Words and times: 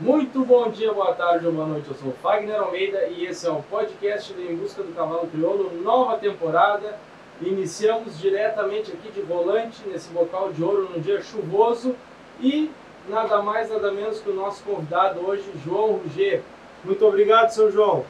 Muito 0.00 0.44
bom 0.44 0.68
dia, 0.70 0.92
boa 0.92 1.14
tarde 1.14 1.46
ou 1.46 1.52
boa 1.52 1.68
noite. 1.68 1.86
Eu 1.88 1.94
sou 1.94 2.12
Fagner 2.20 2.60
Almeida 2.60 3.06
e 3.06 3.26
esse 3.26 3.46
é 3.46 3.50
o 3.50 3.62
podcast 3.62 4.32
do 4.32 4.42
Em 4.42 4.56
Busca 4.56 4.82
do 4.82 4.92
Cavalo 4.92 5.28
Crioulo, 5.28 5.70
nova 5.84 6.18
temporada. 6.18 6.98
Iniciamos 7.40 8.18
diretamente 8.18 8.90
aqui 8.90 9.12
de 9.12 9.20
volante, 9.20 9.86
nesse 9.86 10.08
bocal 10.08 10.52
de 10.52 10.64
ouro, 10.64 10.90
num 10.92 11.00
dia 11.00 11.22
chuvoso. 11.22 11.94
E 12.40 12.72
nada 13.08 13.40
mais, 13.40 13.70
nada 13.70 13.92
menos 13.92 14.18
que 14.18 14.28
o 14.30 14.34
nosso 14.34 14.64
convidado 14.64 15.24
hoje, 15.24 15.44
João 15.64 15.92
Ruger. 15.92 16.42
Muito 16.82 17.06
obrigado, 17.06 17.50
seu 17.50 17.70
João. 17.70 18.04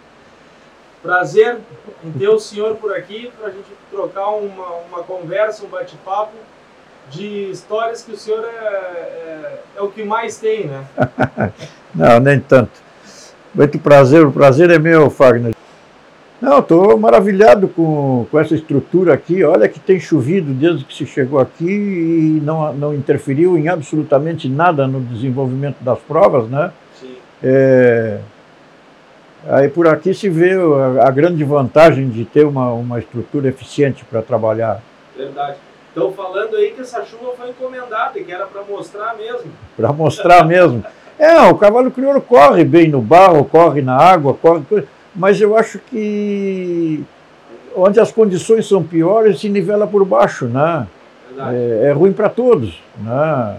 Prazer 1.02 1.58
em 2.02 2.12
ter 2.12 2.30
o 2.30 2.40
senhor 2.40 2.76
por 2.76 2.96
aqui 2.96 3.30
para 3.38 3.48
a 3.48 3.50
gente 3.50 3.68
trocar 3.90 4.30
uma, 4.30 4.68
uma 4.88 5.02
conversa, 5.02 5.66
um 5.66 5.68
bate-papo 5.68 6.32
de 7.10 7.50
histórias 7.50 8.02
que 8.02 8.12
o 8.12 8.16
senhor 8.16 8.44
é, 8.44 8.48
é, 8.48 9.60
é, 9.76 9.80
o 9.80 9.88
que 9.88 10.02
mais 10.04 10.38
tem, 10.38 10.66
né? 10.66 10.84
Não, 11.94 12.18
nem 12.20 12.40
tanto. 12.40 12.72
Muito 13.54 13.78
prazer, 13.78 14.26
o 14.26 14.32
prazer 14.32 14.70
é 14.70 14.78
meu, 14.78 15.08
Fagner. 15.10 15.54
Não, 16.40 16.58
estou 16.58 16.98
maravilhado 16.98 17.68
com, 17.68 18.26
com 18.30 18.38
essa 18.38 18.54
estrutura 18.54 19.14
aqui. 19.14 19.42
Olha 19.44 19.68
que 19.68 19.78
tem 19.80 19.98
chovido 19.98 20.52
desde 20.52 20.84
que 20.84 20.92
se 20.92 21.06
chegou 21.06 21.38
aqui 21.38 21.64
e 21.64 22.40
não, 22.44 22.74
não 22.74 22.94
interferiu 22.94 23.56
em 23.56 23.68
absolutamente 23.68 24.48
nada 24.48 24.86
no 24.86 25.00
desenvolvimento 25.00 25.76
das 25.80 25.98
provas, 26.00 26.48
né? 26.50 26.72
Sim. 27.00 27.14
É, 27.42 28.18
aí 29.48 29.68
por 29.68 29.86
aqui 29.86 30.12
se 30.12 30.28
vê 30.28 30.52
a, 31.00 31.10
grande 31.10 31.42
vantagem 31.44 32.08
de 32.08 32.24
ter 32.24 32.44
uma, 32.44 32.72
uma 32.72 32.98
estrutura 32.98 33.48
eficiente 33.48 34.04
para 34.04 34.20
trabalhar. 34.20 34.82
Verdade. 35.16 35.56
Estão 35.94 36.10
falando 36.10 36.56
aí 36.56 36.72
que 36.72 36.80
essa 36.80 37.04
chuva 37.04 37.34
foi 37.38 37.50
encomendada 37.50 38.18
e 38.18 38.24
que 38.24 38.32
era 38.32 38.46
para 38.46 38.62
mostrar 38.62 39.14
mesmo. 39.16 39.52
Para 39.76 39.92
mostrar 39.92 40.44
mesmo. 40.44 40.84
É, 41.16 41.40
o 41.42 41.54
cavalo 41.54 41.88
crioulo 41.92 42.20
corre 42.20 42.64
bem 42.64 42.88
no 42.88 43.00
barro, 43.00 43.44
corre 43.44 43.80
na 43.80 43.96
água, 43.96 44.34
corre. 44.34 44.64
Mas 45.14 45.40
eu 45.40 45.56
acho 45.56 45.78
que 45.78 47.04
onde 47.76 48.00
as 48.00 48.10
condições 48.10 48.66
são 48.66 48.82
piores 48.82 49.38
se 49.38 49.48
nivela 49.48 49.86
por 49.86 50.04
baixo, 50.04 50.46
né? 50.46 50.88
É, 51.38 51.86
é, 51.88 51.92
ruim 51.92 52.12
para 52.12 52.28
todos, 52.28 52.82
né? 52.98 53.56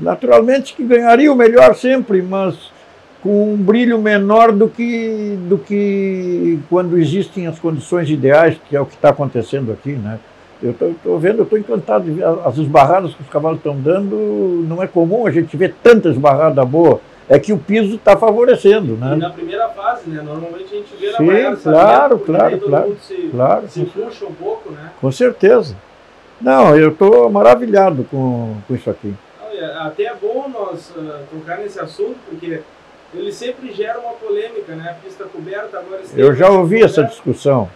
Naturalmente 0.00 0.74
que 0.74 0.82
ganharia 0.82 1.32
o 1.32 1.36
melhor 1.36 1.76
sempre, 1.76 2.20
mas 2.20 2.72
com 3.22 3.54
um 3.54 3.56
brilho 3.56 4.00
menor 4.00 4.50
do 4.50 4.68
que, 4.68 5.38
do 5.48 5.58
que 5.58 6.58
quando 6.68 6.98
existem 6.98 7.46
as 7.46 7.60
condições 7.60 8.10
ideais, 8.10 8.56
que 8.68 8.74
é 8.74 8.80
o 8.80 8.86
que 8.86 8.96
está 8.96 9.10
acontecendo 9.10 9.70
aqui, 9.70 9.92
né? 9.92 10.18
Eu 10.62 10.70
estou 10.70 11.18
vendo, 11.18 11.38
eu 11.38 11.42
estou 11.42 11.58
encantado 11.58 12.04
de 12.04 12.12
ver 12.12 12.24
as 12.24 12.56
esbarradas 12.56 13.14
que 13.14 13.22
os 13.22 13.28
cavalos 13.28 13.58
estão 13.58 13.76
dando. 13.76 14.64
Não 14.68 14.82
é 14.82 14.86
comum 14.86 15.26
a 15.26 15.30
gente 15.30 15.56
ver 15.56 15.74
tanta 15.82 16.08
esbarrada 16.08 16.64
boa. 16.64 17.00
É 17.28 17.38
que 17.38 17.52
o 17.52 17.58
piso 17.58 17.96
está 17.96 18.16
favorecendo, 18.16 18.96
né? 18.96 19.14
E 19.16 19.18
na 19.18 19.30
primeira 19.30 19.68
fase, 19.70 20.08
né? 20.08 20.22
Normalmente 20.22 20.72
a 20.72 20.76
gente 20.76 20.94
vê 20.96 21.12
Sim, 21.12 21.26
na 21.26 21.32
maior 21.32 21.56
claro, 21.56 22.18
claro, 22.18 22.58
claro, 22.60 22.96
se, 23.00 23.28
claro. 23.30 23.68
se 23.68 23.84
puxa 23.84 24.26
um 24.26 24.34
pouco, 24.34 24.70
né? 24.70 24.90
Com 25.00 25.10
certeza. 25.10 25.74
Não, 26.40 26.76
eu 26.76 26.90
estou 26.90 27.30
maravilhado 27.30 28.04
com, 28.10 28.56
com 28.66 28.74
isso 28.74 28.90
aqui. 28.90 29.14
Até 29.80 30.04
é 30.04 30.14
bom 30.14 30.48
nós 30.48 30.92
uh, 30.96 31.20
tocar 31.30 31.58
nesse 31.58 31.78
assunto, 31.78 32.16
porque 32.28 32.60
ele 33.14 33.32
sempre 33.32 33.72
gera 33.72 33.98
uma 34.00 34.12
polêmica, 34.12 34.74
né? 34.74 34.90
A 34.90 34.94
pista 34.94 35.24
coberta 35.24 35.78
agora... 35.78 36.00
Eu 36.16 36.34
já 36.34 36.48
ouvi 36.48 36.76
coberta. 36.76 37.00
essa 37.00 37.10
discussão, 37.10 37.68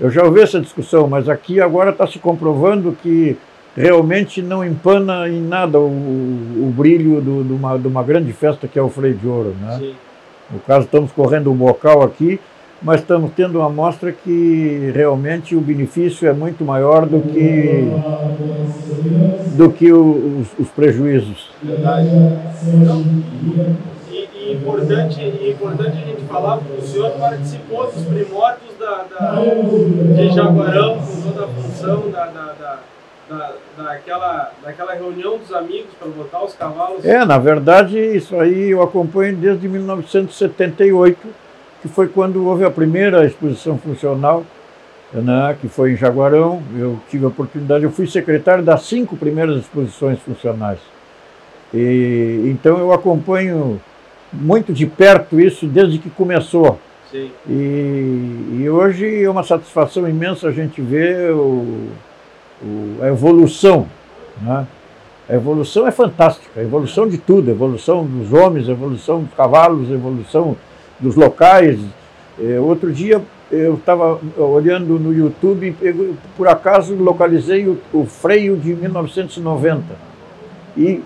eu 0.00 0.10
já 0.10 0.24
ouvi 0.24 0.40
essa 0.40 0.60
discussão, 0.60 1.08
mas 1.08 1.28
aqui 1.28 1.60
agora 1.60 1.90
está 1.90 2.06
se 2.06 2.18
comprovando 2.18 2.96
que 3.02 3.36
realmente 3.76 4.42
não 4.42 4.64
empana 4.64 5.28
em 5.28 5.40
nada 5.40 5.78
o, 5.78 5.86
o 5.86 6.72
brilho 6.76 7.20
do, 7.20 7.42
de, 7.42 7.52
uma, 7.52 7.78
de 7.78 7.88
uma 7.88 8.02
grande 8.02 8.32
festa 8.32 8.68
que 8.68 8.78
é 8.78 8.82
o 8.82 8.90
freio 8.90 9.14
de 9.14 9.26
ouro, 9.26 9.54
né? 9.60 9.78
Sim. 9.78 9.94
No 10.50 10.60
caso, 10.60 10.84
estamos 10.84 11.10
correndo 11.12 11.50
um 11.50 11.56
bocal 11.56 12.02
aqui, 12.02 12.38
mas 12.82 13.00
estamos 13.00 13.30
tendo 13.34 13.58
uma 13.58 13.66
amostra 13.66 14.12
que 14.12 14.92
realmente 14.94 15.56
o 15.56 15.60
benefício 15.60 16.28
é 16.28 16.32
muito 16.32 16.64
maior 16.64 17.06
do 17.06 17.20
que, 17.20 17.88
do 19.56 19.70
que 19.70 19.90
os, 19.90 20.48
os 20.58 20.68
prejuízos. 20.68 21.50
Verdade. 21.62 22.08
Então, 22.74 23.02
importante, 24.52 25.22
importante 25.22 25.98
a 25.98 26.06
gente 26.06 26.22
falar, 26.22 26.58
porque 26.58 26.80
o 26.80 26.86
senhor 26.86 27.10
participou 27.12 27.90
dos 27.90 28.04
primórdios 28.04 28.72
da, 28.78 29.04
da, 29.04 29.42
de 30.14 30.34
Jaguarão, 30.34 30.98
com 30.98 31.22
toda 31.22 31.44
a 31.44 31.48
função 31.48 32.10
da, 32.10 32.26
da, 32.26 32.52
da 32.52 32.78
da, 33.28 33.54
daquela, 33.76 34.52
daquela 34.62 34.94
reunião 34.94 35.38
dos 35.38 35.52
amigos 35.52 35.90
para 35.98 36.08
botar 36.08 36.44
os 36.44 36.54
cavalos? 36.54 37.04
É, 37.04 37.24
na 37.24 37.38
verdade, 37.38 37.98
isso 37.98 38.38
aí 38.38 38.70
eu 38.70 38.82
acompanho 38.82 39.36
desde 39.36 39.68
1978, 39.68 41.18
que 41.80 41.88
foi 41.88 42.08
quando 42.08 42.46
houve 42.46 42.64
a 42.64 42.70
primeira 42.70 43.24
exposição 43.24 43.78
funcional, 43.78 44.44
né, 45.12 45.56
que 45.60 45.68
foi 45.68 45.92
em 45.92 45.96
Jaguarão. 45.96 46.62
Eu 46.76 46.98
tive 47.08 47.24
a 47.24 47.28
oportunidade, 47.28 47.84
eu 47.84 47.90
fui 47.90 48.06
secretário 48.06 48.62
das 48.62 48.82
cinco 48.82 49.16
primeiras 49.16 49.56
exposições 49.58 50.18
funcionais. 50.20 50.78
E, 51.72 52.42
então 52.46 52.78
eu 52.78 52.92
acompanho 52.92 53.80
muito 54.32 54.72
de 54.72 54.86
perto 54.86 55.40
isso 55.40 55.66
desde 55.66 55.98
que 55.98 56.08
começou. 56.10 56.78
Sim. 57.10 57.30
E, 57.46 58.60
e 58.60 58.70
hoje 58.70 59.22
é 59.22 59.28
uma 59.28 59.42
satisfação 59.42 60.08
imensa 60.08 60.48
a 60.48 60.52
gente 60.52 60.80
ver 60.80 61.30
o, 61.32 61.88
o, 62.62 62.98
a 63.02 63.08
evolução. 63.08 63.86
Né? 64.40 64.66
A 65.28 65.34
evolução 65.34 65.86
é 65.86 65.90
fantástica, 65.90 66.60
a 66.60 66.62
evolução 66.62 67.06
de 67.06 67.18
tudo, 67.18 67.48
a 67.48 67.52
evolução 67.52 68.04
dos 68.04 68.32
homens, 68.32 68.68
a 68.68 68.72
evolução 68.72 69.22
dos 69.22 69.34
cavalos, 69.34 69.90
a 69.90 69.94
evolução 69.94 70.56
dos 70.98 71.14
locais. 71.14 71.78
É, 72.42 72.58
outro 72.58 72.90
dia 72.90 73.20
eu 73.50 73.74
estava 73.74 74.18
olhando 74.38 74.98
no 74.98 75.12
YouTube 75.12 75.76
e 75.82 76.14
por 76.36 76.48
acaso 76.48 76.94
localizei 76.94 77.68
o, 77.68 77.78
o 77.92 78.06
freio 78.06 78.56
de 78.56 78.74
1990 78.74 79.84
e 80.76 81.02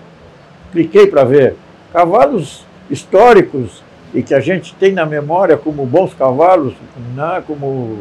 cliquei 0.71 1.07
para 1.07 1.25
ver. 1.25 1.55
Cavalos 1.91 2.65
históricos 2.89 3.83
e 4.13 4.23
que 4.23 4.33
a 4.33 4.39
gente 4.39 4.73
tem 4.75 4.93
na 4.93 5.05
memória 5.05 5.57
como 5.57 5.85
bons 5.85 6.13
cavalos, 6.13 6.73
né, 7.15 7.43
como 7.45 7.99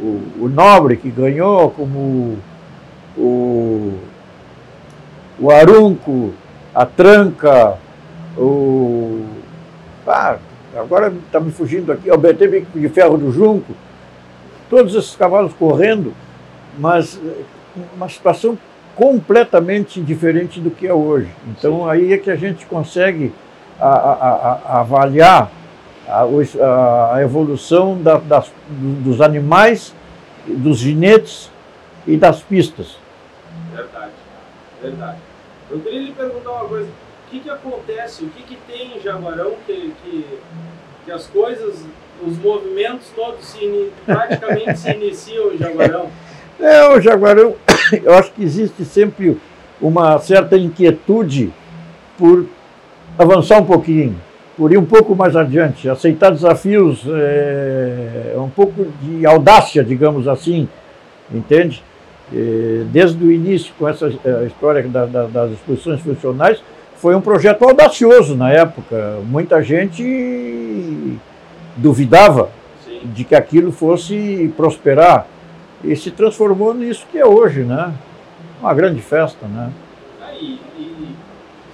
o, 0.00 0.22
o 0.40 0.48
Nobre 0.48 0.96
que 0.96 1.10
ganhou, 1.10 1.70
como 1.70 2.38
o, 3.16 3.94
o 5.38 5.50
Arunco, 5.50 6.32
a 6.74 6.86
Tranca, 6.86 7.76
o. 8.36 9.24
Ah, 10.06 10.38
agora 10.76 11.12
está 11.26 11.38
me 11.38 11.52
fugindo 11.52 11.92
aqui, 11.92 12.10
o 12.10 12.18
BT 12.18 12.66
de 12.74 12.88
Ferro 12.88 13.16
do 13.16 13.30
Junco, 13.30 13.72
todos 14.68 14.94
esses 14.94 15.14
cavalos 15.14 15.52
correndo, 15.52 16.12
mas 16.78 17.20
uma 17.94 18.08
situação 18.08 18.58
completamente 18.96 20.00
diferente 20.00 20.60
do 20.60 20.70
que 20.70 20.86
é 20.86 20.92
hoje. 20.92 21.30
Então 21.48 21.88
aí 21.88 22.12
é 22.12 22.18
que 22.18 22.30
a 22.30 22.36
gente 22.36 22.66
consegue 22.66 23.32
a, 23.80 23.88
a, 23.88 24.60
a 24.64 24.80
avaliar 24.80 25.50
a, 26.10 27.14
a 27.14 27.22
evolução 27.22 28.00
da, 28.02 28.18
das, 28.18 28.52
dos 28.68 29.20
animais, 29.20 29.94
dos 30.46 30.78
ginetes 30.78 31.50
e 32.06 32.16
das 32.16 32.42
pistas. 32.42 32.96
Verdade, 33.74 34.12
verdade. 34.82 35.18
Eu 35.70 35.80
queria 35.80 36.00
lhe 36.00 36.12
perguntar 36.12 36.50
uma 36.50 36.68
coisa. 36.68 36.88
O 36.88 37.30
que, 37.30 37.40
que 37.40 37.50
acontece, 37.50 38.24
o 38.24 38.28
que, 38.28 38.42
que 38.42 38.56
tem 38.66 38.96
em 38.96 39.00
Jaguarão 39.00 39.52
que, 39.64 39.94
que, 40.02 40.38
que 41.04 41.12
as 41.12 41.28
coisas, 41.28 41.84
os 42.26 42.36
movimentos 42.38 43.06
todos 43.14 43.44
se, 43.44 43.92
praticamente 44.04 44.80
se 44.80 44.90
iniciam 44.90 45.52
em 45.52 45.58
Jaguarão? 45.58 46.10
É, 46.62 46.86
o 46.88 47.00
Jaguarão, 47.00 47.54
eu 48.04 48.12
acho 48.12 48.32
que 48.32 48.42
existe 48.42 48.84
sempre 48.84 49.40
uma 49.80 50.18
certa 50.18 50.58
inquietude 50.58 51.50
por 52.18 52.44
avançar 53.18 53.58
um 53.60 53.64
pouquinho, 53.64 54.16
por 54.56 54.72
ir 54.72 54.78
um 54.78 54.84
pouco 54.84 55.14
mais 55.14 55.36
adiante, 55.36 55.88
aceitar 55.88 56.30
desafios, 56.30 57.04
é, 57.08 58.34
um 58.36 58.48
pouco 58.48 58.86
de 59.02 59.24
audácia, 59.24 59.82
digamos 59.82 60.28
assim, 60.28 60.68
entende? 61.32 61.82
É, 62.32 62.84
desde 62.92 63.24
o 63.24 63.32
início, 63.32 63.72
com 63.78 63.88
essa 63.88 64.12
é, 64.24 64.44
história 64.46 64.82
da, 64.82 65.06
da, 65.06 65.26
das 65.26 65.52
exposições 65.52 66.00
funcionais, 66.00 66.62
foi 66.96 67.14
um 67.14 67.20
projeto 67.20 67.64
audacioso 67.64 68.36
na 68.36 68.52
época. 68.52 69.18
Muita 69.24 69.62
gente 69.62 71.18
duvidava 71.76 72.50
Sim. 72.84 73.00
de 73.04 73.24
que 73.24 73.34
aquilo 73.34 73.72
fosse 73.72 74.52
prosperar 74.56 75.26
e 75.82 75.96
se 75.96 76.10
transformou 76.10 76.74
nisso 76.74 77.06
que 77.10 77.18
é 77.18 77.24
hoje, 77.24 77.62
né? 77.62 77.92
Uma 78.60 78.74
grande 78.74 79.00
festa, 79.00 79.46
né? 79.46 79.70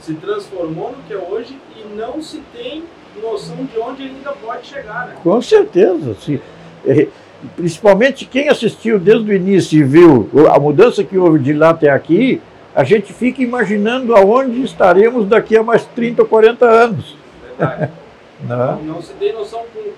Se 0.07 0.15
transformou 0.15 0.93
no 0.93 1.03
que 1.03 1.13
é 1.13 1.17
hoje 1.17 1.59
e 1.77 1.97
não 1.97 2.23
se 2.23 2.41
tem 2.57 2.85
noção 3.21 3.57
de 3.65 3.77
onde 3.77 4.05
ele 4.05 4.15
ainda 4.15 4.31
pode 4.31 4.65
chegar. 4.65 5.09
Né? 5.09 5.17
Com 5.21 5.43
certeza. 5.43 6.15
Sim. 6.21 6.39
É, 6.87 7.09
principalmente 7.57 8.25
quem 8.25 8.49
assistiu 8.49 9.01
desde 9.01 9.29
o 9.29 9.35
início 9.35 9.81
e 9.81 9.83
viu 9.83 10.31
a 10.49 10.61
mudança 10.61 11.03
que 11.03 11.19
houve 11.19 11.41
de 11.41 11.53
lá 11.53 11.71
até 11.71 11.91
aqui, 11.91 12.41
a 12.73 12.85
gente 12.85 13.13
fica 13.13 13.43
imaginando 13.43 14.15
aonde 14.15 14.63
estaremos 14.63 15.27
daqui 15.27 15.57
a 15.57 15.65
mais 15.65 15.85
30 15.87 16.23
ou 16.23 16.29
40 16.29 16.65
anos. 16.65 17.17
verdade. 17.43 17.91
não. 18.47 18.83
não 18.85 19.03
se 19.03 19.13
tem 19.15 19.33
noção 19.33 19.65
com 19.75 19.91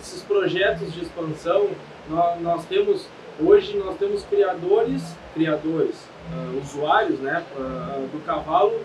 esses 0.00 0.22
projetos 0.22 0.92
de 0.92 1.02
expansão, 1.02 1.66
nós, 2.08 2.40
nós 2.40 2.64
temos, 2.66 3.08
hoje 3.44 3.76
nós 3.78 3.96
temos 3.96 4.22
criadores, 4.22 5.02
criadores, 5.34 5.96
uh, 6.32 6.60
usuários 6.62 7.18
né, 7.18 7.42
uh, 7.56 8.06
do 8.12 8.24
cavalo 8.24 8.78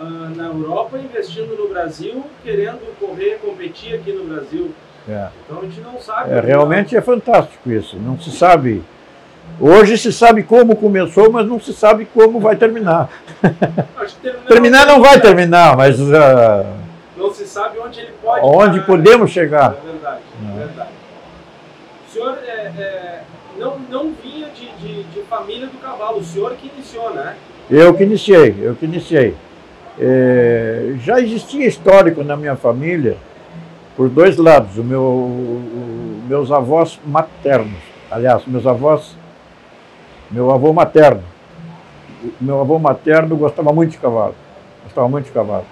uh, 0.00 0.36
na 0.36 0.46
Europa 0.46 0.98
investindo 0.98 1.56
no 1.56 1.68
Brasil, 1.68 2.24
querendo 2.42 2.80
correr, 2.98 3.38
competir 3.44 3.94
aqui 3.94 4.12
no 4.12 4.24
Brasil. 4.24 4.70
É. 5.08 5.28
Então 5.44 5.58
a 5.58 5.62
gente 5.62 5.80
não 5.80 6.00
sabe. 6.00 6.32
É, 6.32 6.40
realmente 6.40 6.96
é 6.96 7.00
fantástico 7.00 7.70
isso. 7.70 7.96
Não 7.96 8.18
se 8.18 8.30
sabe. 8.30 8.82
Hoje 9.60 9.98
se 9.98 10.12
sabe 10.12 10.42
como 10.42 10.76
começou, 10.76 11.30
mas 11.30 11.46
não 11.46 11.60
se 11.60 11.72
sabe 11.72 12.06
como 12.06 12.40
vai 12.40 12.56
terminar. 12.56 13.10
terminar 14.48 14.86
não 14.86 15.00
vai 15.00 15.20
terminar, 15.20 15.76
mas. 15.76 16.00
Uh, 16.00 16.10
não 17.16 17.32
se 17.32 17.46
sabe 17.46 17.78
onde 17.78 18.00
ele 18.00 18.12
pode. 18.22 18.44
Onde 18.44 18.80
podemos 18.80 19.30
chegar. 19.30 19.74
É 19.74 19.90
verdade, 19.90 20.20
é 20.42 20.58
verdade. 20.58 20.90
O 22.06 22.12
senhor 22.12 22.38
é, 22.46 22.50
é, 22.50 23.22
não, 23.58 23.78
não 23.90 24.12
vinha 24.22 24.48
de, 24.48 24.70
de, 24.76 25.02
de, 25.04 25.20
família 25.22 25.66
do 25.66 25.78
cavalo, 25.78 26.18
o 26.18 26.24
senhor 26.24 26.54
que 26.54 26.70
iniciou, 26.74 27.12
né? 27.14 27.36
Eu 27.68 27.94
que 27.94 28.02
iniciei, 28.02 28.56
eu 28.60 28.74
que 28.74 28.84
iniciei. 28.84 29.36
É, 29.98 30.94
já 31.00 31.20
existia 31.20 31.66
histórico 31.66 32.22
na 32.22 32.36
minha 32.36 32.56
família 32.56 33.16
por 33.96 34.08
dois 34.08 34.36
lados. 34.36 34.78
O 34.78 34.84
meu, 34.84 35.02
o, 35.02 36.22
meus 36.28 36.50
avós 36.50 37.00
maternos, 37.04 37.78
aliás, 38.10 38.44
meus 38.46 38.66
avós, 38.66 39.16
meu 40.30 40.50
avô 40.50 40.72
materno. 40.72 41.22
Meu 42.40 42.60
avô 42.60 42.78
materno 42.78 43.36
gostava 43.36 43.72
muito 43.72 43.92
de 43.92 43.98
cavalo. 43.98 44.34
Gostava 44.84 45.08
muito 45.08 45.26
de 45.26 45.32
cavalo. 45.32 45.64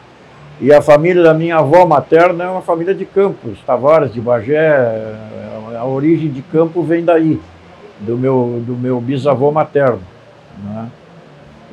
E 0.60 0.72
a 0.72 0.82
família 0.82 1.22
da 1.22 1.32
minha 1.32 1.56
avó 1.56 1.86
materna 1.86 2.44
é 2.44 2.48
uma 2.48 2.62
família 2.62 2.94
de 2.94 3.04
Campos, 3.04 3.60
Tavares, 3.64 4.12
de 4.12 4.20
Bagé. 4.20 5.14
A 5.78 5.84
origem 5.84 6.28
de 6.30 6.42
campo 6.42 6.82
vem 6.82 7.04
daí, 7.04 7.40
do 8.00 8.16
meu, 8.16 8.60
do 8.66 8.74
meu 8.74 9.00
bisavô 9.00 9.52
materno. 9.52 10.00
Né? 10.64 10.88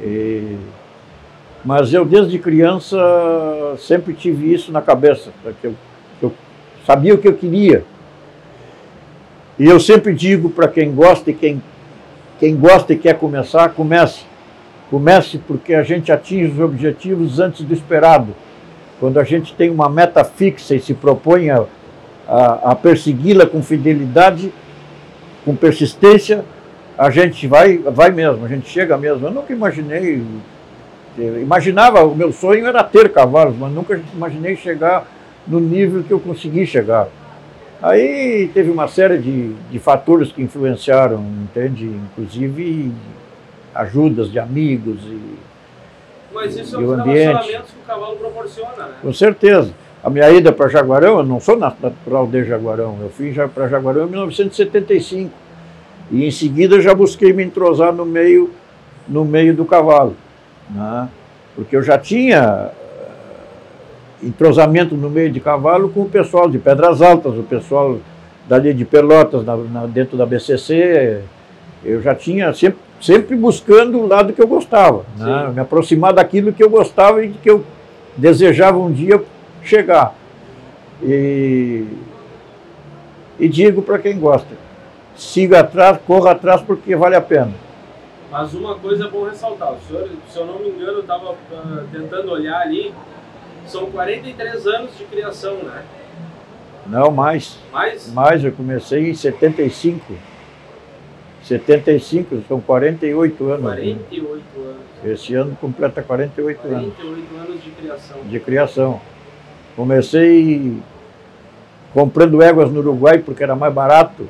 E, 0.01 0.57
mas 1.65 1.91
eu, 1.91 2.06
desde 2.06 2.38
criança, 2.38 2.95
sempre 3.79 4.13
tive 4.13 4.53
isso 4.53 4.71
na 4.71 4.83
cabeça, 4.83 5.31
que 5.59 5.65
eu, 5.65 5.73
eu 6.21 6.31
sabia 6.85 7.15
o 7.15 7.17
que 7.17 7.27
eu 7.27 7.33
queria. 7.33 7.83
E 9.57 9.65
eu 9.65 9.79
sempre 9.79 10.13
digo 10.13 10.51
para 10.51 10.67
quem 10.67 10.94
gosta 10.94 11.31
e 11.31 11.33
quem, 11.33 11.63
quem 12.39 12.56
gosta 12.56 12.94
e 12.94 12.97
quer 12.97 13.17
começar, 13.17 13.69
comece. 13.69 14.25
Comece 14.91 15.39
porque 15.39 15.73
a 15.73 15.81
gente 15.81 16.12
atinge 16.12 16.51
os 16.51 16.59
objetivos 16.59 17.39
antes 17.39 17.65
do 17.65 17.73
esperado. 17.73 18.35
Quando 19.00 19.19
a 19.19 19.23
gente 19.23 19.56
tem 19.56 19.71
uma 19.71 19.89
meta 19.89 20.23
fixa 20.23 20.75
e 20.75 20.79
se 20.79 20.94
propõe 20.94 21.50
a, 21.50 21.65
a, 22.27 22.71
a 22.71 22.75
persegui-la 22.75 23.47
com 23.47 23.63
fidelidade, 23.63 24.53
com 25.44 25.56
persistência, 25.56 26.45
a 26.95 27.09
gente 27.09 27.47
vai, 27.47 27.79
vai 27.79 28.12
mesmo, 28.12 28.45
a 28.45 28.47
gente 28.47 28.69
chega 28.69 28.95
mesmo. 28.97 29.25
Eu 29.25 29.31
nunca 29.31 29.51
imaginei, 29.51 30.23
imaginava, 31.17 32.03
o 32.03 32.15
meu 32.15 32.31
sonho 32.31 32.65
era 32.65 32.83
ter 32.83 33.12
cavalos, 33.12 33.56
mas 33.57 33.71
nunca 33.71 34.00
imaginei 34.13 34.56
chegar 34.56 35.07
no 35.47 35.59
nível 35.59 36.03
que 36.03 36.12
eu 36.12 36.19
consegui 36.19 36.65
chegar. 36.65 37.07
Aí 37.81 38.50
teve 38.53 38.71
uma 38.71 38.88
série 38.88 39.17
de, 39.17 39.53
de 39.53 39.79
fatores 39.79 40.31
que 40.31 40.41
influenciaram, 40.41 41.23
entende? 41.44 41.85
Inclusive 41.85 42.91
ajudas 43.73 44.31
de 44.31 44.39
amigos 44.39 45.01
e 45.03 45.35
Mas 46.33 46.57
isso 46.57 46.75
é 46.75 46.79
um 46.79 46.94
ambiente. 46.94 47.47
que 47.47 47.57
o 47.57 47.85
cavalo 47.85 48.15
proporciona, 48.15 48.88
né? 48.88 48.94
Com 49.01 49.13
certeza. 49.13 49.73
A 50.03 50.09
minha 50.09 50.29
ida 50.29 50.51
para 50.51 50.69
Jaguarão, 50.69 51.17
eu 51.17 51.25
não 51.25 51.39
sou 51.39 51.57
natural 51.57 52.27
de 52.27 52.44
Jaguarão, 52.45 52.97
eu 53.01 53.09
fui 53.09 53.33
para 53.53 53.67
Jaguarão 53.67 54.06
em 54.06 54.12
1975. 54.12 55.31
E 56.12 56.25
em 56.25 56.31
seguida 56.31 56.79
já 56.79 56.94
busquei 56.94 57.33
me 57.33 57.44
entrosar 57.44 57.91
no 57.91 58.06
meio, 58.06 58.51
no 59.07 59.25
meio 59.25 59.53
do 59.53 59.65
cavalo. 59.65 60.15
Né? 60.69 61.09
Porque 61.56 61.75
eu 61.75 61.83
já 61.83 61.97
tinha 61.97 62.71
entrosamento 64.21 64.95
no 64.95 65.09
meio 65.09 65.31
de 65.31 65.39
cavalo 65.39 65.89
com 65.89 66.01
o 66.01 66.09
pessoal 66.09 66.50
de 66.50 66.57
Pedras 66.57 67.01
Altas, 67.01 67.38
o 67.38 67.44
pessoal 67.44 67.97
dali 68.47 68.73
de 68.73 68.85
Pelotas, 68.85 69.45
na, 69.45 69.56
na, 69.56 69.85
dentro 69.85 70.17
da 70.17 70.25
BCC. 70.25 71.21
Eu 71.83 72.01
já 72.01 72.15
tinha 72.15 72.53
sempre, 72.53 72.79
sempre 73.00 73.35
buscando 73.35 74.00
o 74.00 74.07
lado 74.07 74.33
que 74.33 74.41
eu 74.41 74.47
gostava, 74.47 75.03
né? 75.17 75.51
me 75.53 75.59
aproximar 75.59 76.13
daquilo 76.13 76.51
que 76.51 76.63
eu 76.63 76.69
gostava 76.69 77.23
e 77.23 77.29
que 77.29 77.50
eu 77.50 77.63
desejava 78.17 78.77
um 78.77 78.91
dia 78.91 79.21
chegar. 79.63 80.15
E, 81.03 81.85
e 83.39 83.47
digo 83.47 83.81
para 83.81 84.00
quem 84.00 84.17
gosta, 84.17 84.47
siga 85.15 85.59
atrás, 85.59 86.00
corra 86.07 86.31
atrás 86.31 86.62
porque 86.62 86.95
vale 86.95 87.15
a 87.15 87.21
pena. 87.21 87.64
Mas 88.31 88.54
uma 88.54 88.75
coisa 88.75 89.06
é 89.06 89.10
bom 89.10 89.24
ressaltar, 89.24 89.74
o 89.74 89.80
senhor, 89.81 90.10
se 90.30 90.38
eu 90.38 90.45
não 90.45 90.60
me 90.60 90.69
engano, 90.69 90.94
eu 90.94 91.01
estava 91.01 91.31
uh, 91.31 91.88
tentando 91.92 92.31
olhar 92.31 92.60
ali, 92.60 92.94
são 93.68 93.86
43 93.92 94.68
anos 94.68 94.98
de 94.98 95.04
criação, 95.06 95.56
né? 95.57 95.83
Não, 96.88 97.12
mais. 97.12 97.57
Mais? 97.72 98.12
Mais, 98.13 98.44
eu 98.44 98.51
comecei 98.51 99.10
em 99.10 99.13
75. 99.13 100.13
75, 101.44 102.44
são 102.48 102.60
48 102.60 103.50
anos. 103.50 103.62
48 103.62 104.44
né? 104.57 104.66
anos. 104.66 104.75
Esse 105.04 105.36
ano 105.36 105.56
completa 105.62 106.01
48, 106.01 106.60
48 106.60 106.75
anos. 106.75 106.95
48 106.95 107.36
anos 107.38 107.63
de 107.63 107.69
criação. 107.72 108.18
De 108.24 108.39
criação. 108.39 109.01
Comecei 109.75 110.81
comprando 111.94 112.42
éguas 112.42 112.72
no 112.72 112.80
Uruguai 112.80 113.19
porque 113.19 113.44
era 113.44 113.56
mais 113.56 113.74
barato. 113.74 114.27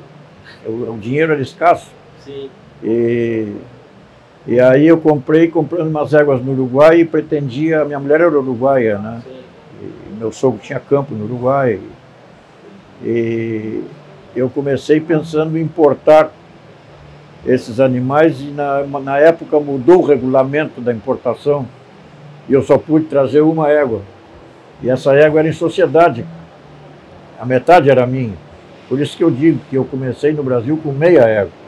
O, 0.66 0.92
o 0.92 0.98
dinheiro 0.98 1.32
era 1.32 1.42
escasso. 1.42 1.90
Sim. 2.20 2.50
E 2.82 3.54
e 4.46 4.60
aí 4.60 4.86
eu 4.86 4.98
comprei, 4.98 5.48
comprando 5.48 5.88
umas 5.88 6.14
éguas 6.14 6.40
no 6.40 6.52
Uruguai 6.52 7.00
e 7.00 7.04
pretendia, 7.04 7.84
minha 7.84 7.98
mulher 7.98 8.20
era 8.20 8.38
uruguaia, 8.38 8.96
né? 8.96 9.20
E 9.82 10.14
meu 10.14 10.30
sogro 10.30 10.60
tinha 10.62 10.78
campo 10.78 11.12
no 11.14 11.24
Uruguai. 11.24 11.80
E 13.02 13.82
eu 14.36 14.48
comecei 14.48 15.00
pensando 15.00 15.58
em 15.58 15.62
importar 15.62 16.30
esses 17.44 17.80
animais 17.80 18.40
e 18.40 18.44
na, 18.44 18.84
na 18.84 19.18
época 19.18 19.58
mudou 19.58 19.98
o 19.98 20.06
regulamento 20.06 20.80
da 20.80 20.92
importação 20.92 21.66
e 22.48 22.52
eu 22.52 22.62
só 22.62 22.78
pude 22.78 23.06
trazer 23.06 23.40
uma 23.40 23.68
égua. 23.68 24.02
E 24.80 24.88
essa 24.88 25.12
égua 25.12 25.40
era 25.40 25.48
em 25.48 25.52
sociedade. 25.52 26.24
A 27.40 27.44
metade 27.44 27.90
era 27.90 28.06
minha. 28.06 28.34
Por 28.88 29.00
isso 29.00 29.16
que 29.16 29.24
eu 29.24 29.30
digo 29.30 29.58
que 29.68 29.74
eu 29.74 29.84
comecei 29.84 30.32
no 30.32 30.44
Brasil 30.44 30.78
com 30.80 30.92
meia 30.92 31.22
égua 31.22 31.65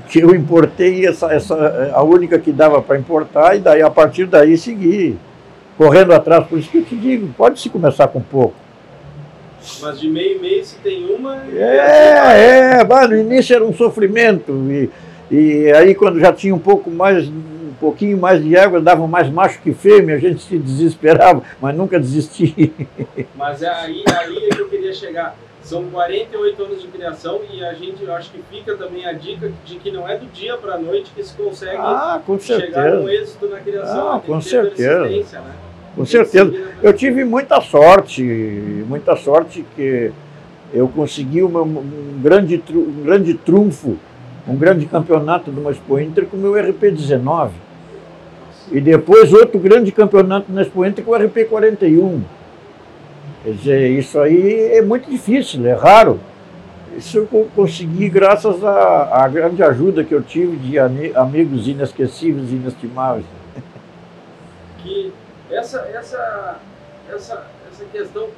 que 0.00 0.20
eu 0.20 0.34
importei 0.34 1.06
essa, 1.06 1.32
essa 1.32 1.92
a 1.94 2.02
única 2.02 2.38
que 2.38 2.52
dava 2.52 2.80
para 2.80 2.98
importar 2.98 3.56
e 3.56 3.60
daí 3.60 3.82
a 3.82 3.90
partir 3.90 4.26
daí 4.26 4.56
segui 4.56 5.18
correndo 5.76 6.12
atrás. 6.12 6.46
Por 6.46 6.58
isso 6.58 6.70
que 6.70 6.78
eu 6.78 6.84
te 6.84 6.96
digo, 6.96 7.32
pode 7.36 7.60
se 7.60 7.68
começar 7.68 8.08
com 8.08 8.20
pouco. 8.20 8.54
Mas 9.80 10.00
de 10.00 10.08
meio 10.08 10.36
e 10.36 10.40
meio 10.40 10.64
se 10.64 10.76
tem 10.76 11.04
uma. 11.06 11.36
É, 11.54 12.80
é, 12.80 13.06
no 13.08 13.16
início 13.16 13.54
era 13.54 13.64
um 13.64 13.72
sofrimento. 13.72 14.52
E, 14.70 14.90
e 15.30 15.72
aí 15.72 15.94
quando 15.94 16.18
já 16.18 16.32
tinha 16.32 16.54
um 16.54 16.58
pouco 16.58 16.90
mais, 16.90 17.28
um 17.28 17.74
pouquinho 17.80 18.18
mais 18.18 18.42
de 18.42 18.56
água, 18.56 18.80
dava 18.80 19.06
mais 19.06 19.30
macho 19.30 19.60
que 19.60 19.72
fêmea, 19.72 20.16
a 20.16 20.18
gente 20.18 20.42
se 20.42 20.58
desesperava, 20.58 21.42
mas 21.60 21.76
nunca 21.76 21.98
desistia. 21.98 22.70
Mas 23.36 23.62
é 23.62 23.68
aí, 23.68 24.04
aí 24.08 24.48
é 24.50 24.54
que 24.54 24.60
eu 24.60 24.68
queria 24.68 24.92
chegar. 24.92 25.36
São 25.62 25.84
48 25.90 26.62
anos 26.62 26.82
de 26.82 26.88
criação 26.88 27.40
e 27.50 27.64
a 27.64 27.72
gente, 27.72 28.02
eu 28.02 28.12
acho 28.12 28.30
que 28.32 28.42
fica 28.50 28.76
também 28.76 29.06
a 29.06 29.12
dica 29.12 29.52
de 29.64 29.76
que 29.76 29.92
não 29.92 30.08
é 30.08 30.18
do 30.18 30.26
dia 30.26 30.56
para 30.56 30.74
a 30.74 30.78
noite 30.78 31.12
que 31.14 31.22
se 31.22 31.34
consegue 31.34 31.76
ah, 31.76 32.20
chegar 32.40 32.94
no 32.94 33.08
êxito 33.08 33.48
na 33.48 33.60
criação. 33.60 34.12
Ah, 34.12 34.20
com 34.20 34.40
certeza. 34.40 35.40
Né? 35.40 35.52
Com 35.94 36.04
certeza. 36.04 36.52
Eu 36.82 36.92
tive 36.92 37.24
muita 37.24 37.60
sorte, 37.60 38.22
muita 38.22 39.14
sorte 39.14 39.64
que 39.76 40.10
eu 40.74 40.88
consegui 40.88 41.42
uma, 41.42 41.62
um, 41.62 42.20
grande, 42.22 42.62
um 42.70 43.04
grande 43.04 43.34
trunfo, 43.34 43.96
um 44.48 44.56
grande 44.56 44.86
campeonato 44.86 45.50
do 45.50 45.70
Expo 45.70 46.00
Inter 46.00 46.26
com 46.26 46.36
o 46.36 46.40
meu 46.40 46.52
RP19. 46.52 47.50
E 48.70 48.80
depois 48.80 49.32
outro 49.32 49.60
grande 49.60 49.92
campeonato 49.92 50.50
na 50.50 50.62
Expo 50.62 50.84
Inter 50.84 51.04
com 51.04 51.12
o 51.12 51.14
RP41. 51.14 52.20
Quer 53.42 53.52
dizer, 53.54 53.90
isso 53.90 54.20
aí 54.20 54.76
é 54.76 54.82
muito 54.82 55.10
difícil, 55.10 55.66
é 55.66 55.72
raro. 55.72 56.20
Isso 56.96 57.18
eu 57.18 57.48
consegui 57.54 58.08
graças 58.08 58.62
à, 58.62 59.24
à 59.24 59.28
grande 59.28 59.62
ajuda 59.62 60.04
que 60.04 60.14
eu 60.14 60.22
tive 60.22 60.56
de 60.56 60.78
amigos 60.78 61.66
inesquecíveis 61.66 62.50
e 62.50 62.54
inestimáveis. 62.54 63.24
Que 64.78 65.12
essa, 65.50 65.80
essa, 65.92 66.58
essa, 67.10 67.46
essa 67.70 67.84
questão, 67.86 68.28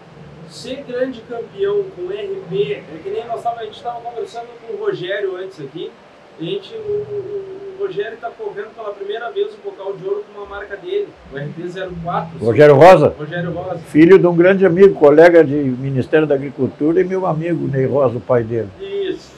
ser 0.48 0.84
grande 0.84 1.20
campeão 1.22 1.84
com 1.96 2.06
RP, 2.06 2.72
é 2.72 3.00
que 3.02 3.10
nem 3.10 3.26
nós 3.26 3.42
tava, 3.42 3.60
a 3.60 3.64
gente 3.64 3.76
estava 3.76 4.00
conversando 4.00 4.48
com 4.60 4.74
o 4.74 4.86
Rogério 4.86 5.36
antes 5.36 5.60
aqui, 5.60 5.90
a 6.38 6.42
gente, 6.42 6.74
o, 6.74 7.63
o 7.74 7.86
Rogério 7.86 8.14
está 8.14 8.30
correndo 8.30 8.74
pela 8.74 8.90
primeira 8.90 9.30
vez 9.30 9.52
o 9.54 9.58
bocal 9.64 9.92
de 9.94 10.04
ouro 10.06 10.24
com 10.32 10.40
uma 10.40 10.48
marca 10.48 10.76
dele, 10.76 11.08
o 11.32 11.36
RP04. 11.36 12.28
Rogério 12.40 12.74
Rosa? 12.74 13.14
Rogério 13.18 13.52
Rosa. 13.52 13.78
Filho 13.78 14.18
de 14.18 14.26
um 14.26 14.36
grande 14.36 14.64
amigo, 14.64 14.94
colega 14.94 15.44
de 15.44 15.54
Ministério 15.54 16.26
da 16.26 16.34
Agricultura 16.34 17.00
e 17.00 17.04
meu 17.04 17.26
amigo 17.26 17.66
Ney 17.68 17.86
Rosa, 17.86 18.18
o 18.18 18.20
pai 18.20 18.42
dele. 18.42 18.68
Isso. 18.80 19.32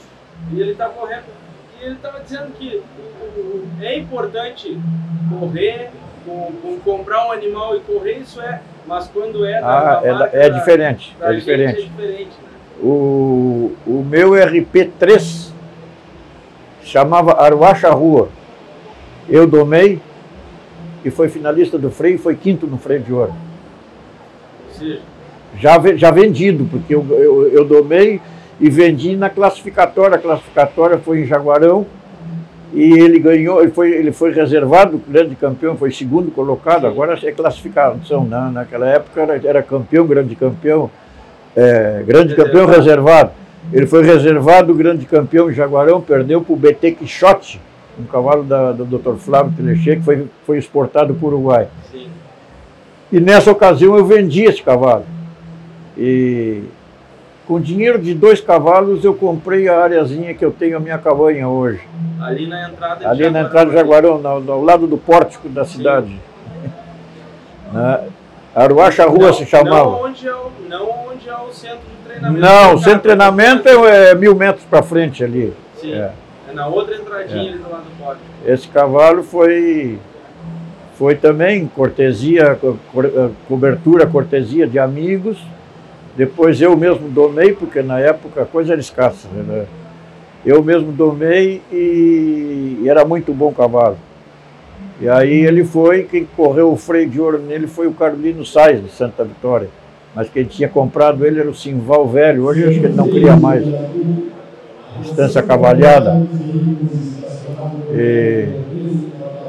E 0.53 0.61
ele 0.61 0.73
está 0.73 0.89
correndo. 0.89 1.25
E 1.81 1.85
ele 1.85 1.95
estava 1.95 2.21
dizendo 2.21 2.53
que 2.59 2.83
é 3.81 3.99
importante 3.99 4.79
correr, 5.39 5.91
com, 6.25 6.53
com, 6.63 6.81
comprar 6.81 7.29
um 7.29 7.33
animal 7.33 7.77
e 7.77 7.81
correr, 7.81 8.19
isso 8.19 8.41
é, 8.41 8.61
mas 8.87 9.09
quando 9.09 9.45
é 9.45 9.61
da, 9.61 9.67
ah, 9.67 10.01
da 10.01 10.07
é, 10.07 10.13
marca, 10.13 10.37
é 10.37 10.51
diferente. 10.51 11.17
Da 11.19 11.33
é 11.33 11.37
diferente. 11.37 11.81
é 11.81 11.83
diferente 11.83 12.37
né? 12.43 12.49
o, 12.83 13.73
o 13.87 14.05
meu 14.09 14.31
RP3 14.31 15.56
chamava 16.87 17.33
Arwacha 17.33 17.91
Rua. 17.91 18.29
Eu 19.29 19.47
domei 19.47 20.01
e 21.05 21.11
foi 21.11 21.29
finalista 21.29 21.77
do 21.77 21.91
freio, 21.91 22.19
foi 22.19 22.37
quinto 22.37 22.67
no 22.67 22.79
freio 22.79 23.01
de 23.01 23.13
ouro. 23.13 23.33
Sim. 24.73 24.99
Já, 25.59 25.81
já 25.97 26.11
vendido, 26.11 26.67
porque 26.71 26.95
eu, 26.95 27.05
eu, 27.11 27.49
eu 27.49 27.65
domei 27.65 28.21
e 28.61 28.71
vendi 28.71 29.17
na 29.17 29.29
classificatória. 29.29 30.17
A 30.17 30.21
classificatória 30.21 30.99
foi 30.99 31.23
em 31.23 31.27
Jaguarão 31.27 31.87
e 32.73 32.93
ele 32.93 33.19
ganhou, 33.19 33.63
ele 33.63 33.73
foi, 33.73 33.91
ele 33.91 34.13
foi 34.13 34.33
reservado, 34.33 35.01
grande 35.09 35.35
campeão, 35.35 35.77
foi 35.77 35.91
segundo 35.91 36.31
colocado, 36.31 36.87
agora 36.87 37.19
é 37.21 37.33
classificação. 37.33 38.25
Né? 38.25 38.51
Naquela 38.53 38.87
época 38.87 39.23
era, 39.23 39.41
era 39.45 39.63
campeão, 39.63 40.07
grande 40.07 40.37
campeão, 40.37 40.91
é, 41.57 42.03
grande 42.07 42.37
campeão 42.37 42.67
reservado. 42.67 43.33
Ele 43.73 43.87
foi 43.87 44.05
reservado, 44.05 44.75
grande 44.75 45.07
campeão 45.07 45.51
em 45.51 45.55
Jaguarão, 45.55 46.01
perdeu 46.01 46.41
para 46.41 46.53
o 46.53 46.57
BT 46.57 46.93
Quixote, 46.93 47.61
um 47.99 48.05
cavalo 48.05 48.45
da, 48.45 48.73
do 48.73 48.85
Dr. 48.85 49.17
Flávio 49.17 49.53
Telechê, 49.57 49.97
que 49.97 50.03
foi, 50.03 50.27
foi 50.47 50.59
exportado 50.59 51.15
para 51.15 51.25
o 51.25 51.29
Uruguai. 51.29 51.69
Sim. 51.91 52.09
E 53.11 53.21
nessa 53.21 53.51
ocasião 53.51 53.97
eu 53.97 54.05
vendi 54.05 54.45
esse 54.45 54.63
cavalo. 54.63 55.05
E 55.97 56.63
com 57.47 57.61
dinheiro 57.61 57.99
de 57.99 58.13
dois 58.13 58.41
cavalos 58.41 59.05
eu 59.05 59.15
comprei 59.15 59.69
a 59.69 59.81
areazinha 59.83 60.35
que 60.35 60.45
eu 60.45 60.51
tenho 60.51 60.77
a 60.77 60.81
minha 60.81 60.99
cabanha 60.99 61.49
hoje. 61.49 61.81
Ali 62.21 62.47
na 62.47 62.69
entrada 62.69 63.01
de 63.01 63.07
Ali 63.07 63.23
Jaguarão, 63.23 63.33
na 63.33 63.49
entrada 63.49 63.71
de 63.71 63.77
Jaguarão, 63.77 64.27
ao, 64.27 64.53
ao 64.53 64.65
lado 64.65 64.87
do 64.87 64.99
pórtico 64.99 65.49
da 65.49 65.65
cidade. 65.65 66.21
Na, 67.73 68.01
Aruacha 68.57 69.05
Rua 69.05 69.35
se 69.35 69.45
chamava. 69.45 69.85
Não 69.85 70.05
onde, 70.05 70.27
é 70.27 70.35
o, 70.35 70.51
não 70.67 71.09
onde 71.09 71.29
é 71.29 71.37
o 71.37 71.53
centro 71.53 71.79
de 71.79 72.09
treinamento. 72.09 72.41
Não, 72.41 72.75
o 72.75 72.79
centro 72.79 72.95
de 72.95 73.03
treinamento 73.03 73.69
é, 73.69 74.11
é 74.13 74.15
mil 74.15 74.35
metros 74.35 74.65
para 74.65 74.83
frente 74.83 75.23
ali. 75.23 75.53
Sim. 75.79 75.93
É. 75.93 76.11
é. 76.49 76.53
na 76.55 76.67
outra 76.67 76.97
entradinha 76.97 77.51
é. 77.51 77.53
ali 77.53 77.59
do 77.59 77.71
lado 77.71 77.85
do 77.85 78.03
pórtico. 78.03 78.25
Esse 78.47 78.67
cavalo 78.69 79.23
foi 79.23 79.99
foi 80.95 81.15
também 81.15 81.67
cortesia, 81.67 82.59
co 82.59 82.79
cobertura, 83.47 84.07
cortesia 84.07 84.67
de 84.67 84.79
amigos. 84.79 85.37
Depois 86.17 86.59
eu 86.63 86.75
mesmo 86.75 87.11
domei, 87.11 87.53
porque 87.53 87.83
na 87.83 88.01
época 88.01 88.41
a 88.41 88.47
coisa 88.47 88.73
era 88.73 88.81
escassa. 88.81 89.29
Né? 89.29 89.67
Eu 90.47 90.63
mesmo 90.63 90.91
domei 90.93 91.61
e, 91.71 92.81
e 92.83 92.89
era 92.89 93.05
muito 93.05 93.35
bom 93.35 93.53
cavalo. 93.53 93.99
E 95.01 95.09
aí 95.09 95.45
ele 95.45 95.63
foi, 95.63 96.05
quem 96.05 96.27
correu 96.37 96.73
o 96.73 96.77
freio 96.77 97.09
de 97.09 97.21
ouro 97.21 97.39
nele 97.39 97.67
foi 97.67 97.87
o 97.87 97.93
Carolino 97.93 98.45
Sais, 98.45 98.83
de 98.83 98.91
Santa 98.91 99.25
Vitória. 99.25 99.69
Mas 100.15 100.31
quem 100.31 100.45
tinha 100.45 100.69
comprado 100.69 101.27
ele 101.27 101.39
era 101.39 101.51
o 101.51 101.55
Simval 101.55 102.09
Velho. 102.09 102.45
Hoje 102.45 102.65
acho 102.65 102.81
que 102.81 102.87
ele 102.87 102.95
não 102.95 103.09
cria 103.09 103.37
mais. 103.37 103.63
Distância 105.03 105.43
cavalhada. 105.43 106.27
E... 107.93 108.49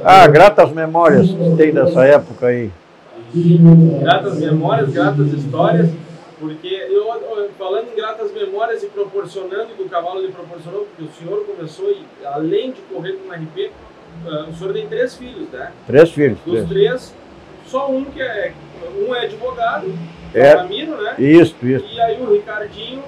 Ah, 0.04 0.27
gratas 0.27 0.72
memórias 0.72 1.30
que 1.30 1.56
tem 1.56 1.74
dessa 1.74 2.04
época 2.04 2.48
aí. 2.48 2.70
Gratas 4.01 4.39
memórias, 4.39 4.89
gratas 4.89 5.27
histórias. 5.32 5.89
Porque 6.39 6.68
eu, 6.68 7.06
falando 7.58 7.88
em 7.92 7.96
gratas 7.96 8.32
memórias 8.34 8.84
e 8.84 8.88
proporcionando 8.88 9.70
que 9.75 9.84
o 9.84 9.89
cavalo 9.89 10.22
lhe 10.22 10.32
proporcionou, 10.32 10.86
porque 10.86 11.10
o 11.10 11.13
senhor 11.18 11.46
começou, 11.46 11.92
além 12.25 12.72
de 12.72 12.82
correr 12.94 13.13
com 13.13 13.30
o 13.30 13.34
RP, 13.34 13.72
o 14.50 14.53
senhor 14.53 14.74
tem 14.74 14.88
três 14.88 15.15
filhos, 15.15 15.50
né? 15.51 15.71
Três 15.86 16.12
filhos. 16.12 16.38
Dos 16.45 16.67
três, 16.67 16.69
três 16.69 17.13
só 17.67 17.91
um 17.91 18.05
que 18.05 18.21
é. 18.21 18.53
Um 19.00 19.13
é 19.13 19.25
advogado, 19.25 19.91
é, 20.33 20.55
o 20.55 20.57
Ramiro, 20.59 21.01
né? 21.01 21.15
Isso, 21.19 21.55
isso. 21.63 21.86
E 21.91 22.00
aí 22.00 22.21
o 22.21 22.31
Ricardinho 22.31 23.03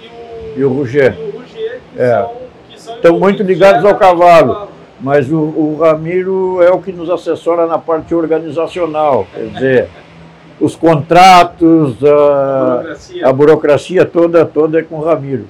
e 0.00 0.06
o, 0.06 0.58
e 0.58 0.64
o 0.64 0.72
Roger. 0.72 1.16
E 1.18 1.22
o 1.22 1.38
Roger, 1.38 1.80
que 1.92 2.00
é. 2.00 2.20
são. 2.20 2.36
Que 2.68 2.80
são 2.80 2.96
Estão 2.96 3.18
muito 3.18 3.42
ligados 3.42 3.84
ao 3.84 3.94
cavalo. 3.96 4.52
cavalo. 4.52 4.70
Mas 5.00 5.30
o, 5.30 5.36
o 5.38 5.78
Ramiro 5.80 6.62
é 6.62 6.70
o 6.70 6.80
que 6.80 6.92
nos 6.92 7.10
assessora 7.10 7.66
na 7.66 7.78
parte 7.78 8.14
organizacional. 8.14 9.26
Quer 9.32 9.46
dizer. 9.52 9.88
os 10.60 10.74
contratos, 10.74 12.02
a, 12.04 12.08
a, 12.08 12.76
burocracia. 12.76 13.28
a, 13.28 13.32
burocracia. 13.32 14.04
toda, 14.06 14.44
toda 14.44 14.80
é 14.80 14.82
com 14.82 14.96
o 14.96 15.04
Ramiro. 15.04 15.46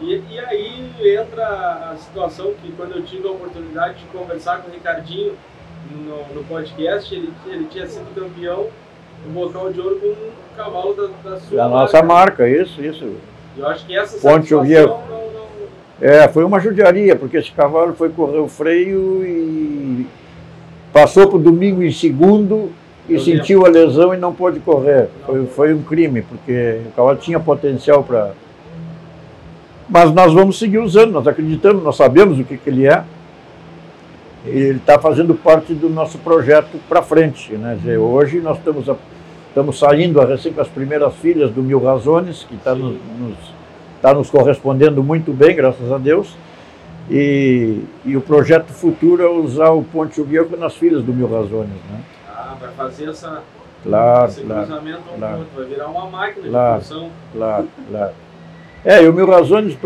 E, 0.00 0.22
e, 0.30 0.38
aí 0.38 0.71
entra 1.06 1.90
a 1.92 1.96
situação 1.96 2.52
que 2.62 2.72
quando 2.72 2.96
eu 2.96 3.02
tive 3.02 3.26
a 3.26 3.30
oportunidade 3.30 3.98
de 3.98 4.04
conversar 4.06 4.62
com 4.62 4.70
o 4.70 4.72
Ricardinho 4.72 5.34
no, 5.90 6.34
no 6.34 6.44
podcast, 6.44 7.14
ele, 7.14 7.32
ele 7.46 7.66
tinha 7.66 7.86
sido 7.86 8.14
campeão 8.14 8.66
do 9.24 9.32
bocal 9.32 9.72
de 9.72 9.80
ouro 9.80 9.96
com 10.00 10.06
um 10.08 10.56
cavalo 10.56 10.94
da, 10.94 11.30
da 11.30 11.40
sua 11.40 11.56
da 11.56 11.68
marca. 11.68 11.78
nossa 11.80 12.02
marca, 12.02 12.48
isso, 12.48 12.82
isso. 12.82 13.16
Eu 13.56 13.66
acho 13.66 13.86
que 13.86 13.96
essa 13.96 14.18
Ponte 14.18 14.52
não, 14.52 14.64
não... 14.64 15.02
É, 16.00 16.26
foi 16.26 16.42
uma 16.44 16.58
judiaria, 16.58 17.14
porque 17.14 17.36
esse 17.36 17.52
cavalo 17.52 17.94
foi 17.94 18.08
correr 18.08 18.38
o 18.38 18.48
freio 18.48 19.24
e 19.24 20.06
passou 20.92 21.28
para 21.28 21.36
o 21.36 21.40
domingo 21.40 21.82
em 21.82 21.92
segundo 21.92 22.72
e 23.08 23.18
sentiu 23.20 23.64
a 23.64 23.68
lesão 23.68 24.14
e 24.14 24.16
não 24.16 24.34
pôde 24.34 24.58
correr. 24.60 25.08
Foi, 25.24 25.46
foi 25.46 25.74
um 25.74 25.82
crime, 25.82 26.22
porque 26.22 26.80
o 26.86 26.90
cavalo 26.92 27.18
tinha 27.18 27.38
potencial 27.38 28.02
para. 28.02 28.32
Mas 29.92 30.10
nós 30.10 30.32
vamos 30.32 30.58
seguir 30.58 30.78
usando, 30.78 31.12
nós 31.12 31.26
acreditamos, 31.26 31.84
nós 31.84 31.96
sabemos 31.96 32.38
o 32.38 32.44
que, 32.44 32.56
que 32.56 32.70
ele 32.70 32.86
é. 32.86 33.04
Ele 34.46 34.78
está 34.78 34.98
fazendo 34.98 35.34
parte 35.34 35.74
do 35.74 35.90
nosso 35.90 36.16
projeto 36.16 36.80
para 36.88 37.02
frente. 37.02 37.52
Né? 37.52 37.76
Dizer, 37.78 37.98
hoje 37.98 38.40
nós 38.40 38.56
estamos, 38.56 38.88
a, 38.88 38.96
estamos 39.48 39.78
saindo 39.78 40.18
a 40.18 40.24
recém 40.24 40.50
com 40.50 40.62
as 40.62 40.68
primeiras 40.68 41.14
filhas 41.16 41.50
do 41.50 41.62
Mil 41.62 41.78
Razones, 41.78 42.42
que 42.48 42.54
está 42.54 42.74
nos, 42.74 42.96
nos, 43.18 43.36
tá 44.00 44.14
nos 44.14 44.30
correspondendo 44.30 45.02
muito 45.02 45.30
bem, 45.30 45.54
graças 45.54 45.92
a 45.92 45.98
Deus. 45.98 46.34
E, 47.10 47.82
e 48.06 48.16
o 48.16 48.22
projeto 48.22 48.72
futuro 48.72 49.22
é 49.22 49.28
usar 49.28 49.72
o 49.72 49.84
Ponte 49.84 50.22
Uguioco 50.22 50.56
nas 50.56 50.74
filhas 50.74 51.04
do 51.04 51.12
Mil 51.12 51.28
Razones. 51.28 51.68
Né? 51.90 52.00
vai 52.58 52.72
fazer 52.72 53.10
essa, 53.10 53.42
claro, 53.82 54.30
esse 54.30 54.40
claro, 54.40 54.66
cruzamento 54.66 55.02
claro, 55.18 55.46
vai 55.54 55.64
virar 55.66 55.88
uma 55.88 56.06
máquina 56.06 56.48
claro, 56.48 56.80
de 56.80 56.88
função. 56.88 57.10
Claro, 57.34 57.68
claro. 57.90 58.12
É, 58.84 59.02
e 59.02 59.08
o 59.08 59.12
Mil 59.12 59.26
Razones, 59.26 59.76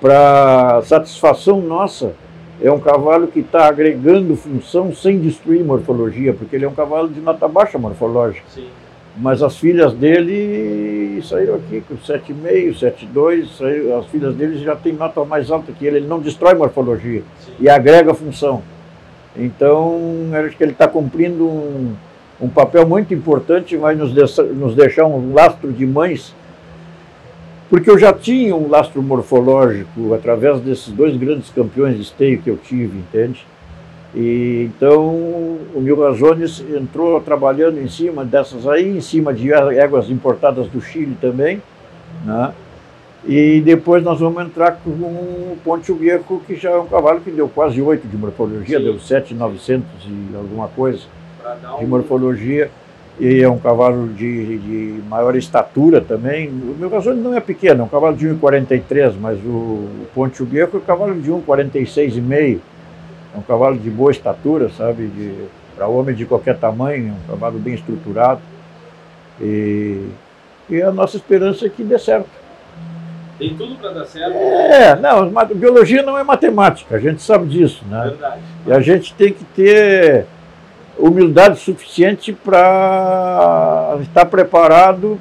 para 0.00 0.82
satisfação 0.82 1.60
nossa, 1.60 2.12
é 2.60 2.70
um 2.70 2.78
cavalo 2.78 3.26
que 3.26 3.40
está 3.40 3.66
agregando 3.66 4.36
função 4.36 4.94
sem 4.94 5.18
destruir 5.18 5.64
morfologia, 5.64 6.32
porque 6.32 6.56
ele 6.56 6.64
é 6.64 6.68
um 6.68 6.74
cavalo 6.74 7.08
de 7.08 7.20
nota 7.20 7.46
baixa 7.48 7.78
morfológica. 7.78 8.44
Sim. 8.48 8.68
Mas 9.18 9.42
as 9.42 9.56
filhas 9.56 9.94
dele 9.94 11.22
saíram 11.22 11.54
aqui 11.54 11.82
com 11.88 11.96
7,5, 11.96 12.78
7,2, 12.78 13.98
as 13.98 14.06
filhas 14.06 14.34
dele 14.34 14.58
já 14.58 14.76
têm 14.76 14.92
nota 14.92 15.24
mais 15.24 15.50
alta 15.50 15.72
que 15.72 15.86
ele, 15.86 15.98
ele 15.98 16.06
não 16.06 16.20
destrói 16.20 16.54
morfologia 16.54 17.22
Sim. 17.40 17.52
e 17.58 17.68
agrega 17.68 18.12
função. 18.12 18.62
Então, 19.34 19.98
acho 20.46 20.56
que 20.56 20.62
ele 20.62 20.72
está 20.72 20.86
cumprindo 20.88 21.46
um, 21.46 21.94
um, 22.40 22.48
papel 22.48 22.86
muito 22.86 23.12
importante, 23.12 23.76
vai 23.76 23.94
nos, 23.94 24.12
nos 24.54 24.74
deixar 24.74 25.06
um 25.06 25.32
lastro 25.34 25.72
de 25.72 25.86
mães, 25.86 26.34
porque 27.68 27.90
eu 27.90 27.98
já 27.98 28.12
tinha 28.12 28.54
um 28.54 28.68
lastro 28.68 29.02
morfológico 29.02 30.14
através 30.14 30.60
desses 30.60 30.88
dois 30.88 31.16
grandes 31.16 31.50
campeões 31.50 31.96
de 31.96 32.02
esteio 32.02 32.40
que 32.40 32.50
eu 32.50 32.56
tive, 32.56 32.98
entende? 32.98 33.46
E, 34.14 34.70
então, 34.74 35.04
o 35.74 35.80
Mil 35.80 36.00
Razones 36.00 36.64
entrou 36.74 37.20
trabalhando 37.20 37.78
em 37.78 37.88
cima 37.88 38.24
dessas 38.24 38.66
aí, 38.66 38.96
em 38.96 39.00
cima 39.00 39.34
de 39.34 39.52
éguas 39.52 40.08
importadas 40.08 40.68
do 40.68 40.80
Chile 40.80 41.16
também, 41.20 41.60
né? 42.24 42.52
E 43.28 43.60
depois 43.60 44.04
nós 44.04 44.20
vamos 44.20 44.40
entrar 44.44 44.78
com 44.84 44.90
o 44.90 45.58
Ponte 45.64 45.92
Viejo, 45.92 46.40
que 46.46 46.54
já 46.54 46.70
é 46.70 46.78
um 46.78 46.86
cavalo 46.86 47.20
que 47.20 47.30
deu 47.30 47.48
quase 47.48 47.82
8 47.82 48.06
de 48.06 48.16
morfologia, 48.16 48.78
Sim. 48.78 48.84
deu 48.84 49.00
7,900 49.00 49.86
e 50.06 50.36
alguma 50.36 50.68
coisa 50.68 51.00
um... 51.74 51.78
de 51.80 51.86
morfologia. 51.86 52.70
E 53.18 53.40
é 53.42 53.48
um 53.48 53.58
cavalo 53.58 54.08
de, 54.08 54.58
de 54.58 55.02
maior 55.08 55.34
estatura 55.36 56.02
também. 56.02 56.48
O 56.48 56.76
meu 56.78 56.90
cavalo 56.90 57.16
não 57.16 57.34
é 57.34 57.40
pequeno, 57.40 57.82
é 57.82 57.84
um 57.84 57.88
cavalo 57.88 58.14
de 58.14 58.26
1,43, 58.26 59.14
mas 59.18 59.38
o 59.38 59.88
Ponte 60.14 60.42
Viejo 60.42 60.70
é 60.74 60.76
um 60.76 60.80
cavalo 60.80 61.18
de 61.18 61.30
1,46,5. 61.30 62.58
É 63.34 63.38
um 63.38 63.42
cavalo 63.42 63.78
de 63.78 63.90
boa 63.90 64.10
estatura, 64.10 64.68
sabe? 64.68 65.10
Para 65.74 65.88
homem 65.88 66.14
de 66.14 66.26
qualquer 66.26 66.58
tamanho, 66.58 67.14
um 67.24 67.30
cavalo 67.30 67.58
bem 67.58 67.74
estruturado. 67.74 68.40
E, 69.40 70.08
e 70.68 70.82
a 70.82 70.92
nossa 70.92 71.16
esperança 71.16 71.66
é 71.66 71.68
que 71.70 71.82
dê 71.82 71.98
certo. 71.98 72.28
Tem 73.38 73.54
tudo 73.54 73.76
para 73.76 73.90
dar 73.90 74.06
certo. 74.06 74.34
É, 74.34 74.94
não, 74.96 75.30
biologia 75.54 76.02
não 76.02 76.18
é 76.18 76.24
matemática, 76.24 76.96
a 76.96 76.98
gente 76.98 77.22
sabe 77.22 77.46
disso, 77.46 77.84
né? 77.88 78.08
Verdade. 78.08 78.40
E 78.66 78.72
a 78.72 78.80
gente 78.80 79.14
tem 79.14 79.32
que 79.32 79.44
ter 79.44 80.26
humildade 80.98 81.58
suficiente 81.58 82.32
para 82.32 83.98
estar 84.00 84.24
preparado 84.26 85.20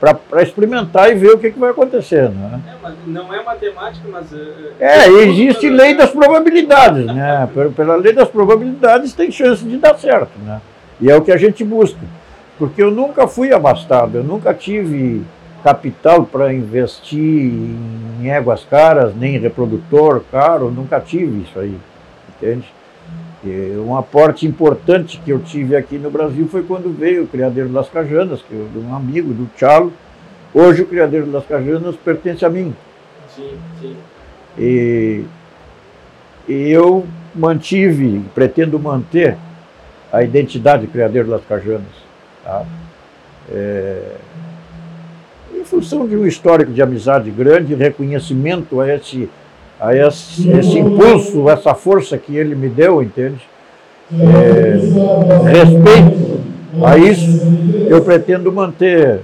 para 0.00 0.42
experimentar 0.42 1.10
e 1.10 1.14
ver 1.14 1.32
o 1.32 1.38
que, 1.38 1.50
que 1.50 1.58
vai 1.58 1.70
acontecer. 1.70 2.30
Né? 2.30 2.60
É, 2.66 2.92
não 3.06 3.32
é 3.34 3.44
matemática, 3.44 4.08
mas. 4.10 4.32
É, 4.80 5.04
é 5.04 5.08
existe 5.24 5.68
lei 5.68 5.94
das 5.94 6.10
probabilidades, 6.10 7.04
né? 7.04 7.46
Pela 7.76 7.96
lei 7.96 8.14
das 8.14 8.28
probabilidades 8.28 9.12
tem 9.12 9.30
chance 9.30 9.62
de 9.62 9.76
dar 9.76 9.98
certo, 9.98 10.38
né? 10.38 10.60
E 11.00 11.10
é 11.10 11.14
o 11.14 11.20
que 11.20 11.30
a 11.30 11.36
gente 11.36 11.62
busca. 11.62 12.00
Porque 12.58 12.82
eu 12.82 12.90
nunca 12.90 13.28
fui 13.28 13.52
abastado, 13.52 14.18
eu 14.18 14.24
nunca 14.24 14.54
tive 14.54 15.22
capital 15.62 16.24
para 16.24 16.52
investir 16.52 17.20
em 17.20 18.30
éguas 18.30 18.64
caras, 18.64 19.14
nem 19.14 19.38
reprodutor 19.38 20.22
caro, 20.30 20.70
nunca 20.70 20.98
tive 21.00 21.42
isso 21.42 21.58
aí, 21.58 21.76
entende? 22.30 22.66
Um 23.42 23.96
aporte 23.96 24.46
importante 24.46 25.18
que 25.24 25.30
eu 25.30 25.38
tive 25.38 25.74
aqui 25.74 25.96
no 25.96 26.10
Brasil 26.10 26.46
foi 26.48 26.62
quando 26.62 26.94
veio 26.94 27.24
o 27.24 27.26
Criadeiro 27.26 27.70
das 27.70 27.88
Cajanas, 27.88 28.42
que 28.42 28.54
é 28.54 28.78
um 28.78 28.94
amigo 28.94 29.32
do 29.32 29.48
Chalo. 29.56 29.92
Hoje 30.52 30.82
o 30.82 30.86
Criadeiro 30.86 31.26
das 31.26 31.46
Cajanas 31.46 31.96
pertence 31.96 32.44
a 32.44 32.50
mim. 32.50 32.74
Sim, 33.34 33.56
sim. 33.80 33.96
E, 34.58 35.24
e 36.46 36.70
eu 36.70 37.06
mantive, 37.34 38.22
pretendo 38.34 38.78
manter 38.78 39.36
a 40.12 40.22
identidade 40.22 40.84
do 40.84 40.92
Criadeiro 40.92 41.30
das 41.30 41.44
Cajanas. 41.46 41.86
Tá? 42.44 42.66
É, 43.50 44.16
em 45.54 45.64
função 45.64 46.06
de 46.06 46.14
um 46.14 46.26
histórico 46.26 46.72
de 46.72 46.82
amizade 46.82 47.30
grande, 47.30 47.74
reconhecimento 47.74 48.80
a 48.80 48.94
esse 48.94 49.30
a 49.80 49.96
esse, 49.96 50.48
esse 50.50 50.78
impulso, 50.78 51.48
essa 51.48 51.74
força 51.74 52.18
que 52.18 52.36
ele 52.36 52.54
me 52.54 52.68
deu, 52.68 53.02
entende? 53.02 53.40
É, 54.12 54.74
respeito 55.48 56.40
a 56.84 56.98
isso, 56.98 57.40
eu 57.88 58.04
pretendo 58.04 58.52
manter, 58.52 59.20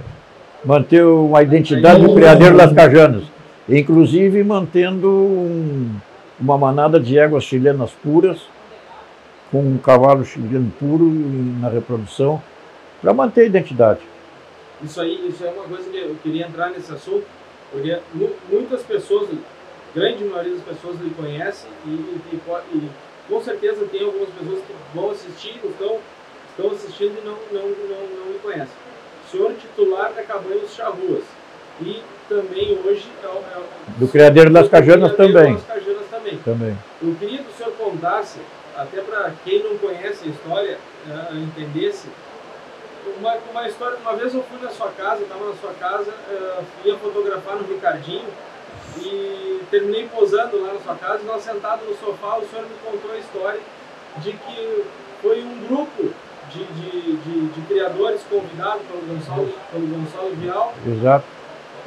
manter 0.65 1.03
uma 1.05 1.43
identidade 1.43 2.01
do 2.01 2.15
criadeiro 2.15 2.57
das 2.57 2.73
Cajanas, 2.73 3.23
inclusive 3.69 4.43
mantendo 4.43 5.09
um, 5.09 5.91
uma 6.39 6.57
manada 6.57 6.99
de 6.99 7.19
éguas 7.19 7.43
chilenas 7.43 7.91
puras, 7.91 8.41
com 9.51 9.59
um 9.59 9.77
cavalo 9.77 10.25
chileno 10.25 10.71
puro 10.79 11.05
na 11.59 11.69
reprodução, 11.69 12.41
para 13.01 13.13
manter 13.13 13.41
a 13.41 13.45
identidade. 13.45 13.99
Isso 14.83 14.99
aí, 14.99 15.27
isso 15.29 15.45
é 15.45 15.51
uma 15.51 15.63
coisa 15.63 15.89
que 15.89 15.97
eu 15.97 16.15
queria 16.21 16.47
entrar 16.47 16.71
nesse 16.71 16.91
assunto, 16.91 17.23
porque 17.71 17.97
muitas 18.51 18.81
pessoas 18.83 19.29
grande 19.93 20.23
maioria 20.23 20.53
das 20.55 20.63
pessoas 20.63 20.99
lhe 20.99 21.09
conhece 21.11 21.67
e, 21.85 21.89
e, 21.89 22.41
e, 22.73 22.89
com 23.27 23.41
certeza 23.41 23.85
tem 23.91 24.03
algumas 24.03 24.29
pessoas 24.29 24.59
que 24.61 24.73
vão 24.93 25.11
assistir, 25.11 25.59
estão, 25.63 25.99
estão 26.49 26.71
assistindo 26.71 27.17
e 27.21 27.25
não, 27.25 27.37
não, 27.51 27.69
não, 27.69 28.25
não 28.25 28.31
lhe 28.31 28.39
conhecem. 28.41 28.75
Senhor 29.29 29.53
titular 29.55 30.13
da 30.13 30.23
Cabanhos 30.23 30.73
Charruas 30.73 31.23
e 31.81 32.01
também 32.29 32.79
hoje 32.85 33.05
é, 33.23 33.27
é, 33.27 33.63
do 33.97 34.07
Criadeiro 34.07 34.49
das 34.49 34.69
Cajanas 34.69 35.15
também. 35.15 35.55
Das 35.55 35.65
Cajanas 35.65 36.07
também. 36.09 36.37
também. 36.39 36.77
Eu 37.01 37.15
queria 37.15 37.39
que 37.39 37.51
o 37.51 37.53
senhor 37.53 37.73
contasse, 37.73 38.39
até 38.75 39.01
para 39.01 39.33
quem 39.43 39.63
não 39.63 39.77
conhece 39.77 40.25
a 40.25 40.27
história, 40.29 40.77
uh, 41.07 41.35
entendesse, 41.37 42.07
uma, 43.19 43.35
uma 43.51 43.67
história. 43.67 43.97
Uma 43.97 44.15
vez 44.15 44.33
eu 44.33 44.43
fui 44.43 44.59
na 44.61 44.69
sua 44.69 44.89
casa, 44.91 45.23
estava 45.23 45.45
na 45.45 45.55
sua 45.55 45.73
casa, 45.73 46.11
uh, 46.11 46.63
ia 46.85 46.95
fotografar 46.97 47.57
no 47.57 47.67
Ricardinho 47.67 48.25
e 49.05 49.61
terminei 49.69 50.07
posando 50.07 50.61
lá 50.61 50.73
na 50.73 50.79
sua 50.79 50.95
casa, 50.95 51.23
e 51.23 51.25
nós 51.25 51.43
sentados 51.43 51.87
no 51.87 51.95
sofá, 51.95 52.37
o 52.37 52.47
senhor 52.47 52.65
me 52.65 52.75
contou 52.83 53.11
a 53.11 53.17
história 53.17 53.59
de 54.17 54.31
que 54.31 54.83
foi 55.21 55.43
um 55.43 55.67
grupo 55.67 56.09
de, 56.51 56.63
de, 56.63 57.17
de, 57.17 57.47
de 57.47 57.61
criadores 57.67 58.21
convidados 58.29 58.81
pelo 58.87 59.01
Gonçalo, 59.01 59.53
pelo 59.71 59.87
Gonçalo 59.87 60.29
Vial 60.35 60.73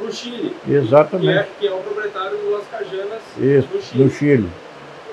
para 0.01 0.07
o 0.07 0.12
Chile. 0.12 0.57
Exatamente. 0.68 1.27
Que 1.27 1.38
é, 1.38 1.49
que 1.61 1.68
é 1.68 1.73
o 1.73 1.79
proprietário 1.79 2.38
do 2.38 2.51
Las 2.51 2.66
Cajanas 2.68 3.23
Isso, 3.38 3.68
do 3.68 3.83
Chile. 3.83 4.05
Do 4.05 4.11
Chile. 4.11 4.51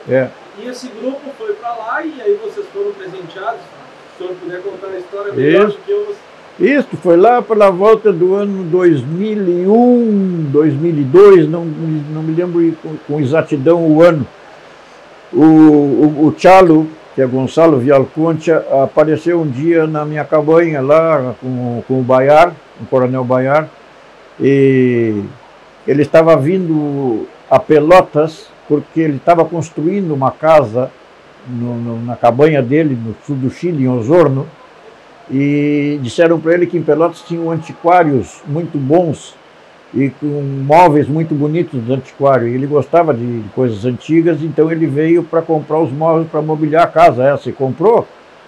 É. 0.09 0.29
E 0.59 0.67
esse 0.67 0.87
grupo 0.87 1.21
foi 1.37 1.53
para 1.53 1.75
lá 1.75 2.03
e 2.03 2.21
aí 2.21 2.39
vocês 2.43 2.65
foram 2.73 2.93
presenteados. 2.93 3.61
Se 4.17 4.23
o 4.23 4.27
senhor 4.27 4.39
puder 4.39 4.61
contar 4.63 4.87
a 4.87 4.97
história 4.97 5.33
melhor 5.33 5.67
Isso. 5.67 5.77
do 5.77 5.83
que 5.83 5.91
eu, 5.91 6.15
isso 6.59 6.97
foi 7.03 7.17
lá 7.17 7.41
pela 7.41 7.69
volta 7.69 8.11
do 8.11 8.33
ano 8.33 8.63
2001, 8.63 10.49
2002, 10.51 11.47
não, 11.47 11.63
não 11.65 12.23
me 12.23 12.33
lembro 12.33 12.73
com, 12.81 12.95
com 13.07 13.19
exatidão 13.19 13.85
o 13.85 14.01
ano. 14.01 14.25
O, 15.31 15.43
o, 15.43 16.27
o 16.27 16.35
Chalo, 16.35 16.87
que 17.13 17.21
é 17.21 17.27
Gonçalo 17.27 17.77
Vialconcha, 17.77 18.65
apareceu 18.83 19.39
um 19.39 19.47
dia 19.47 19.85
na 19.85 20.03
minha 20.03 20.25
cabanha 20.25 20.81
lá 20.81 21.35
com, 21.39 21.83
com 21.87 21.99
o 21.99 22.03
Baiar, 22.03 22.53
o 22.81 22.85
coronel 22.85 23.23
Baiar, 23.23 23.69
e 24.39 25.21
ele 25.87 26.01
estava 26.01 26.35
vindo 26.35 27.27
a 27.49 27.59
Pelotas 27.59 28.47
porque 28.67 28.99
ele 28.99 29.17
estava 29.17 29.45
construindo 29.45 30.11
uma 30.11 30.31
casa 30.31 30.91
no, 31.47 31.75
no, 31.75 32.05
na 32.05 32.15
cabanha 32.15 32.61
dele 32.61 32.95
no 32.95 33.15
sul 33.25 33.35
do 33.35 33.49
Chile, 33.49 33.83
em 33.83 33.87
Osorno, 33.87 34.47
e 35.29 35.99
disseram 36.01 36.39
para 36.39 36.53
ele 36.53 36.67
que 36.67 36.77
em 36.77 36.81
Pelotas 36.81 37.21
tinham 37.21 37.51
antiquários 37.51 38.41
muito 38.47 38.77
bons 38.77 39.35
e 39.93 40.09
com 40.09 40.41
móveis 40.65 41.07
muito 41.07 41.33
bonitos 41.33 41.81
do 41.81 41.93
antiquário. 41.93 42.47
Ele 42.47 42.65
gostava 42.65 43.13
de, 43.13 43.43
coisas 43.53 43.85
antigas, 43.85 44.41
então 44.41 44.71
ele 44.71 44.85
veio 44.85 45.23
para 45.23 45.41
comprar 45.41 45.79
os 45.79 45.91
móveis 45.91 46.27
para 46.29 46.41
mobiliar 46.41 46.83
a 46.83 46.87
casa 46.87 47.23
essa 47.23 47.49
e 47.49 47.53
comprou 47.53 48.07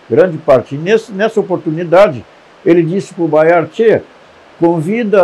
grande 0.10 0.38
parte. 0.38 0.76
E 0.76 0.78
nesse, 0.78 1.12
nessa 1.12 1.40
oportunidade 1.40 2.24
ele 2.66 2.84
disse 2.84 3.14
para 3.14 3.24
o 3.24 3.28
Baiar, 3.28 3.68
Tchê, 3.68 4.02
convida 4.60 5.24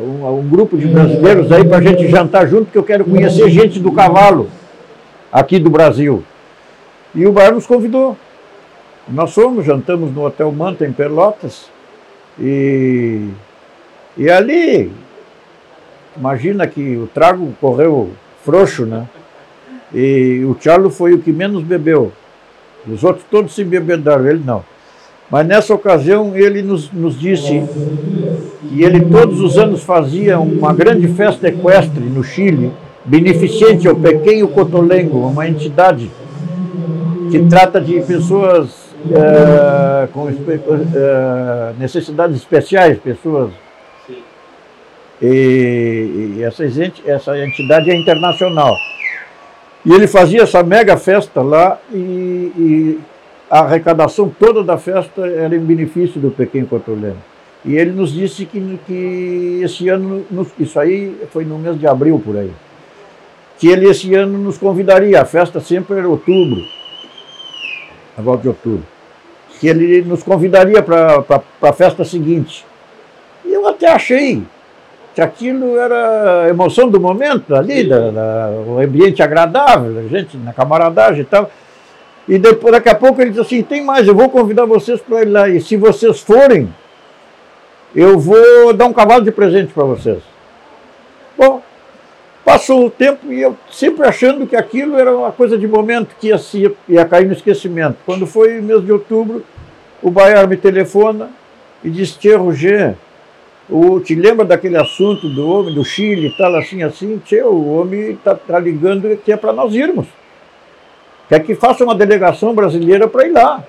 um, 0.00 0.40
um, 0.40 0.48
grupo 0.48 0.76
de 0.76 0.86
brasileiros 0.86 1.52
aí 1.52 1.64
para 1.64 1.78
a 1.78 1.82
gente 1.82 2.08
jantar 2.08 2.48
junto, 2.48 2.70
que 2.70 2.78
eu 2.78 2.82
quero 2.82 3.04
conhecer 3.04 3.48
gente 3.48 3.78
do 3.78 3.92
cavalo 3.92 4.48
aqui 5.32 5.58
do 5.58 5.70
Brasil. 5.70 6.24
E 7.14 7.26
o 7.26 7.32
Baiar 7.32 7.54
nos 7.54 7.66
convidou. 7.66 8.16
Nós 9.10 9.32
fomos, 9.32 9.64
jantamos 9.64 10.14
no 10.14 10.24
Hotel 10.24 10.52
Manta, 10.52 10.86
em 10.86 10.92
Pelotas, 10.92 11.70
e, 12.38 13.28
e 14.16 14.28
ali, 14.28 14.92
imagina 16.14 16.66
que 16.66 16.96
o 16.96 17.06
trago 17.06 17.54
correu 17.58 18.10
frouxo, 18.44 18.84
né? 18.84 19.08
E 19.94 20.44
o 20.44 20.54
Charlo 20.60 20.90
foi 20.90 21.14
o 21.14 21.18
que 21.20 21.32
menos 21.32 21.62
bebeu. 21.62 22.12
Os 22.86 23.02
outros 23.02 23.24
todos 23.30 23.54
se 23.54 23.64
bebedaram, 23.64 24.26
ele 24.26 24.42
não. 24.44 24.62
Mas 25.30 25.46
nessa 25.46 25.74
ocasião 25.74 26.36
ele 26.36 26.62
nos, 26.62 26.92
nos 26.92 27.18
disse 27.18 27.62
que 28.68 28.82
ele 28.82 29.00
todos 29.00 29.40
os 29.40 29.56
anos 29.56 29.82
fazia 29.82 30.38
uma 30.38 30.74
grande 30.74 31.08
festa 31.08 31.48
equestre 31.48 32.04
no 32.04 32.22
Chile, 32.22 32.72
beneficente 33.06 33.88
ao 33.88 33.96
Pequeno 33.96 34.48
Cotolengo, 34.48 35.26
uma 35.26 35.48
entidade 35.48 36.10
que 37.30 37.40
trata 37.46 37.80
de 37.80 38.00
pessoas 38.02 38.87
é, 39.10 40.08
com 40.08 40.28
é, 40.28 41.72
necessidades 41.78 42.36
especiais, 42.36 42.98
pessoas. 42.98 43.50
E, 45.20 46.36
e 46.36 46.42
essa, 46.42 46.64
essa 47.06 47.38
entidade 47.38 47.90
é 47.90 47.94
internacional. 47.94 48.74
E 49.84 49.92
ele 49.92 50.06
fazia 50.06 50.42
essa 50.42 50.62
mega 50.62 50.96
festa 50.96 51.40
lá 51.40 51.78
e, 51.92 51.96
e 51.96 53.00
a 53.50 53.60
arrecadação 53.60 54.28
toda 54.28 54.62
da 54.62 54.76
festa 54.76 55.26
era 55.26 55.54
em 55.54 55.60
benefício 55.60 56.20
do 56.20 56.30
Pequeno 56.30 56.66
Cotoleno. 56.66 57.16
E 57.64 57.76
ele 57.76 57.90
nos 57.90 58.12
disse 58.12 58.44
que, 58.44 58.78
que 58.86 59.60
esse 59.62 59.88
ano, 59.88 60.24
isso 60.58 60.78
aí 60.78 61.16
foi 61.32 61.44
no 61.44 61.58
mês 61.58 61.78
de 61.78 61.86
abril 61.86 62.20
por 62.24 62.36
aí, 62.36 62.52
que 63.58 63.68
ele 63.68 63.88
esse 63.88 64.14
ano 64.14 64.38
nos 64.38 64.56
convidaria, 64.56 65.20
a 65.20 65.24
festa 65.24 65.60
sempre 65.60 65.98
era 65.98 66.08
outubro, 66.08 66.62
a 68.18 68.22
volta 68.22 68.42
de 68.42 68.48
outubro, 68.48 68.84
que 69.60 69.68
ele 69.68 70.02
nos 70.02 70.22
convidaria 70.22 70.82
para 70.82 71.24
a 71.62 71.72
festa 71.72 72.04
seguinte. 72.04 72.66
E 73.44 73.52
eu 73.52 73.66
até 73.68 73.88
achei 73.88 74.42
que 75.14 75.20
aquilo 75.20 75.78
era 75.78 76.44
a 76.44 76.48
emoção 76.48 76.88
do 76.88 77.00
momento 77.00 77.54
ali, 77.54 77.88
da, 77.88 78.10
da, 78.10 78.50
o 78.66 78.78
ambiente 78.80 79.22
agradável, 79.22 79.98
a 79.98 80.08
gente 80.08 80.36
na 80.36 80.52
camaradagem 80.52 81.22
e 81.22 81.24
tal. 81.24 81.50
E 82.28 82.38
depois, 82.38 82.72
daqui 82.72 82.88
a 82.88 82.94
pouco 82.94 83.20
ele 83.20 83.30
disse 83.30 83.40
assim, 83.40 83.62
tem 83.62 83.82
mais, 83.82 84.06
eu 84.06 84.14
vou 84.14 84.28
convidar 84.28 84.66
vocês 84.66 85.00
para 85.00 85.22
ir 85.22 85.26
lá. 85.26 85.48
E 85.48 85.60
se 85.60 85.76
vocês 85.76 86.20
forem, 86.20 86.72
eu 87.94 88.18
vou 88.18 88.72
dar 88.74 88.86
um 88.86 88.92
cavalo 88.92 89.24
de 89.24 89.30
presente 89.30 89.72
para 89.72 89.84
vocês. 89.84 90.18
Bom, 91.36 91.62
Passou 92.48 92.86
o 92.86 92.90
tempo 92.90 93.30
e 93.30 93.42
eu 93.42 93.54
sempre 93.70 94.08
achando 94.08 94.46
que 94.46 94.56
aquilo 94.56 94.98
era 94.98 95.14
uma 95.14 95.30
coisa 95.30 95.58
de 95.58 95.68
momento 95.68 96.16
que 96.18 96.28
ia, 96.28 96.72
ia 96.88 97.04
cair 97.04 97.26
no 97.26 97.34
esquecimento. 97.34 97.98
Quando 98.06 98.26
foi 98.26 98.58
mês 98.62 98.82
de 98.82 98.90
outubro, 98.90 99.44
o 100.02 100.10
Baiar 100.10 100.48
me 100.48 100.56
telefona 100.56 101.28
e 101.84 101.90
disse: 101.90 102.18
Tia 102.18 102.38
Roger, 102.38 102.94
O, 103.68 104.00
te 104.00 104.14
lembra 104.14 104.46
daquele 104.46 104.78
assunto 104.78 105.28
do 105.28 105.46
homem 105.46 105.74
do 105.74 105.84
Chile 105.84 106.28
e 106.28 106.36
tal, 106.38 106.56
assim, 106.56 106.82
assim? 106.82 107.18
Tchê, 107.22 107.42
o 107.42 107.66
homem 107.66 108.12
está 108.12 108.34
tá 108.34 108.58
ligando 108.58 109.14
que 109.18 109.30
é 109.30 109.36
para 109.36 109.52
nós 109.52 109.74
irmos. 109.74 110.06
Quer 111.28 111.40
que 111.40 111.54
faça 111.54 111.84
uma 111.84 111.94
delegação 111.94 112.54
brasileira 112.54 113.06
para 113.06 113.26
ir 113.26 113.32
lá. 113.32 113.62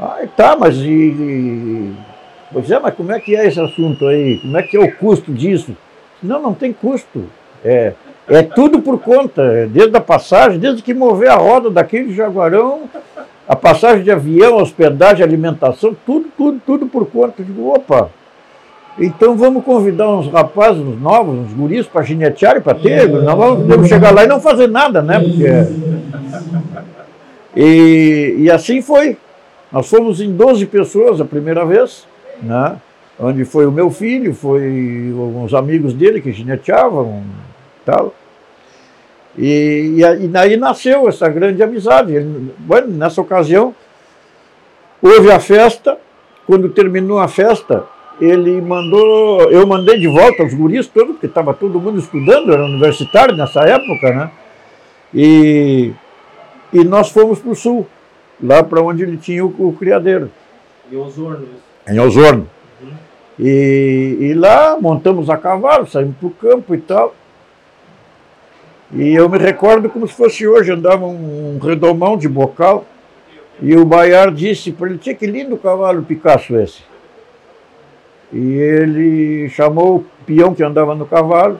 Ah, 0.00 0.20
tá, 0.34 0.56
mas 0.58 0.78
e, 0.78 0.88
e, 0.88 1.94
Pois 2.50 2.70
é, 2.70 2.78
mas 2.78 2.94
como 2.94 3.12
é 3.12 3.20
que 3.20 3.36
é 3.36 3.46
esse 3.46 3.60
assunto 3.60 4.06
aí? 4.06 4.38
Como 4.38 4.56
é 4.56 4.62
que 4.62 4.74
é 4.74 4.80
o 4.80 4.90
custo 4.90 5.30
disso? 5.30 5.76
Não, 6.22 6.40
não 6.40 6.54
tem 6.54 6.72
custo. 6.72 7.24
É, 7.64 7.92
é 8.28 8.42
tudo 8.42 8.80
por 8.80 8.98
conta, 8.98 9.66
desde 9.66 9.96
a 9.96 10.00
passagem, 10.00 10.58
desde 10.58 10.82
que 10.82 10.94
mover 10.94 11.30
a 11.30 11.36
roda 11.36 11.70
daquele 11.70 12.14
jaguarão, 12.14 12.82
a 13.46 13.54
passagem 13.54 14.02
de 14.02 14.10
avião, 14.10 14.56
hospedagem, 14.56 15.22
alimentação, 15.22 15.94
tudo, 16.06 16.28
tudo, 16.36 16.60
tudo 16.64 16.86
por 16.86 17.06
conta. 17.06 17.34
Eu 17.42 17.44
digo, 17.44 17.68
opa, 17.68 18.10
então 18.98 19.36
vamos 19.36 19.64
convidar 19.64 20.08
uns 20.08 20.28
rapazes, 20.28 20.80
uns 20.80 21.00
novos, 21.00 21.38
uns 21.38 21.52
guris 21.52 21.86
para 21.86 22.02
ginetear 22.02 22.56
e 22.56 22.60
para 22.60 22.74
ter, 22.74 23.08
nós 23.08 23.36
vamos 23.36 23.88
chegar 23.88 24.12
lá 24.12 24.24
e 24.24 24.28
não 24.28 24.40
fazer 24.40 24.68
nada, 24.68 25.02
né? 25.02 25.18
Porque... 25.20 25.44
E, 27.56 28.36
e 28.38 28.50
assim 28.50 28.80
foi. 28.80 29.16
Nós 29.70 29.88
fomos 29.88 30.20
em 30.20 30.32
12 30.32 30.66
pessoas 30.66 31.20
a 31.20 31.24
primeira 31.24 31.64
vez, 31.64 32.06
né? 32.42 32.76
Onde 33.18 33.44
foi 33.44 33.66
o 33.66 33.72
meu 33.72 33.90
filho, 33.90 34.34
foi 34.34 35.12
uns 35.12 35.54
amigos 35.54 35.92
dele 35.92 36.20
que 36.20 36.32
gineteavam 36.32 37.22
tal. 37.84 38.14
E, 39.36 39.96
e, 39.96 40.24
e 40.24 40.28
daí 40.28 40.56
nasceu 40.56 41.08
essa 41.08 41.28
grande 41.28 41.62
amizade. 41.62 42.14
Ele, 42.14 42.52
bueno, 42.58 42.88
nessa 42.88 43.20
ocasião, 43.20 43.74
houve 45.02 45.30
a 45.30 45.40
festa. 45.40 45.98
Quando 46.46 46.68
terminou 46.68 47.18
a 47.18 47.26
festa, 47.26 47.84
ele 48.20 48.60
mandou, 48.60 49.50
eu 49.50 49.66
mandei 49.66 49.98
de 49.98 50.06
volta 50.06 50.44
os 50.44 50.52
guris 50.52 50.86
todos, 50.86 51.12
porque 51.12 51.26
estava 51.26 51.54
todo 51.54 51.80
mundo 51.80 51.98
estudando, 51.98 52.52
era 52.52 52.62
universitário 52.64 53.34
nessa 53.34 53.62
época, 53.62 54.12
né? 54.12 54.30
E, 55.14 55.92
e 56.70 56.84
nós 56.84 57.08
fomos 57.10 57.38
para 57.38 57.50
o 57.50 57.54
sul, 57.54 57.86
lá 58.42 58.62
para 58.62 58.82
onde 58.82 59.04
ele 59.04 59.16
tinha 59.16 59.44
o, 59.44 59.48
o 59.48 59.72
criadeiro. 59.72 60.30
Em 60.92 60.96
Osorno. 60.98 61.48
Em 61.88 61.98
Osorno. 61.98 62.48
E, 63.38 64.16
e 64.20 64.34
lá 64.34 64.78
montamos 64.80 65.28
a 65.28 65.36
cavalo, 65.36 65.86
saímos 65.86 66.16
para 66.16 66.26
o 66.26 66.30
campo 66.30 66.74
e 66.74 66.78
tal. 66.78 67.14
E 68.92 69.12
eu 69.14 69.28
me 69.28 69.38
recordo 69.38 69.88
como 69.88 70.06
se 70.06 70.14
fosse 70.14 70.46
hoje, 70.46 70.70
andava 70.70 71.04
um, 71.04 71.58
redomão 71.60 72.16
de 72.16 72.28
bocal, 72.28 72.84
e 73.60 73.76
o 73.76 73.84
Baiar 73.84 74.32
disse 74.32 74.70
para 74.70 74.88
ele, 74.88 74.98
que 74.98 75.26
lindo 75.26 75.56
cavalo 75.56 76.02
Picasso 76.02 76.56
esse. 76.56 76.82
E 78.32 78.52
ele 78.52 79.48
chamou 79.48 79.96
o 79.96 80.06
peão 80.24 80.54
que 80.54 80.62
andava 80.62 80.94
no 80.94 81.06
cavalo, 81.06 81.58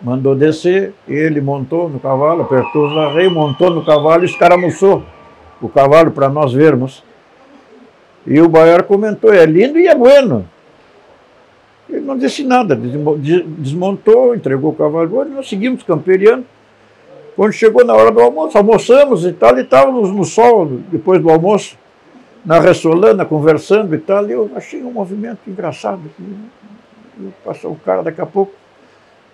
mandou 0.00 0.34
descer, 0.34 0.92
ele 1.08 1.40
montou 1.40 1.88
no 1.88 1.98
cavalo, 1.98 2.42
apertou 2.42 2.88
os 2.88 2.96
arreios, 2.96 3.32
montou 3.32 3.70
no 3.70 3.84
cavalo 3.84 4.22
e 4.22 4.26
escaramuçou 4.26 5.02
o 5.60 5.68
cavalo 5.68 6.10
para 6.10 6.28
nós 6.28 6.52
vermos. 6.52 7.02
E 8.26 8.40
o 8.40 8.48
Baiar 8.48 8.84
comentou, 8.84 9.32
é 9.32 9.44
lindo 9.44 9.78
e 9.78 9.88
é 9.88 9.94
bueno. 9.94 10.48
Ele 11.88 12.00
não 12.00 12.16
disse 12.16 12.44
nada, 12.44 12.74
desmontou, 12.76 14.34
entregou 14.34 14.70
o 14.70 14.74
cavalo, 14.74 15.24
nós 15.26 15.48
seguimos 15.48 15.82
camperiando. 15.82 16.44
Quando 17.34 17.52
chegou 17.52 17.84
na 17.84 17.94
hora 17.94 18.10
do 18.10 18.20
almoço, 18.20 18.56
almoçamos 18.58 19.24
e 19.24 19.32
tal, 19.32 19.56
e 19.58 19.62
estávamos 19.62 20.10
no 20.10 20.24
sol 20.24 20.66
depois 20.90 21.20
do 21.20 21.30
almoço, 21.30 21.76
na 22.44 22.58
Ressolana, 22.58 23.24
conversando 23.24 23.94
e 23.94 23.98
tal, 23.98 24.28
e 24.28 24.32
eu 24.32 24.50
achei 24.54 24.82
um 24.82 24.92
movimento 24.92 25.38
engraçado. 25.46 26.00
Passou 27.44 27.72
o 27.72 27.76
cara 27.76 28.02
daqui 28.02 28.20
a 28.20 28.26
pouco, 28.26 28.52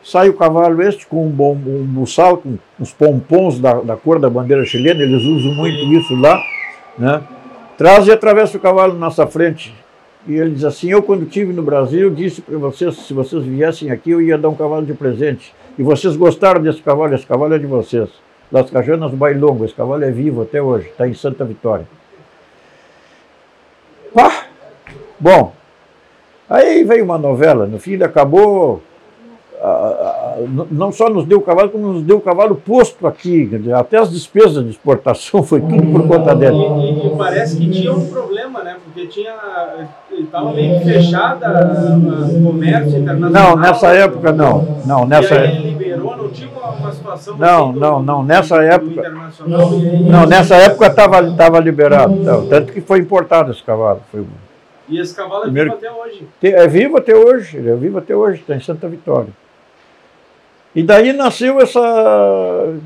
sai 0.02 0.28
o 0.28 0.34
cavalo 0.34 0.82
este 0.82 1.06
com 1.06 1.26
um, 1.26 1.30
bom, 1.30 1.52
um 1.52 1.84
buçal, 1.84 2.38
com 2.38 2.58
os 2.78 2.92
pompons 2.92 3.58
da, 3.58 3.74
da 3.80 3.96
cor 3.96 4.18
da 4.18 4.28
bandeira 4.28 4.64
chilena, 4.64 5.02
eles 5.02 5.22
usam 5.22 5.54
muito 5.54 5.78
isso 5.92 6.14
lá, 6.16 6.40
né? 6.98 7.22
Traz 7.76 8.06
e 8.08 8.12
atravessa 8.12 8.56
o 8.56 8.60
cavalo 8.60 8.94
na 8.94 9.00
nossa 9.00 9.26
frente. 9.26 9.74
E 10.28 10.36
ele 10.36 10.50
diz 10.50 10.64
assim: 10.64 10.90
Eu, 10.90 11.02
quando 11.02 11.22
estive 11.22 11.54
no 11.54 11.62
Brasil, 11.62 12.10
disse 12.10 12.42
para 12.42 12.58
vocês: 12.58 12.94
se 12.98 13.14
vocês 13.14 13.42
viessem 13.44 13.90
aqui, 13.90 14.10
eu 14.10 14.20
ia 14.20 14.36
dar 14.36 14.50
um 14.50 14.54
cavalo 14.54 14.84
de 14.84 14.92
presente. 14.92 15.54
E 15.78 15.82
vocês 15.82 16.14
gostaram 16.14 16.60
desse 16.60 16.82
cavalo? 16.82 17.14
Esse 17.14 17.26
cavalo 17.26 17.54
é 17.54 17.58
de 17.58 17.66
vocês. 17.66 18.10
Las 18.52 18.70
Cajanas 18.70 19.12
Bailongo, 19.12 19.64
esse 19.64 19.74
cavalo 19.74 20.04
é 20.04 20.10
vivo 20.10 20.42
até 20.42 20.60
hoje, 20.60 20.88
está 20.88 21.08
em 21.08 21.14
Santa 21.14 21.44
Vitória. 21.44 21.86
Pá! 24.14 24.46
Bom, 25.20 25.52
aí 26.48 26.84
veio 26.84 27.04
uma 27.04 27.18
novela, 27.18 27.66
no 27.66 27.78
fim 27.78 28.00
acabou 28.02 28.82
não 30.70 30.92
só 30.92 31.08
nos 31.08 31.24
deu 31.24 31.38
o 31.38 31.42
cavalo, 31.42 31.70
como 31.70 31.92
nos 31.92 32.02
deu 32.02 32.18
o 32.18 32.20
cavalo 32.20 32.54
posto 32.54 33.06
aqui. 33.06 33.50
Até 33.74 33.98
as 33.98 34.10
despesas 34.10 34.64
de 34.64 34.70
exportação 34.70 35.42
foi 35.44 35.60
tudo 35.60 35.90
por 35.90 36.06
conta 36.06 36.34
dela. 36.34 36.56
E, 36.56 37.06
e, 37.06 37.16
parece 37.16 37.56
que 37.56 37.70
tinha 37.70 37.92
um 37.92 38.08
problema, 38.08 38.62
né? 38.62 38.76
Porque 38.84 39.06
tinha. 39.06 39.34
Estava 40.10 40.52
meio 40.52 40.80
fechada 40.80 41.96
o 41.96 42.44
comércio 42.44 42.98
internacional. 42.98 43.56
Não, 43.56 43.56
nessa 43.56 43.88
época 43.88 44.32
não. 44.32 44.78
Não, 44.84 45.06
nessa 45.06 45.34
e 45.34 45.38
aí 45.38 45.70
liberou, 45.70 46.16
não 46.16 46.28
tinha 46.28 46.48
uma 46.50 46.92
situação. 46.92 47.36
Não, 47.36 47.70
assim 47.70 47.78
não, 47.78 48.02
não. 48.02 48.22
Nessa 48.22 48.62
época. 48.62 49.12
Não, 50.10 50.26
nessa 50.26 50.56
época 50.56 50.86
estava 50.86 51.60
liberado. 51.60 52.14
Então, 52.14 52.46
tanto 52.46 52.72
que 52.72 52.80
foi 52.80 52.98
importado 52.98 53.50
esse 53.50 53.62
cavalo. 53.62 54.00
Foi, 54.10 54.24
e 54.88 54.98
esse 54.98 55.14
cavalo 55.14 55.42
é 55.42 55.44
Primeiro, 55.44 55.70
vivo 55.70 55.86
até 55.86 55.92
hoje? 55.92 56.28
É 56.42 56.66
vivo 56.66 56.96
até 56.96 57.14
hoje, 57.14 57.56
ele 57.58 57.70
é 57.70 57.76
vivo 57.76 57.98
até 57.98 58.16
hoje, 58.16 58.40
está 58.40 58.56
em 58.56 58.60
Santa 58.60 58.88
Vitória. 58.88 59.28
E 60.78 60.82
daí 60.84 61.12
nasceu 61.12 61.60
essa. 61.60 61.80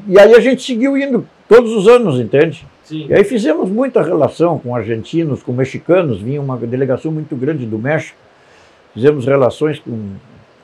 E 0.09 0.19
aí 0.19 0.35
a 0.35 0.41
gente 0.41 0.63
seguiu 0.63 0.97
indo 0.97 1.27
todos 1.47 1.71
os 1.73 1.87
anos, 1.87 2.19
entende? 2.19 2.67
Sim. 2.85 3.05
E 3.07 3.13
aí 3.13 3.23
fizemos 3.23 3.69
muita 3.69 4.01
relação 4.01 4.59
com 4.59 4.75
argentinos, 4.75 5.43
com 5.43 5.53
mexicanos, 5.53 6.19
vinha 6.19 6.41
uma 6.41 6.57
delegação 6.57 7.13
muito 7.13 7.37
grande 7.37 7.67
do 7.67 7.79
México. 7.79 8.17
Fizemos 8.95 9.27
relações 9.27 9.79
com, 9.79 10.09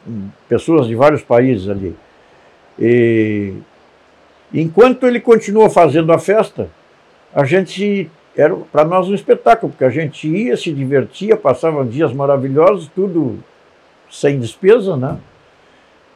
com 0.06 0.28
pessoas 0.48 0.86
de 0.86 0.94
vários 0.94 1.20
países 1.20 1.68
ali. 1.68 1.94
E 2.78 3.52
enquanto 4.54 5.06
ele 5.06 5.20
continuou 5.20 5.68
fazendo 5.68 6.10
a 6.14 6.18
festa, 6.18 6.70
a 7.34 7.44
gente 7.44 8.10
era 8.34 8.56
para 8.72 8.86
nós 8.86 9.06
um 9.06 9.14
espetáculo, 9.14 9.70
porque 9.70 9.84
a 9.84 9.90
gente 9.90 10.26
ia, 10.26 10.56
se 10.56 10.72
divertia, 10.72 11.36
passava 11.36 11.84
dias 11.84 12.10
maravilhosos, 12.10 12.90
tudo 12.94 13.38
sem 14.10 14.40
despesa, 14.40 14.96
né? 14.96 15.18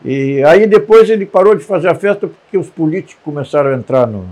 E 0.05 0.43
aí 0.45 0.67
depois 0.67 1.09
ele 1.09 1.25
parou 1.25 1.55
de 1.55 1.65
fazer 1.65 1.89
a 1.89 1.95
festa 1.95 2.27
porque 2.27 2.59
os 2.59 2.69
políticos 2.69 3.23
começaram 3.25 3.71
a 3.71 3.75
entrar 3.75 4.07
no 4.07 4.27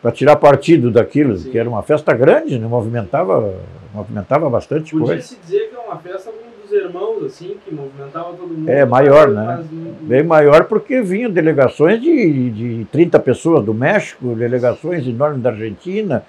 para 0.00 0.12
tirar 0.12 0.36
partido 0.36 0.90
daquilo, 0.90 1.36
Sim. 1.36 1.50
que 1.50 1.58
era 1.58 1.68
uma 1.68 1.82
festa 1.82 2.14
grande, 2.14 2.58
né? 2.58 2.66
movimentava, 2.66 3.54
movimentava 3.92 4.48
bastante 4.48 4.92
Podia 4.92 5.06
coisa. 5.08 5.22
se 5.22 5.36
dizer 5.36 5.68
que 5.68 5.76
é 5.76 5.78
uma 5.78 5.98
festa 5.98 6.32
dos 6.62 6.72
irmãos, 6.72 7.24
assim, 7.24 7.56
que 7.64 7.74
movimentava 7.74 8.32
todo 8.32 8.48
mundo. 8.48 8.68
É, 8.68 8.84
maior, 8.84 9.28
né? 9.28 9.62
Bem 10.00 10.22
maior 10.22 10.64
porque 10.64 11.02
vinham 11.02 11.30
delegações 11.30 12.00
de, 12.00 12.50
de 12.50 12.84
30 12.86 13.18
pessoas 13.18 13.64
do 13.64 13.74
México, 13.74 14.34
delegações 14.34 15.06
enormes 15.06 15.42
da 15.42 15.50
Argentina, 15.50 16.24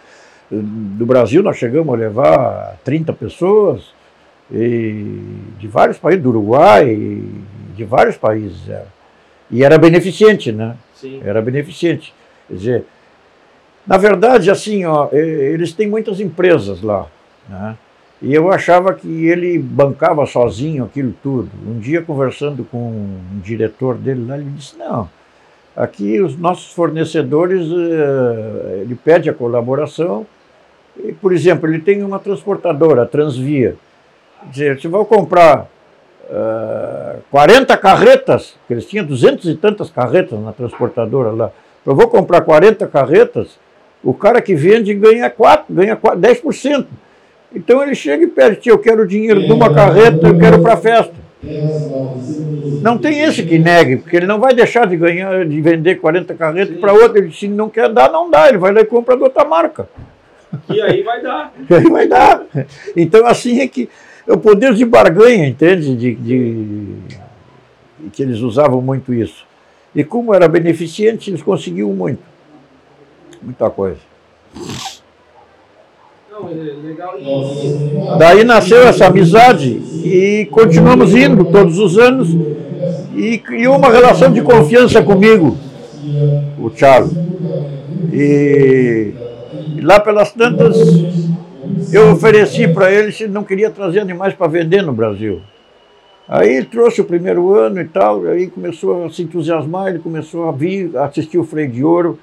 do 0.49 1.05
Brasil 1.05 1.41
nós 1.41 1.55
chegamos 1.55 1.93
a 1.93 1.97
levar 1.97 2.77
30 2.83 3.13
pessoas, 3.13 3.93
e 4.51 5.17
de 5.57 5.67
vários 5.67 5.97
países, 5.97 6.21
do 6.21 6.29
Uruguai, 6.29 7.23
de 7.75 7.83
vários 7.83 8.17
países. 8.17 8.69
Era. 8.69 8.87
E 9.49 9.63
era 9.63 9.77
beneficente, 9.77 10.51
né? 10.51 10.75
Sim. 10.95 11.21
Era 11.23 11.41
beneficente. 11.41 12.13
Quer 12.47 12.53
dizer, 12.53 12.85
na 13.85 13.97
verdade, 13.97 14.49
assim, 14.49 14.85
ó, 14.85 15.09
eles 15.11 15.73
têm 15.73 15.89
muitas 15.89 16.19
empresas 16.19 16.81
lá, 16.81 17.07
né? 17.49 17.75
E 18.21 18.33
eu 18.33 18.51
achava 18.51 18.93
que 18.93 19.25
ele 19.25 19.57
bancava 19.57 20.25
sozinho 20.27 20.85
aquilo 20.85 21.13
tudo. 21.23 21.49
Um 21.67 21.79
dia, 21.79 22.03
conversando 22.03 22.63
com 22.63 22.77
um 22.77 23.39
diretor 23.43 23.97
dele 23.97 24.25
lá, 24.27 24.37
ele 24.37 24.51
disse: 24.51 24.77
Não, 24.77 25.09
aqui 25.75 26.21
os 26.21 26.37
nossos 26.37 26.71
fornecedores, 26.71 27.67
eh, 27.67 28.81
ele 28.81 28.93
pede 28.93 29.27
a 29.27 29.33
colaboração. 29.33 30.25
E, 31.03 31.13
por 31.13 31.33
exemplo, 31.33 31.67
ele 31.67 31.79
tem 31.79 32.03
uma 32.03 32.19
transportadora, 32.19 33.03
a 33.03 33.05
Transvia. 33.07 33.75
Quer 34.41 34.49
dizer, 34.49 34.81
se 34.81 34.87
vou 34.87 35.03
comprar 35.03 35.67
40 37.29 37.77
carretas, 37.77 38.55
que 38.67 38.73
eles 38.73 38.85
tinham 38.85 39.05
duzentas 39.05 39.45
e 39.45 39.55
tantas 39.55 39.89
carretas 39.89 40.39
na 40.39 40.51
transportadora 40.51 41.31
lá. 41.31 41.51
Eu 41.85 41.95
vou 41.95 42.07
comprar 42.07 42.41
40 42.41 42.87
carretas, 42.87 43.59
o 44.03 44.13
cara 44.13 44.41
que 44.41 44.55
vende 44.55 44.93
ganha 44.93 45.29
4, 45.29 45.73
ganha 45.73 45.95
4, 45.95 46.19
10%. 46.19 46.85
Então 47.53 47.83
ele 47.83 47.93
chega 47.93 48.23
e 48.23 48.27
pede, 48.27 48.69
eu 48.69 48.79
quero 48.79 49.05
dinheiro 49.05 49.41
de 49.41 49.51
uma 49.51 49.73
carreta, 49.73 50.27
eu 50.27 50.37
quero 50.37 50.61
para 50.61 50.73
a 50.73 50.77
festa. 50.77 51.13
Não 52.81 52.97
tem 52.97 53.21
esse 53.21 53.43
que 53.43 53.59
negue, 53.59 53.97
porque 53.97 54.15
ele 54.15 54.27
não 54.27 54.39
vai 54.39 54.53
deixar 54.53 54.87
de 54.87 54.95
ganhar, 54.95 55.45
de 55.45 55.61
vender 55.61 55.95
40 55.95 56.33
carretas 56.35 56.77
para 56.77 56.93
outro. 56.93 57.17
Ele, 57.17 57.31
se 57.31 57.47
não 57.47 57.69
quer 57.69 57.89
dar, 57.89 58.11
não 58.11 58.29
dá, 58.29 58.47
ele 58.47 58.57
vai 58.57 58.71
lá 58.71 58.81
e 58.81 58.85
compra 58.85 59.17
de 59.17 59.23
outra 59.23 59.43
marca. 59.43 59.87
E 60.69 60.81
aí 60.81 61.03
vai 61.03 61.21
dar. 61.21 61.53
E 61.69 61.73
aí 61.73 61.89
vai 61.89 62.07
dar. 62.07 62.43
Então 62.95 63.25
assim 63.25 63.59
é 63.59 63.67
que 63.67 63.89
é 64.31 64.33
o 64.33 64.37
poder 64.37 64.73
de 64.73 64.85
barganha, 64.85 65.45
entende? 65.45 65.95
De, 65.95 66.15
de, 66.15 66.95
que 68.13 68.23
eles 68.23 68.39
usavam 68.39 68.81
muito 68.81 69.13
isso. 69.13 69.45
E 69.93 70.03
como 70.05 70.33
era 70.33 70.47
beneficente, 70.47 71.29
eles 71.29 71.41
conseguiam 71.41 71.89
muito. 71.89 72.21
Muita 73.41 73.69
coisa. 73.69 73.99
Não, 76.31 76.49
é 76.49 76.53
legal. 76.53 77.17
Daí 78.17 78.45
nasceu 78.45 78.83
essa 78.83 79.07
amizade 79.07 79.69
e 80.05 80.47
continuamos 80.49 81.13
indo 81.13 81.43
todos 81.45 81.77
os 81.77 81.97
anos 81.97 82.29
e 83.13 83.37
criou 83.37 83.75
uma 83.75 83.89
relação 83.89 84.31
de 84.31 84.41
confiança 84.41 85.03
comigo, 85.03 85.57
o 86.57 86.71
Charles. 86.73 87.11
E, 88.13 89.13
e 89.75 89.81
lá 89.81 89.99
pelas 89.99 90.31
tantas 90.31 90.77
eu 91.93 92.11
ofereci 92.11 92.67
para 92.67 92.91
ele 92.91 93.11
se 93.11 93.27
não 93.27 93.43
queria 93.43 93.69
trazer 93.69 93.99
animais 93.99 94.33
para 94.33 94.47
vender 94.47 94.81
no 94.81 94.93
Brasil. 94.93 95.41
Aí 96.27 96.63
trouxe 96.63 97.01
o 97.01 97.05
primeiro 97.05 97.53
ano 97.53 97.81
e 97.81 97.85
tal, 97.85 98.25
aí 98.25 98.47
começou 98.47 99.05
a 99.05 99.09
se 99.09 99.21
entusiasmar, 99.21 99.89
ele 99.89 99.99
começou 99.99 100.47
a 100.47 100.51
vir, 100.51 100.95
assistir 100.97 101.37
o 101.37 101.43
Freio 101.43 101.69
de 101.69 101.83
Ouro 101.83 102.17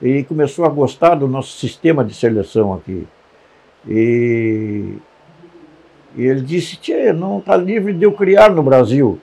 e 0.00 0.22
começou 0.22 0.64
a 0.64 0.68
gostar 0.68 1.16
do 1.16 1.26
nosso 1.26 1.58
sistema 1.58 2.04
de 2.04 2.14
seleção 2.14 2.72
aqui. 2.72 3.06
E, 3.86 4.94
e 6.16 6.24
ele 6.24 6.40
disse, 6.42 6.76
Tchê, 6.76 7.12
não 7.12 7.38
está 7.38 7.56
livre 7.56 7.92
de 7.92 8.04
eu 8.04 8.12
criar 8.12 8.50
no 8.50 8.62
Brasil. 8.62 9.18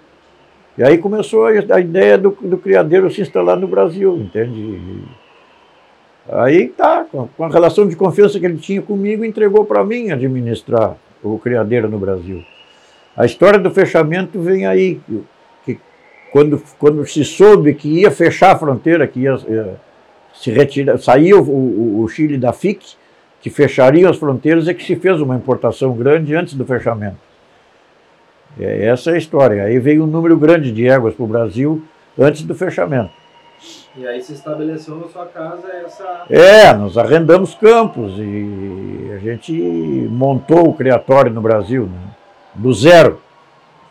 E 0.78 0.84
aí 0.84 0.98
começou 0.98 1.46
a, 1.46 1.52
a 1.52 1.80
ideia 1.80 2.18
do, 2.18 2.32
do 2.42 2.58
criadeiro 2.58 3.10
se 3.10 3.22
instalar 3.22 3.58
no 3.58 3.68
Brasil, 3.68 4.18
entende? 4.18 5.02
Aí 6.28 6.70
tá, 6.70 7.06
com 7.12 7.44
a 7.44 7.50
relação 7.50 7.88
de 7.88 7.96
confiança 7.96 8.40
que 8.40 8.46
ele 8.46 8.58
tinha 8.58 8.82
comigo, 8.82 9.24
entregou 9.24 9.64
para 9.64 9.84
mim 9.84 10.12
administrar 10.12 10.96
o 11.24 11.38
criadeiro 11.38 11.88
no 11.88 12.00
Brasil. 12.00 12.44
A 13.16 13.26
história 13.26 13.60
do 13.60 13.72
fechamento 13.72 14.40
vem 14.40 14.66
aí, 14.66 15.00
que 15.64 15.80
quando, 16.32 16.62
quando 16.80 17.06
se 17.06 17.24
soube 17.24 17.74
que 17.74 18.02
ia 18.02 18.12
fechar 18.12 18.52
a 18.52 18.58
fronteira, 18.58 19.08
que 19.08 19.22
ia, 19.22 19.38
se 20.34 20.52
retirar, 20.52 20.98
sair 20.98 21.34
o, 21.34 21.42
o, 21.42 22.04
o, 22.04 22.08
Chile 22.10 22.38
da 22.38 22.52
FIC, 22.52 22.96
que 23.40 23.50
fechariam 23.50 24.10
as 24.10 24.18
fronteiras, 24.18 24.68
é 24.68 24.74
que 24.74 24.84
se 24.84 24.96
fez 24.96 25.22
uma 25.22 25.36
importação 25.36 25.94
grande 25.94 26.36
antes 26.36 26.56
do 26.56 26.66
fechamento. 26.66 27.18
É, 28.60 28.88
essa 28.88 29.12
é 29.12 29.14
a 29.14 29.18
história. 29.18 29.64
Aí 29.64 29.80
veio 29.80 30.04
um 30.04 30.08
número 30.08 30.38
grande 30.38 30.72
de 30.72 30.88
éguas 30.88 31.14
para 31.14 31.24
o 31.24 31.28
Brasil 31.28 31.84
antes 32.18 32.42
do 32.42 32.56
fechamento. 32.56 33.12
E 33.96 34.06
aí 34.06 34.22
se 34.22 34.34
estabeleceu 34.34 34.96
na 34.98 35.08
sua 35.08 35.26
casa 35.26 35.68
essa. 35.68 36.26
É, 36.30 36.74
nós 36.74 36.98
arrendamos 36.98 37.56
campos 37.56 38.14
e 38.18 39.12
a 39.14 39.18
gente 39.20 39.54
montou 40.12 40.70
o 40.70 40.74
criatório 40.74 41.32
no 41.32 41.42
Brasil, 41.42 41.86
né? 41.86 42.16
do 42.54 42.74
zero. 42.74 43.22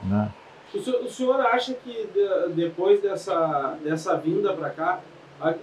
Né? 0.03 0.31
O, 0.75 0.79
senhor, 0.81 1.01
o 1.03 1.09
senhor 1.09 1.41
acha 1.41 1.75
que 1.75 2.09
de, 2.13 2.55
depois 2.55 3.01
dessa, 3.01 3.77
dessa 3.83 4.17
vinda 4.17 4.53
para 4.53 4.71
cá, 4.71 5.01
a, 5.41 5.55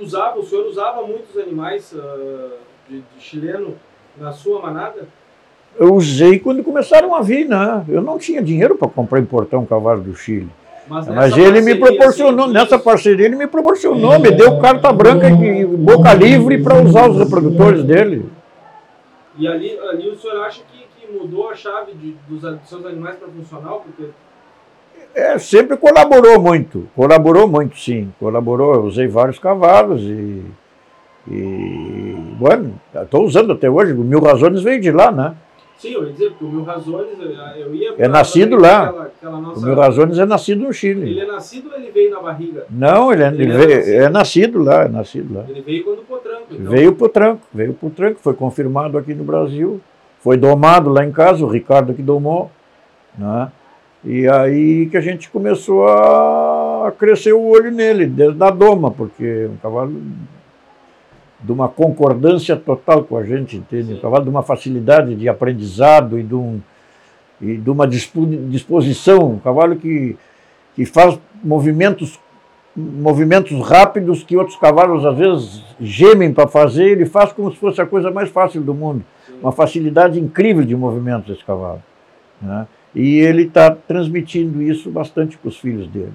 usava, 0.00 0.38
o 0.38 0.44
senhor 0.44 0.66
usava 0.66 1.02
muitos 1.06 1.36
animais 1.36 1.92
uh, 1.92 2.52
de, 2.88 3.00
de 3.00 3.20
chileno 3.20 3.76
na 4.16 4.32
sua 4.32 4.62
manada? 4.62 5.06
Eu 5.78 5.94
usei 5.94 6.38
quando 6.38 6.64
começaram 6.64 7.14
a 7.14 7.22
vir, 7.22 7.48
né? 7.48 7.84
Eu 7.88 8.02
não 8.02 8.18
tinha 8.18 8.42
dinheiro 8.42 8.76
para 8.76 8.88
comprar 8.88 9.18
e 9.18 9.22
importar 9.22 9.58
um 9.58 9.66
cavalo 9.66 10.02
do 10.02 10.14
Chile. 10.14 10.48
Mas, 10.90 11.06
Mas 11.06 11.38
ele 11.38 11.60
me 11.60 11.76
proporcionou, 11.76 12.46
assim, 12.46 12.54
nessa 12.54 12.76
parceria, 12.76 13.26
ele 13.26 13.36
me 13.36 13.46
proporcionou, 13.46 14.18
me 14.18 14.32
deu 14.32 14.58
carta 14.58 14.92
branca 14.92 15.30
e 15.30 15.64
boca 15.64 16.12
livre 16.12 16.60
para 16.60 16.82
usar 16.82 17.08
os 17.08 17.16
reprodutores 17.16 17.84
dele. 17.84 18.28
E 19.38 19.46
ali, 19.46 19.78
ali 19.78 20.08
o 20.08 20.18
senhor 20.18 20.44
acha 20.44 20.62
que, 20.72 21.06
que 21.06 21.12
mudou 21.12 21.48
a 21.48 21.54
chave 21.54 21.92
de, 21.92 22.16
dos, 22.28 22.42
dos 22.42 22.68
seus 22.68 22.84
animais 22.84 23.14
para 23.14 23.28
funcional? 23.28 23.84
Porque... 23.86 24.10
É, 25.14 25.38
sempre 25.38 25.76
colaborou 25.76 26.40
muito, 26.40 26.88
colaborou 26.96 27.46
muito 27.46 27.78
sim, 27.78 28.12
colaborou, 28.18 28.74
eu 28.74 28.82
usei 28.82 29.06
vários 29.06 29.38
cavalos 29.38 30.02
e, 30.02 30.44
e 31.30 32.16
bueno, 32.36 32.80
estou 32.92 33.24
usando 33.24 33.52
até 33.52 33.70
hoje, 33.70 33.92
o 33.92 33.98
Mil 33.98 34.20
Razones 34.20 34.62
veio 34.62 34.80
de 34.80 34.90
lá, 34.90 35.12
né? 35.12 35.36
Sim, 35.80 35.94
eu 35.94 36.04
ia 36.04 36.12
dizer, 36.12 36.28
porque 36.32 36.44
o 36.44 36.48
Mil 36.48 36.62
Razones, 36.62 37.18
eu 37.56 37.74
ia... 37.74 37.94
É 37.96 38.06
nascido 38.06 38.54
lá. 38.54 38.84
Aquela, 38.84 39.04
aquela 39.04 39.40
nossa... 39.40 39.60
O 39.60 39.64
Mil 39.64 39.74
Razones 39.74 40.18
é 40.18 40.26
nascido 40.26 40.62
no 40.62 40.74
Chile. 40.74 41.12
Ele 41.12 41.20
é 41.20 41.26
nascido 41.26 41.70
ou 41.70 41.74
ele 41.74 41.90
veio 41.90 42.10
na 42.10 42.20
barriga? 42.20 42.66
Não, 42.68 43.10
ele, 43.10 43.22
é, 43.22 43.28
ele, 43.28 43.42
ele 43.44 43.52
veio, 43.52 43.72
é, 43.72 43.76
nascido. 43.78 43.94
é, 43.94 44.08
nascido. 44.10 44.62
lá, 44.62 44.82
é 44.84 44.88
nascido 44.88 45.34
lá. 45.34 45.44
Ele 45.48 45.62
veio 45.62 45.84
quando 45.84 46.06
por 46.06 46.18
tranco, 46.18 46.44
então. 46.50 46.70
Veio 46.70 46.92
por 46.94 47.08
tranco, 47.08 47.42
veio 47.50 47.72
por 47.72 47.90
tranco, 47.92 48.20
foi 48.20 48.34
confirmado 48.34 48.98
aqui 48.98 49.14
no 49.14 49.24
Brasil, 49.24 49.80
foi 50.18 50.36
domado 50.36 50.90
lá 50.90 51.02
em 51.02 51.12
casa, 51.12 51.42
o 51.42 51.48
Ricardo 51.48 51.94
que 51.94 52.02
domou, 52.02 52.50
né? 53.16 53.50
E 54.04 54.28
aí 54.28 54.86
que 54.90 54.98
a 54.98 55.00
gente 55.00 55.30
começou 55.30 55.88
a 55.88 56.92
crescer 56.98 57.32
o 57.32 57.42
olho 57.42 57.70
nele, 57.70 58.04
desde 58.04 58.42
a 58.42 58.50
doma, 58.50 58.90
porque 58.90 59.48
um 59.50 59.56
cavalo 59.56 59.94
de 61.42 61.52
uma 61.52 61.68
concordância 61.68 62.54
total 62.56 63.04
com 63.04 63.16
a 63.16 63.24
gente, 63.24 63.56
entende? 63.56 63.94
Um 63.94 64.00
cavalo 64.00 64.24
de 64.24 64.30
uma 64.30 64.42
facilidade 64.42 65.14
de 65.14 65.28
aprendizado 65.28 66.18
e 66.18 66.22
de, 66.22 66.34
um, 66.34 66.60
e 67.40 67.56
de 67.56 67.70
uma 67.70 67.86
disposição, 67.86 69.32
um 69.32 69.38
cavalo 69.38 69.76
que, 69.76 70.16
que 70.74 70.84
faz 70.84 71.18
movimentos 71.42 72.18
movimentos 72.76 73.60
rápidos 73.66 74.22
que 74.22 74.36
outros 74.36 74.56
cavalos 74.56 75.04
às 75.04 75.18
vezes 75.18 75.64
gemem 75.80 76.32
para 76.32 76.46
fazer, 76.46 76.84
ele 76.84 77.04
faz 77.04 77.32
como 77.32 77.50
se 77.50 77.58
fosse 77.58 77.80
a 77.80 77.86
coisa 77.86 78.12
mais 78.12 78.28
fácil 78.28 78.60
do 78.62 78.72
mundo. 78.72 79.04
Sim. 79.26 79.40
Uma 79.42 79.50
facilidade 79.50 80.20
incrível 80.20 80.64
de 80.64 80.76
movimentos 80.76 81.34
esse 81.34 81.44
cavalo. 81.44 81.82
Né? 82.40 82.68
E 82.94 83.18
ele 83.18 83.42
está 83.42 83.72
transmitindo 83.72 84.62
isso 84.62 84.88
bastante 84.88 85.36
para 85.36 85.48
os 85.48 85.58
filhos 85.58 85.88
dele 85.88 86.12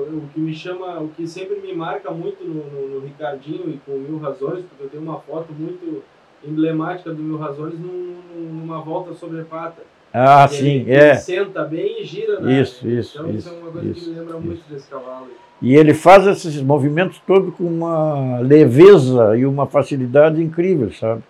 o 0.00 0.28
que 0.32 0.40
me 0.40 0.54
chama, 0.54 1.00
o 1.00 1.08
que 1.08 1.26
sempre 1.26 1.60
me 1.60 1.74
marca 1.74 2.10
muito 2.10 2.44
no, 2.44 2.54
no, 2.54 2.88
no, 2.94 3.00
Ricardinho 3.06 3.70
e 3.70 3.78
com 3.84 3.92
o 3.92 3.98
Mil 3.98 4.18
Razões, 4.18 4.64
porque 4.64 4.84
eu 4.84 4.88
tenho 4.88 5.02
uma 5.02 5.20
foto 5.20 5.52
muito 5.52 6.02
emblemática 6.44 7.12
do 7.12 7.22
Mil 7.22 7.38
Razões 7.38 7.78
num, 7.78 8.16
numa 8.34 8.80
volta 8.80 9.12
sobre 9.14 9.42
pata. 9.44 9.82
Ah, 10.12 10.46
sim, 10.46 10.84
é. 10.88 11.10
Ele 11.10 11.14
senta 11.16 11.64
bem 11.64 12.02
e 12.02 12.04
gira, 12.04 12.38
né? 12.40 12.60
Isso, 12.60 12.86
isso. 12.86 13.18
Então 13.18 13.30
isso, 13.30 13.38
isso 13.38 13.48
é 13.48 13.52
uma 13.52 13.70
coisa 13.70 13.88
isso, 13.88 14.04
que 14.04 14.10
me 14.10 14.18
lembra 14.18 14.36
isso. 14.36 14.46
muito 14.46 14.62
desse 14.68 14.90
cavalo. 14.90 15.28
E 15.62 15.74
ele 15.74 15.94
faz 15.94 16.26
esses 16.26 16.60
movimentos 16.60 17.20
todos 17.26 17.54
com 17.54 17.64
uma 17.64 18.40
leveza 18.40 19.36
e 19.36 19.46
uma 19.46 19.66
facilidade 19.66 20.42
incrível, 20.42 20.92
sabe? 20.92 21.22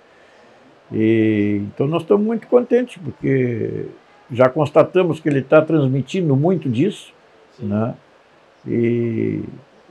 E, 0.91 1.63
então 1.67 1.87
nós 1.87 2.03
estamos 2.03 2.27
muito 2.27 2.47
contentes, 2.49 3.01
porque 3.03 3.87
já 4.31 4.49
constatamos 4.49 5.21
que 5.21 5.29
ele 5.29 5.41
está 5.41 5.61
transmitindo 5.63 6.35
muito 6.35 6.69
disso, 6.69 7.13
Sim. 7.57 7.67
né? 7.67 7.95
E, 8.67 9.43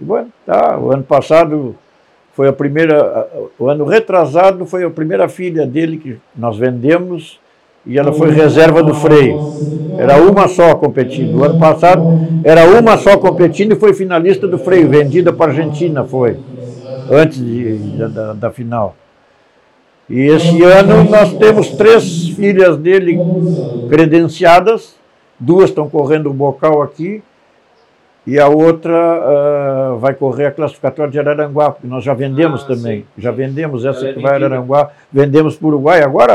e 0.02 0.06
tá, 0.46 0.78
o 0.80 0.92
ano 0.92 1.04
passado 1.04 1.76
foi 2.34 2.48
a 2.48 2.54
primeira, 2.54 3.28
o 3.60 3.68
ano 3.68 3.86
retrasado 3.86 4.66
foi 4.66 4.84
a 4.84 4.90
primeira 4.90 5.28
filha 5.28 5.66
dele 5.66 5.98
que 5.98 6.18
nós 6.36 6.58
vendemos 6.58 7.40
e 7.86 7.98
ela 7.98 8.14
foi 8.14 8.32
reserva 8.32 8.82
do 8.82 8.94
freio. 8.94 9.38
Era 9.98 10.18
uma 10.22 10.48
só 10.48 10.76
competindo. 10.76 11.40
O 11.40 11.44
ano 11.44 11.60
passado 11.60 12.04
era 12.44 12.66
uma 12.80 12.98
só 12.98 13.18
competindo 13.18 13.74
e 13.74 13.76
foi 13.76 13.94
finalista 13.94 14.48
do 14.48 14.58
freio, 14.58 14.90
vendida 14.90 15.34
para 15.34 15.52
a 15.52 15.56
Argentina 15.56 16.04
foi, 16.04 16.38
antes 17.10 17.38
de, 17.38 17.78
da, 18.08 18.34
da 18.34 18.52
final. 18.52 18.96
E 20.10 20.20
esse 20.28 20.62
ano 20.64 21.10
nós 21.10 21.34
temos 21.34 21.70
três 21.70 22.30
filhas 22.30 22.78
dele 22.78 23.18
credenciadas, 23.90 24.96
duas 25.40 25.70
estão 25.70 25.90
correndo 25.90 26.30
o 26.30 26.34
bocal 26.34 26.82
aqui, 26.82 27.24
e 28.32 28.40
a 28.40 28.48
outra 28.48 28.94
uh, 29.94 29.98
vai 30.00 30.16
correr 30.16 30.46
a 30.46 30.52
classificatória 30.54 31.12
de 31.12 31.20
Araranguá, 31.20 31.72
porque 31.72 31.86
nós 31.86 32.02
já 32.02 32.14
vendemos 32.14 32.64
ah, 32.64 32.68
também. 32.68 33.02
Sim. 33.02 33.08
Já 33.18 33.30
vendemos 33.30 33.84
essa 33.84 34.08
é 34.08 34.14
que 34.14 34.22
vai 34.22 34.32
a 34.32 34.36
Araranguá, 34.36 34.90
vendemos 35.12 35.58
para 35.58 35.66
o 35.66 35.68
Uruguai 35.68 36.02
agora 36.02 36.34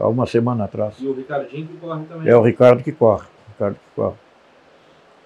há 0.00 0.08
uma 0.08 0.26
semana 0.26 0.64
atrás. 0.64 0.96
E 0.98 1.06
o 1.06 1.12
Ricardinho 1.12 1.68
que 1.68 1.76
corre 1.76 2.04
também. 2.06 2.28
É 2.28 2.36
o 2.36 2.42
Ricardo 2.42 2.82
que 2.82 2.90
corre. 2.90 3.28
Ricardo 3.50 3.74
que 3.74 3.94
corre. 3.94 4.16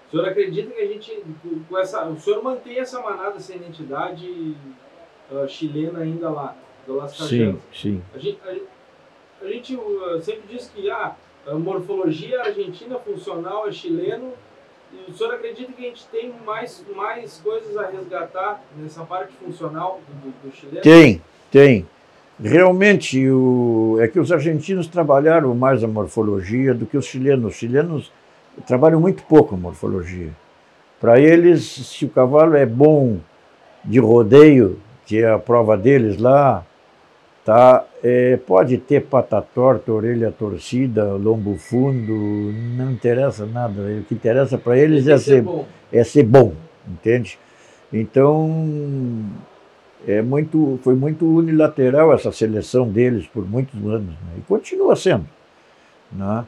O 0.06 0.10
senhor 0.10 0.28
acredita 0.28 0.70
que 0.72 0.82
a 0.82 0.86
gente, 0.86 1.24
com 1.66 1.78
essa, 1.78 2.04
o 2.04 2.20
senhor 2.20 2.44
mantém 2.44 2.78
essa 2.78 3.00
manada 3.00 3.40
sem 3.40 3.56
identidade 3.56 4.54
uh, 5.32 5.48
chilena 5.48 6.00
ainda 6.00 6.28
lá, 6.28 6.54
do 6.86 6.96
Las 6.96 7.16
Sim, 7.16 7.56
sim. 7.72 8.02
A 8.14 8.18
gente, 8.18 8.38
a, 8.44 9.46
a 9.46 9.48
gente 9.48 9.74
uh, 9.74 10.20
sempre 10.20 10.42
diz 10.50 10.68
que 10.68 10.90
a 10.90 11.14
morfologia 11.54 12.42
argentina 12.42 12.98
funcional 12.98 13.66
é 13.66 13.72
chileno, 13.72 14.34
o 15.08 15.12
senhor 15.12 15.34
acredita 15.34 15.72
que 15.72 15.84
a 15.84 15.88
gente 15.88 16.06
tem 16.06 16.32
mais, 16.44 16.84
mais 16.94 17.40
coisas 17.42 17.76
a 17.76 17.88
resgatar 17.88 18.62
nessa 18.76 19.04
parte 19.04 19.32
funcional 19.34 20.00
do, 20.22 20.48
do 20.48 20.54
chileno? 20.54 20.80
Tem, 20.80 21.22
tem. 21.50 21.86
Realmente, 22.42 23.28
o, 23.28 23.98
é 24.00 24.08
que 24.08 24.18
os 24.18 24.32
argentinos 24.32 24.86
trabalharam 24.86 25.54
mais 25.54 25.84
a 25.84 25.88
morfologia 25.88 26.72
do 26.72 26.86
que 26.86 26.96
os 26.96 27.04
chilenos. 27.04 27.52
Os 27.52 27.58
chilenos 27.58 28.12
trabalham 28.66 29.00
muito 29.00 29.22
pouco 29.24 29.54
a 29.54 29.58
morfologia. 29.58 30.30
Para 30.98 31.20
eles, 31.20 31.64
se 31.64 32.04
o 32.04 32.08
cavalo 32.08 32.56
é 32.56 32.64
bom 32.64 33.18
de 33.84 33.98
rodeio, 33.98 34.78
que 35.06 35.22
é 35.22 35.30
a 35.30 35.38
prova 35.38 35.76
deles 35.76 36.18
lá, 36.18 36.64
Tá? 37.44 37.84
É, 38.02 38.36
pode 38.36 38.76
ter 38.78 39.00
pata 39.06 39.40
torta, 39.40 39.90
orelha 39.90 40.30
torcida, 40.30 41.14
lombo 41.14 41.56
fundo, 41.56 42.12
não 42.76 42.90
interessa 42.92 43.46
nada. 43.46 43.80
O 43.80 44.04
que 44.04 44.14
interessa 44.14 44.58
para 44.58 44.78
eles 44.78 45.08
é 45.08 45.16
ser, 45.16 45.42
bom. 45.42 45.66
é 45.90 46.04
ser 46.04 46.22
bom, 46.22 46.52
entende? 46.86 47.38
Então, 47.92 48.48
é 50.06 50.22
muito, 50.22 50.78
foi 50.82 50.94
muito 50.94 51.26
unilateral 51.26 52.12
essa 52.12 52.30
seleção 52.30 52.88
deles 52.88 53.26
por 53.26 53.48
muitos 53.48 53.78
anos, 53.86 54.10
né? 54.10 54.38
e 54.38 54.40
continua 54.42 54.94
sendo. 54.94 55.26
Né? 56.12 56.44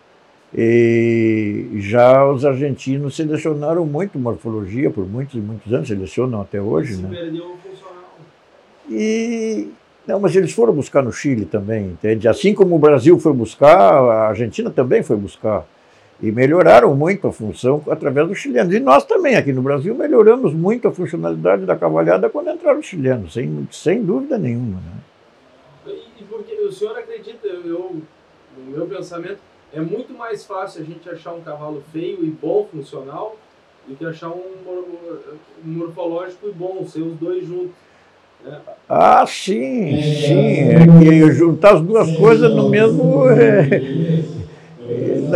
E 0.54 1.70
já 1.76 2.28
os 2.28 2.44
argentinos 2.44 3.16
selecionaram 3.16 3.86
muito 3.86 4.18
morfologia 4.18 4.90
por 4.90 5.06
muitos 5.06 5.34
e 5.34 5.38
muitos 5.38 5.72
anos, 5.72 5.88
selecionam 5.88 6.42
até 6.42 6.60
hoje. 6.60 6.96
Se 6.96 7.02
né? 7.02 7.08
perdeu 7.08 7.44
o 7.44 7.56
funcional. 7.56 8.18
E 8.90 9.70
não, 10.06 10.18
mas 10.18 10.34
eles 10.34 10.52
foram 10.52 10.72
buscar 10.72 11.02
no 11.02 11.12
Chile 11.12 11.44
também, 11.44 11.86
entende? 11.86 12.26
Assim 12.26 12.54
como 12.54 12.74
o 12.74 12.78
Brasil 12.78 13.18
foi 13.18 13.32
buscar, 13.32 13.94
a 13.94 14.28
Argentina 14.28 14.70
também 14.70 15.02
foi 15.02 15.16
buscar. 15.16 15.64
E 16.20 16.30
melhoraram 16.30 16.94
muito 16.94 17.26
a 17.26 17.32
função 17.32 17.82
através 17.88 18.28
dos 18.28 18.38
chilenos. 18.38 18.72
E 18.74 18.80
nós 18.80 19.04
também, 19.04 19.34
aqui 19.36 19.52
no 19.52 19.62
Brasil, 19.62 19.94
melhoramos 19.94 20.52
muito 20.52 20.86
a 20.86 20.92
funcionalidade 20.92 21.66
da 21.66 21.76
cavalhada 21.76 22.28
quando 22.28 22.50
entraram 22.50 22.78
os 22.78 22.86
chilenos, 22.86 23.32
sem, 23.32 23.68
sem 23.70 24.04
dúvida 24.04 24.38
nenhuma. 24.38 24.80
Né? 24.80 25.92
E 26.20 26.24
porque 26.24 26.54
o 26.54 26.70
senhor 26.70 26.96
acredita, 26.96 27.46
eu, 27.46 28.00
no 28.56 28.70
meu 28.70 28.86
pensamento, 28.86 29.38
é 29.72 29.80
muito 29.80 30.12
mais 30.12 30.44
fácil 30.44 30.82
a 30.82 30.84
gente 30.84 31.08
achar 31.08 31.32
um 31.32 31.40
cavalo 31.40 31.82
feio 31.92 32.24
e 32.24 32.30
bom 32.30 32.68
funcional 32.70 33.36
do 33.86 33.96
que 33.96 34.04
achar 34.04 34.28
um, 34.28 34.42
um 35.64 35.68
morfológico 35.68 36.48
e 36.48 36.52
bom, 36.52 36.86
ser 36.86 37.02
os 37.02 37.16
dois 37.16 37.46
juntos. 37.46 37.72
Ah, 38.88 39.24
sim, 39.26 39.98
sim. 40.02 40.68
É 40.68 40.86
que 40.86 41.32
juntar 41.32 41.74
as 41.74 41.80
duas 41.80 42.10
coisas 42.12 42.52
no 42.52 42.62
mesmo. 42.64 43.24
É, 43.30 43.82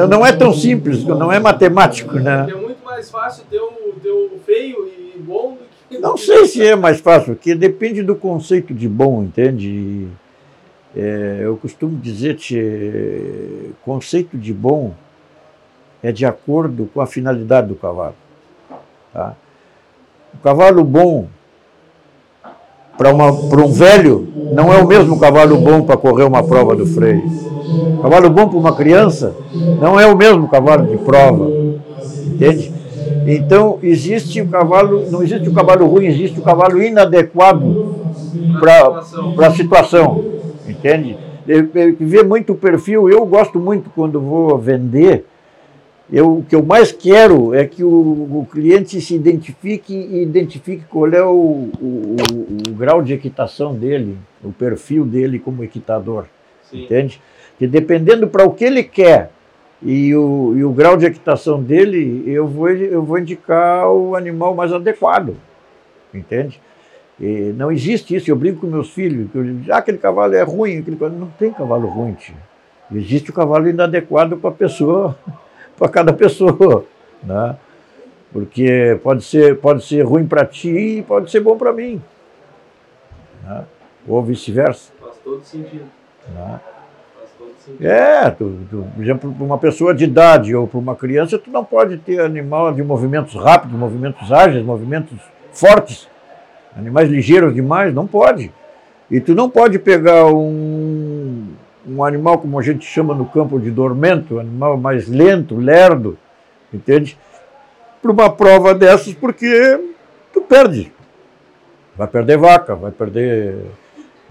não 0.09 0.25
é 0.27 0.33
tão 0.33 0.53
simples, 0.53 1.05
não 1.05 1.33
é 1.33 1.39
matemático, 1.41 2.19
né? 2.19 2.49
É 2.51 2.55
muito 2.55 2.85
mais 2.85 3.11
fácil 3.11 3.45
ter 3.51 3.59
o, 3.61 3.95
ter 4.03 4.11
o 4.11 4.39
feio 4.45 4.87
e 4.87 5.19
bom 5.19 5.53
do 5.53 5.65
que. 5.89 5.99
Não 5.99 6.17
sei 6.17 6.47
se 6.47 6.65
é 6.67 6.77
mais 6.77 7.01
fácil, 7.01 7.35
porque 7.35 7.55
depende 7.55 8.03
do 8.03 8.15
conceito 8.15 8.75
de 8.75 8.89
bom, 8.89 9.23
entende? 9.23 10.09
É, 10.95 11.39
eu 11.43 11.57
costumo 11.57 11.99
dizer 11.99 12.37
que 12.37 13.73
conceito 13.83 14.37
de 14.37 14.53
bom 14.53 14.95
é 16.03 16.13
de 16.13 16.27
acordo 16.27 16.91
com 16.93 17.01
a 17.01 17.07
finalidade 17.07 17.69
do 17.69 17.75
cavalo. 17.75 18.15
Tá? 19.13 19.35
O 20.35 20.39
cavalo 20.39 20.85
bom 20.85 21.29
para 22.97 23.11
um 23.13 23.73
velho, 23.73 24.29
não 24.53 24.73
é 24.73 24.79
o 24.79 24.87
mesmo 24.87 25.19
cavalo 25.19 25.57
bom 25.59 25.83
para 25.83 25.97
correr 25.97 26.25
uma 26.25 26.43
prova 26.43 26.75
do 26.75 26.87
freio. 26.87 27.23
Cavalo 28.01 28.31
bom 28.31 28.49
para 28.49 28.59
uma 28.59 28.75
criança 28.75 29.35
não 29.81 29.99
é 29.99 30.07
o 30.07 30.17
mesmo 30.17 30.49
cavalo 30.49 30.87
de 30.87 30.97
prova. 30.99 31.51
Entende? 32.27 32.73
Então, 33.27 33.79
existe 33.83 34.41
o 34.41 34.49
cavalo, 34.49 35.11
não 35.11 35.23
existe 35.23 35.49
o 35.49 35.53
cavalo 35.53 35.87
ruim, 35.87 36.07
existe 36.07 36.39
o 36.39 36.43
cavalo 36.43 36.83
inadequado 36.83 37.97
para 38.61 39.47
a 39.47 39.51
situação. 39.51 40.25
Entende? 40.69 41.17
Ver 42.01 42.25
muito 42.25 42.53
o 42.53 42.57
perfil, 42.57 43.09
eu 43.09 43.25
gosto 43.27 43.59
muito 43.59 43.91
quando 43.95 44.21
vou 44.21 44.57
vender 44.59 45.27
eu, 46.13 46.39
o 46.39 46.43
que 46.45 46.55
eu 46.55 46.63
mais 46.63 46.93
quero 46.93 47.53
é 47.53 47.67
que 47.67 47.83
o, 47.83 47.89
o 47.91 48.49
cliente 48.51 49.01
se 49.01 49.15
identifique 49.15 49.93
e 49.93 50.23
identifique 50.23 50.85
qual 50.85 51.09
é 51.09 51.23
o, 51.23 51.69
o, 51.81 52.17
o, 52.69 52.73
grau 52.75 53.03
de 53.03 53.13
equitação 53.13 53.75
dele, 53.75 54.17
o 54.43 54.53
perfil 54.53 55.05
dele 55.05 55.39
como 55.39 55.65
equitador. 55.65 56.27
Sim. 56.71 56.85
Entende? 56.85 57.21
Que 57.59 57.67
dependendo 57.67 58.29
para 58.29 58.45
o 58.45 58.53
que 58.53 58.65
ele 58.65 58.85
quer 58.85 59.31
e 59.83 60.15
o, 60.15 60.55
e 60.57 60.65
o 60.65 60.71
grau 60.71 60.97
de 60.97 61.07
equitação 61.07 61.61
dele, 61.61 62.23
eu 62.27 62.47
vou, 62.47 62.71
eu 62.71 63.03
vou 63.03 63.19
indicar 63.19 63.91
o 63.91 64.15
animal 64.15 64.55
mais 64.55 64.73
adequado. 64.73 65.37
Entende? 66.15 66.61
E 67.21 67.53
não 67.57 67.73
existe 67.73 68.15
isso. 68.15 68.31
Eu 68.31 68.37
brinco 68.37 68.61
com 68.61 68.67
meus 68.69 68.91
filhos, 68.91 69.29
que 69.31 69.39
eu 69.39 69.43
digo, 69.43 69.73
ah, 69.73 69.79
aquele 69.79 69.99
cavalo 69.99 70.35
é 70.35 70.43
ruim, 70.43 70.79
aquele 70.79 70.97
cavalo... 70.97 71.19
não 71.19 71.29
tem 71.31 71.53
cavalo 71.53 71.89
ruim. 71.89 72.13
Tio. 72.13 72.37
Existe 72.95 73.31
o 73.31 73.33
cavalo 73.33 73.69
inadequado 73.69 74.37
para 74.37 74.51
a 74.51 74.53
pessoa 74.53 75.17
para 75.79 75.89
cada 75.89 76.13
pessoa, 76.13 76.85
né? 77.23 77.57
Porque 78.33 78.99
pode 79.03 79.25
ser, 79.25 79.59
pode 79.59 79.85
ser 79.85 80.03
ruim 80.03 80.27
para 80.27 80.45
ti 80.45 80.69
e 80.69 81.03
pode 81.03 81.31
ser 81.31 81.41
bom 81.41 81.57
para 81.57 81.73
mim. 81.73 82.03
Né? 83.43 83.65
Ou 84.07 84.23
vice-versa. 84.23 84.93
Faz 85.01 85.17
todo 85.25 85.43
sentido. 85.43 85.87
Né? 86.35 86.61
Faz 87.17 87.31
todo 87.39 87.53
sentido. 87.59 87.87
É, 87.87 88.31
tu, 88.31 88.59
tu, 88.69 88.87
por 88.95 89.03
exemplo, 89.03 89.33
para 89.33 89.45
uma 89.45 89.59
pessoa 89.59 89.95
de 89.95 90.05
idade 90.05 90.55
ou 90.55 90.67
para 90.67 90.79
uma 90.79 90.95
criança, 90.95 91.39
tu 91.39 91.51
não 91.51 91.65
pode 91.65 91.97
ter 91.99 92.21
animal 92.21 92.75
de 92.75 92.83
movimentos 92.83 93.35
rápidos, 93.35 93.79
movimentos 93.79 94.31
ágeis, 94.31 94.65
movimentos 94.65 95.19
fortes. 95.53 96.09
Animais 96.77 97.09
ligeiros 97.09 97.55
demais, 97.55 97.95
não 97.95 98.07
pode. 98.07 98.53
E 99.11 99.21
tu 99.21 99.35
não 99.35 99.49
pode 99.49 99.79
pegar 99.79 100.27
um, 100.27 101.06
um 101.87 102.05
animal, 102.05 102.39
como 102.39 102.59
a 102.59 102.63
gente 102.63 102.85
chama 102.85 103.15
no 103.15 103.27
campo 103.27 103.61
de 103.61 103.71
dormento, 103.71 104.37
um 104.37 104.41
animal 104.41 104.77
mais 104.77 105.09
lento, 105.09 105.57
lerdo, 105.57 106.19
entende? 106.73 107.17
Para 108.03 108.13
uma 108.13 108.31
prova 108.31 108.75
dessas, 108.75 109.15
porque 109.15 109.81
tu 110.33 110.41
perde. 110.43 110.93
Vai 111.97 112.09
perder 112.09 112.37
vaca, 112.37 112.75
vai 112.75 112.91
perder, 112.91 113.55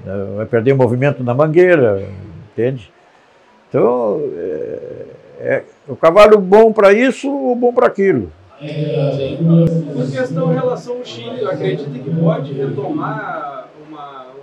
né, 0.04 0.28
vai 0.36 0.46
perder 0.46 0.74
movimento 0.74 1.24
na 1.24 1.34
mangueira, 1.34 2.08
entende? 2.52 2.92
Então, 3.70 4.22
é, 4.36 5.06
é 5.40 5.64
o 5.88 5.96
cavalo 5.96 6.38
bom 6.38 6.72
para 6.72 6.94
isso 6.94 7.32
ou 7.32 7.56
bom 7.56 7.74
para 7.74 7.88
aquilo. 7.88 8.32
Por 9.94 10.12
questão 10.12 10.52
em 10.52 10.56
relação 10.56 10.98
ao 10.98 11.06
Chile, 11.06 11.46
acredita 11.46 12.00
que 12.00 12.10
pode 12.10 12.54
retomar 12.54 13.45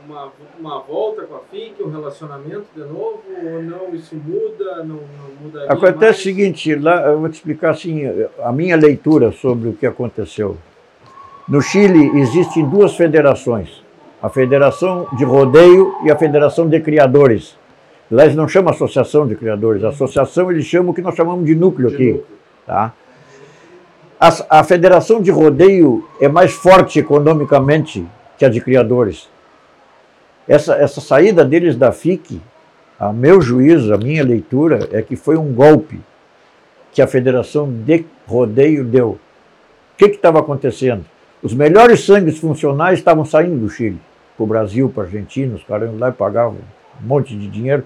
uma, 0.06 0.32
uma, 0.58 0.80
volta 0.80 1.22
com 1.22 1.36
a 1.36 1.40
FIC, 1.50 1.82
um 1.82 1.90
relacionamento 1.90 2.66
de 2.74 2.80
novo, 2.80 3.22
ou 3.44 3.62
não, 3.62 3.94
isso 3.94 4.16
muda, 4.16 4.76
não, 4.78 4.96
não 4.96 5.34
muda 5.42 5.64
Acontece 5.64 6.04
mais? 6.04 6.18
o 6.18 6.22
seguinte, 6.22 6.74
lá 6.74 7.02
eu 7.06 7.20
vou 7.20 7.28
te 7.28 7.34
explicar 7.34 7.70
assim, 7.70 8.02
a 8.42 8.52
minha 8.52 8.76
leitura 8.76 9.32
sobre 9.32 9.68
o 9.68 9.72
que 9.72 9.86
aconteceu. 9.86 10.56
No 11.48 11.60
Chile 11.60 12.18
existem 12.20 12.68
duas 12.68 12.94
federações, 12.94 13.82
a 14.22 14.28
Federação 14.28 15.08
de 15.16 15.24
Rodeio 15.24 15.94
e 16.04 16.10
a 16.10 16.16
Federação 16.16 16.68
de 16.68 16.80
Criadores. 16.80 17.56
Lá 18.10 18.24
eles 18.24 18.36
não 18.36 18.46
chamam 18.46 18.72
Associação 18.72 19.26
de 19.26 19.34
Criadores, 19.34 19.82
a 19.84 19.88
associação 19.88 20.50
eles 20.50 20.64
chamam 20.64 20.90
o 20.90 20.94
que 20.94 21.02
nós 21.02 21.14
chamamos 21.14 21.44
de 21.46 21.54
núcleo 21.54 21.88
de 21.88 21.94
aqui. 21.94 22.12
Núcleo. 22.12 22.26
Tá? 22.66 22.92
A, 24.20 24.60
a 24.60 24.64
Federação 24.64 25.20
de 25.20 25.30
Rodeio 25.30 26.08
é 26.20 26.28
mais 26.28 26.52
forte 26.52 27.00
economicamente 27.00 28.06
que 28.38 28.44
a 28.44 28.48
de 28.48 28.60
Criadores. 28.60 29.28
Essa, 30.46 30.74
essa 30.74 31.00
saída 31.00 31.44
deles 31.44 31.76
da 31.76 31.92
FIC, 31.92 32.40
a 32.98 33.12
meu 33.12 33.40
juízo, 33.40 33.92
a 33.92 33.98
minha 33.98 34.24
leitura, 34.24 34.88
é 34.92 35.02
que 35.02 35.16
foi 35.16 35.36
um 35.36 35.52
golpe 35.52 36.00
que 36.92 37.00
a 37.00 37.06
Federação 37.06 37.70
de 37.70 38.04
Rodeio 38.26 38.84
deu. 38.84 39.10
O 39.10 39.18
que 39.96 40.06
estava 40.06 40.40
acontecendo? 40.40 41.04
Os 41.42 41.54
melhores 41.54 42.04
sangues 42.04 42.38
funcionais 42.38 42.98
estavam 42.98 43.24
saindo 43.24 43.58
do 43.58 43.68
Chile, 43.68 43.98
para 44.36 44.44
o 44.44 44.46
Brasil, 44.46 44.88
para 44.88 45.04
a 45.04 45.06
Argentina, 45.06 45.56
os 45.56 45.64
caras 45.64 45.90
iam 45.90 45.98
lá 45.98 46.10
e 46.10 46.12
pagavam 46.12 46.58
um 47.02 47.06
monte 47.06 47.36
de 47.36 47.48
dinheiro. 47.48 47.84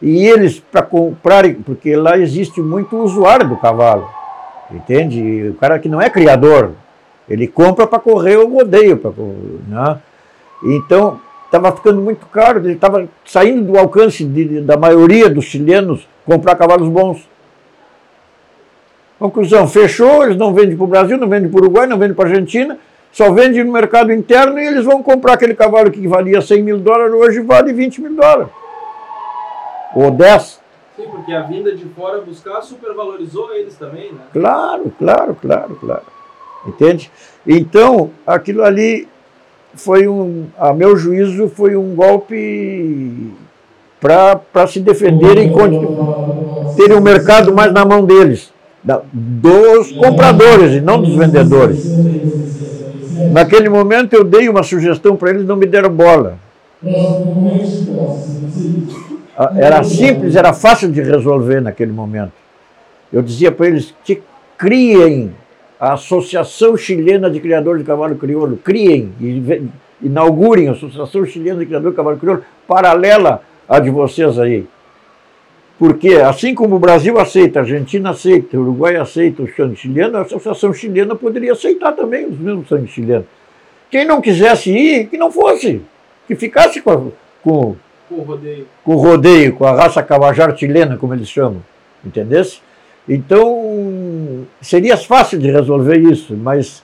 E 0.00 0.26
eles, 0.26 0.58
para 0.58 0.82
comprarem, 0.82 1.54
porque 1.54 1.96
lá 1.96 2.18
existe 2.18 2.60
muito 2.60 2.96
usuário 2.96 3.48
do 3.48 3.56
cavalo, 3.56 4.08
entende? 4.70 5.48
O 5.50 5.54
cara 5.54 5.78
que 5.78 5.88
não 5.88 6.00
é 6.00 6.10
criador, 6.10 6.72
ele 7.28 7.46
compra 7.46 7.86
para 7.86 7.98
correr 7.98 8.36
o 8.36 8.52
rodeio. 8.52 8.96
Pra, 8.96 9.10
né? 9.68 9.98
Então, 10.64 11.20
estava 11.46 11.72
ficando 11.72 12.00
muito 12.00 12.26
caro, 12.26 12.60
ele 12.60 12.74
estava 12.74 13.08
saindo 13.24 13.72
do 13.72 13.78
alcance 13.78 14.24
de, 14.24 14.60
da 14.60 14.76
maioria 14.76 15.30
dos 15.30 15.46
chilenos 15.46 16.06
comprar 16.24 16.56
cavalos 16.56 16.88
bons. 16.88 17.28
Conclusão, 19.18 19.66
fechou, 19.66 20.24
eles 20.24 20.36
não 20.36 20.52
vendem 20.52 20.76
para 20.76 20.84
o 20.84 20.88
Brasil, 20.88 21.16
não 21.16 21.28
vendem 21.28 21.50
para 21.50 21.58
o 21.58 21.62
Uruguai, 21.62 21.86
não 21.86 21.98
vendem 21.98 22.14
para 22.14 22.28
a 22.28 22.30
Argentina, 22.30 22.78
só 23.10 23.30
vendem 23.30 23.64
no 23.64 23.72
mercado 23.72 24.12
interno 24.12 24.58
e 24.58 24.66
eles 24.66 24.84
vão 24.84 25.02
comprar 25.02 25.34
aquele 25.34 25.54
cavalo 25.54 25.90
que 25.90 26.06
valia 26.06 26.42
100 26.42 26.62
mil 26.62 26.78
dólares, 26.78 27.14
hoje 27.14 27.40
vale 27.40 27.72
20 27.72 28.02
mil 28.02 28.14
dólares. 28.14 28.48
Ou 29.94 30.10
10. 30.10 30.60
Sim, 30.96 31.08
porque 31.10 31.32
a 31.32 31.42
vinda 31.42 31.74
de 31.74 31.84
fora 31.86 32.20
buscar 32.20 32.60
supervalorizou 32.60 33.54
eles 33.54 33.76
também, 33.76 34.12
né? 34.12 34.20
Claro, 34.32 34.92
claro, 34.98 35.34
claro, 35.40 35.76
claro. 35.76 36.02
Entende? 36.66 37.10
Então, 37.46 38.10
aquilo 38.26 38.62
ali 38.62 39.08
foi 39.76 40.08
um, 40.08 40.46
a 40.58 40.72
meu 40.72 40.96
juízo, 40.96 41.48
foi 41.48 41.76
um 41.76 41.94
golpe 41.94 43.32
para 44.00 44.66
se 44.66 44.80
defenderem 44.80 45.50
e 45.50 46.76
terem 46.76 46.96
o 46.96 46.98
um 46.98 47.02
mercado 47.02 47.52
mais 47.54 47.72
na 47.72 47.84
mão 47.84 48.04
deles, 48.04 48.52
da, 48.82 49.02
dos 49.12 49.92
compradores 49.92 50.74
e 50.74 50.80
não 50.80 51.00
dos 51.00 51.14
vendedores. 51.14 51.84
Naquele 53.32 53.68
momento 53.68 54.14
eu 54.14 54.24
dei 54.24 54.48
uma 54.48 54.62
sugestão 54.62 55.16
para 55.16 55.30
eles, 55.30 55.46
não 55.46 55.56
me 55.56 55.66
deram 55.66 55.90
bola. 55.90 56.38
Era 59.56 59.82
simples, 59.82 60.36
era 60.36 60.52
fácil 60.52 60.90
de 60.90 61.02
resolver 61.02 61.60
naquele 61.60 61.92
momento. 61.92 62.32
Eu 63.12 63.22
dizia 63.22 63.52
para 63.52 63.66
eles 63.66 63.94
que 64.04 64.22
criem 64.56 65.32
a 65.78 65.92
Associação 65.92 66.76
Chilena 66.76 67.30
de 67.30 67.40
Criadores 67.40 67.82
de 67.82 67.86
Cavalo 67.86 68.16
Crioulo, 68.16 68.56
criem, 68.56 69.12
inaugurem 70.02 70.68
a 70.68 70.72
Associação 70.72 71.24
Chilena 71.26 71.60
de 71.60 71.66
Criadores 71.66 71.92
de 71.92 71.96
Cavalo 71.96 72.16
Crioulo, 72.18 72.44
paralela 72.66 73.42
à 73.68 73.78
de 73.78 73.90
vocês 73.90 74.38
aí. 74.38 74.66
Porque, 75.78 76.14
assim 76.14 76.54
como 76.54 76.76
o 76.76 76.78
Brasil 76.78 77.18
aceita, 77.18 77.58
a 77.58 77.62
Argentina 77.62 78.10
aceita, 78.10 78.56
o 78.56 78.62
Uruguai 78.62 78.96
aceita 78.96 79.42
o 79.42 79.54
sangue 79.54 79.76
chileno, 79.76 80.16
a 80.16 80.22
Associação 80.22 80.72
Chilena 80.72 81.14
poderia 81.14 81.52
aceitar 81.52 81.92
também 81.92 82.24
os 82.24 82.38
mesmos 82.38 82.66
sangue 82.66 82.86
chilenos. 82.88 83.26
Quem 83.90 84.06
não 84.06 84.22
quisesse 84.22 84.70
ir, 84.70 85.06
que 85.08 85.18
não 85.18 85.30
fosse, 85.30 85.82
que 86.26 86.34
ficasse 86.34 86.80
com, 86.80 87.12
com, 87.42 87.76
com 88.08 88.14
o 88.14 88.22
rodeio. 88.22 88.66
Com 88.82 88.94
o 88.94 88.96
rodeio, 88.96 89.52
com 89.52 89.66
a 89.66 89.72
raça 89.72 90.02
cavajar 90.02 90.56
chilena, 90.56 90.96
como 90.96 91.12
eles 91.12 91.28
chamam. 91.28 91.62
Entendesse? 92.02 92.60
Então, 93.08 94.44
seria 94.60 94.96
fácil 94.96 95.38
de 95.38 95.50
resolver 95.50 95.96
isso, 95.96 96.34
mas 96.34 96.82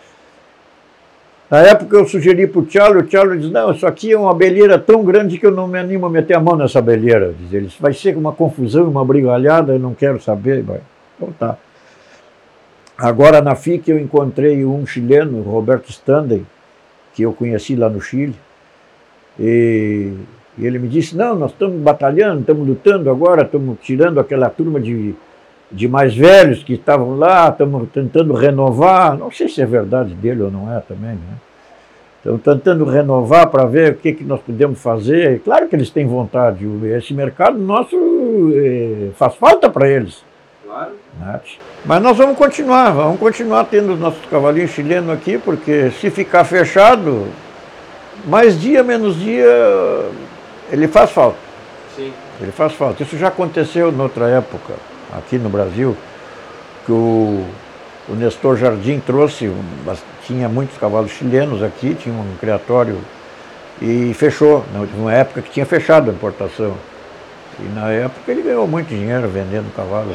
na 1.51 1.59
época 1.59 1.97
eu 1.97 2.07
sugeri 2.07 2.47
para 2.47 2.61
o 2.61 2.65
Tchalo, 2.65 3.01
o 3.01 3.03
Tchalo 3.03 3.37
disse, 3.37 3.53
não, 3.53 3.73
isso 3.73 3.87
aqui 3.87 4.13
é 4.13 4.19
uma 4.19 4.31
abelheira 4.31 4.79
tão 4.79 5.05
grande 5.05 5.37
que 5.37 5.45
eu 5.45 5.51
não 5.51 5.67
me 5.67 5.79
animo 5.79 6.07
a 6.07 6.11
meter 6.11 6.35
a 6.35 6.41
mão 6.41 6.57
nessa 6.57 6.79
abelheira. 6.79 7.35
Diz 7.39 7.53
ele, 7.53 7.71
vai 7.79 7.93
ser 7.93 8.17
uma 8.17 8.33
confusão, 8.33 8.89
uma 8.89 9.05
brigalhada, 9.05 9.73
eu 9.73 9.79
não 9.79 9.95
quero 9.95 10.23
saber. 10.23 10.63
Vai. 10.63 10.81
Então 11.17 11.33
tá. 11.33 11.59
Agora 12.97 13.43
na 13.43 13.57
FIC 13.57 13.91
eu 13.91 13.99
encontrei 13.99 14.65
um 14.65 14.87
chileno, 14.87 15.43
Roberto 15.43 15.91
Standen, 15.91 16.47
que 17.13 17.23
eu 17.23 17.33
conheci 17.33 17.75
lá 17.75 17.91
no 17.91 18.01
Chile, 18.01 18.35
e 19.39 20.13
ele 20.59 20.79
me 20.79 20.87
disse, 20.87 21.17
não, 21.17 21.35
nós 21.35 21.51
estamos 21.51 21.81
batalhando, 21.83 22.41
estamos 22.41 22.67
lutando 22.67 23.11
agora, 23.11 23.43
estamos 23.43 23.77
tirando 23.83 24.21
aquela 24.21 24.49
turma 24.49 24.79
de 24.79 25.15
de 25.73 25.89
mais 25.89 26.15
velhos 26.15 26.63
que 26.63 26.75
estavam 26.75 27.19
lá, 27.19 27.49
estamos 27.49 27.89
tentando 27.93 28.35
renovar, 28.35 29.17
não 29.17 29.31
sei 29.31 29.49
se 29.49 29.63
é 29.63 29.67
verdade 29.67 30.15
dele 30.15 30.43
ou 30.43 30.51
não 30.51 30.73
é 30.73 30.81
também, 30.81 31.13
né? 31.13 31.37
Estamos 32.19 32.43
tentando 32.43 32.85
renovar 32.85 33.49
para 33.49 33.65
ver 33.65 33.93
o 33.93 33.95
que, 33.97 34.13
que 34.13 34.23
nós 34.23 34.41
podemos 34.41 34.81
fazer. 34.81 35.41
Claro 35.41 35.67
que 35.67 35.75
eles 35.75 35.91
têm 35.91 36.07
vontade, 36.07 36.65
esse 36.97 37.13
mercado 37.13 37.59
nosso 37.59 37.97
é, 38.55 39.09
faz 39.17 39.35
falta 39.35 39.69
para 39.69 39.89
eles. 39.89 40.23
Claro. 40.65 40.93
Né? 41.19 41.41
Mas 41.85 42.01
nós 42.01 42.17
vamos 42.17 42.39
continuar, 42.39 42.91
vamos 42.93 43.19
continuar 43.19 43.65
tendo 43.65 43.95
os 43.95 43.99
nossos 43.99 44.25
cavalinhos 44.27 44.71
chilenos 44.71 45.11
aqui, 45.11 45.37
porque 45.37 45.91
se 45.91 46.11
ficar 46.11 46.45
fechado, 46.45 47.27
mais 48.25 48.61
dia, 48.61 48.85
menos 48.85 49.19
dia, 49.19 49.45
ele 50.71 50.87
faz 50.87 51.11
falta. 51.11 51.39
Sim. 51.97 52.13
Ele 52.41 52.53
faz 52.53 52.73
falta. 52.75 53.03
Isso 53.03 53.19
já 53.19 53.29
aconteceu 53.29 53.91
noutra 53.91 54.29
época 54.29 54.75
aqui 55.13 55.39
no 55.39 55.49
Brasil, 55.49 55.97
que 56.87 56.93
o, 56.93 57.45
o 58.09 58.15
Nestor 58.15 58.57
Jardim 58.57 59.01
trouxe, 59.01 59.51
tinha 60.27 60.49
muitos 60.49 60.77
cavalos 60.79 61.11
chilenos 61.13 61.63
aqui, 61.63 61.95
tinha 61.95 62.15
um 62.15 62.37
criatório 62.41 62.97
e 63.81 64.13
fechou. 64.15 64.65
Né? 64.73 64.87
Uma 64.97 65.13
época 65.13 65.43
que 65.43 65.51
tinha 65.51 65.67
fechado 65.67 66.11
a 66.11 66.13
importação. 66.13 66.75
E 67.61 67.69
na 67.75 67.91
época 67.91 68.33
ele 68.33 68.43
ganhou 68.43 68.67
muito 68.67 68.89
dinheiro 68.89 69.29
vendendo 69.29 69.73
cavalo. 69.75 70.09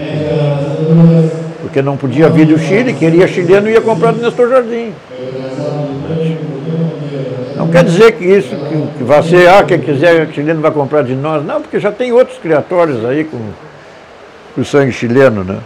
Porque 1.61 1.81
não 1.81 1.95
podia 1.95 2.29
vir 2.29 2.47
do 2.47 2.57
Chile, 2.57 2.93
queria 2.93 3.27
chileno 3.27 3.69
ia 3.69 3.81
comprar 3.81 4.11
do 4.11 4.21
Nestor 4.21 4.49
Jardim. 4.49 4.91
Não 7.55 7.67
quer 7.69 7.83
dizer 7.83 8.13
que 8.13 8.23
isso 8.23 8.55
que, 8.55 8.97
que 8.97 9.03
vai 9.03 9.21
ser, 9.23 9.49
ah, 9.49 9.63
quem 9.63 9.79
quiser 9.79 10.27
chileno 10.33 10.61
vai 10.61 10.71
comprar 10.71 11.03
de 11.03 11.15
nós. 11.15 11.45
Não, 11.45 11.61
porque 11.61 11.79
já 11.79 11.91
tem 11.91 12.11
outros 12.11 12.37
criatórios 12.39 13.05
aí 13.05 13.23
com 13.23 13.37
o 14.61 14.65
sangue 14.65 14.91
chileno, 14.91 15.43
né? 15.43 15.59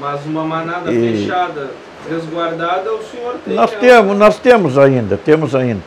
Mas 0.00 0.24
uma 0.26 0.44
manada 0.44 0.92
e... 0.92 1.18
fechada, 1.18 1.70
resguardada, 2.10 2.92
o 2.92 3.02
senhor 3.02 3.36
tem. 3.44 3.54
Nós 3.54 3.70
temos, 3.70 4.18
nós 4.18 4.38
temos 4.38 4.78
ainda, 4.78 5.16
temos 5.16 5.54
ainda. 5.54 5.80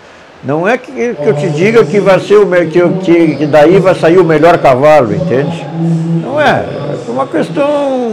Não 0.43 0.67
é 0.67 0.77
que, 0.77 0.91
que 0.91 1.25
eu 1.25 1.33
te 1.33 1.49
diga 1.49 1.83
que 1.83 1.99
vai 1.99 2.17
ser 2.19 2.37
o 2.37 2.47
que, 2.47 2.89
que, 3.03 3.35
que 3.35 3.45
daí 3.45 3.77
vai 3.77 3.93
sair 3.93 4.17
o 4.17 4.23
melhor 4.23 4.57
cavalo, 4.57 5.13
entende? 5.13 5.65
Não 6.23 6.39
é. 6.39 6.65
É 7.07 7.11
uma 7.11 7.27
questão 7.27 8.09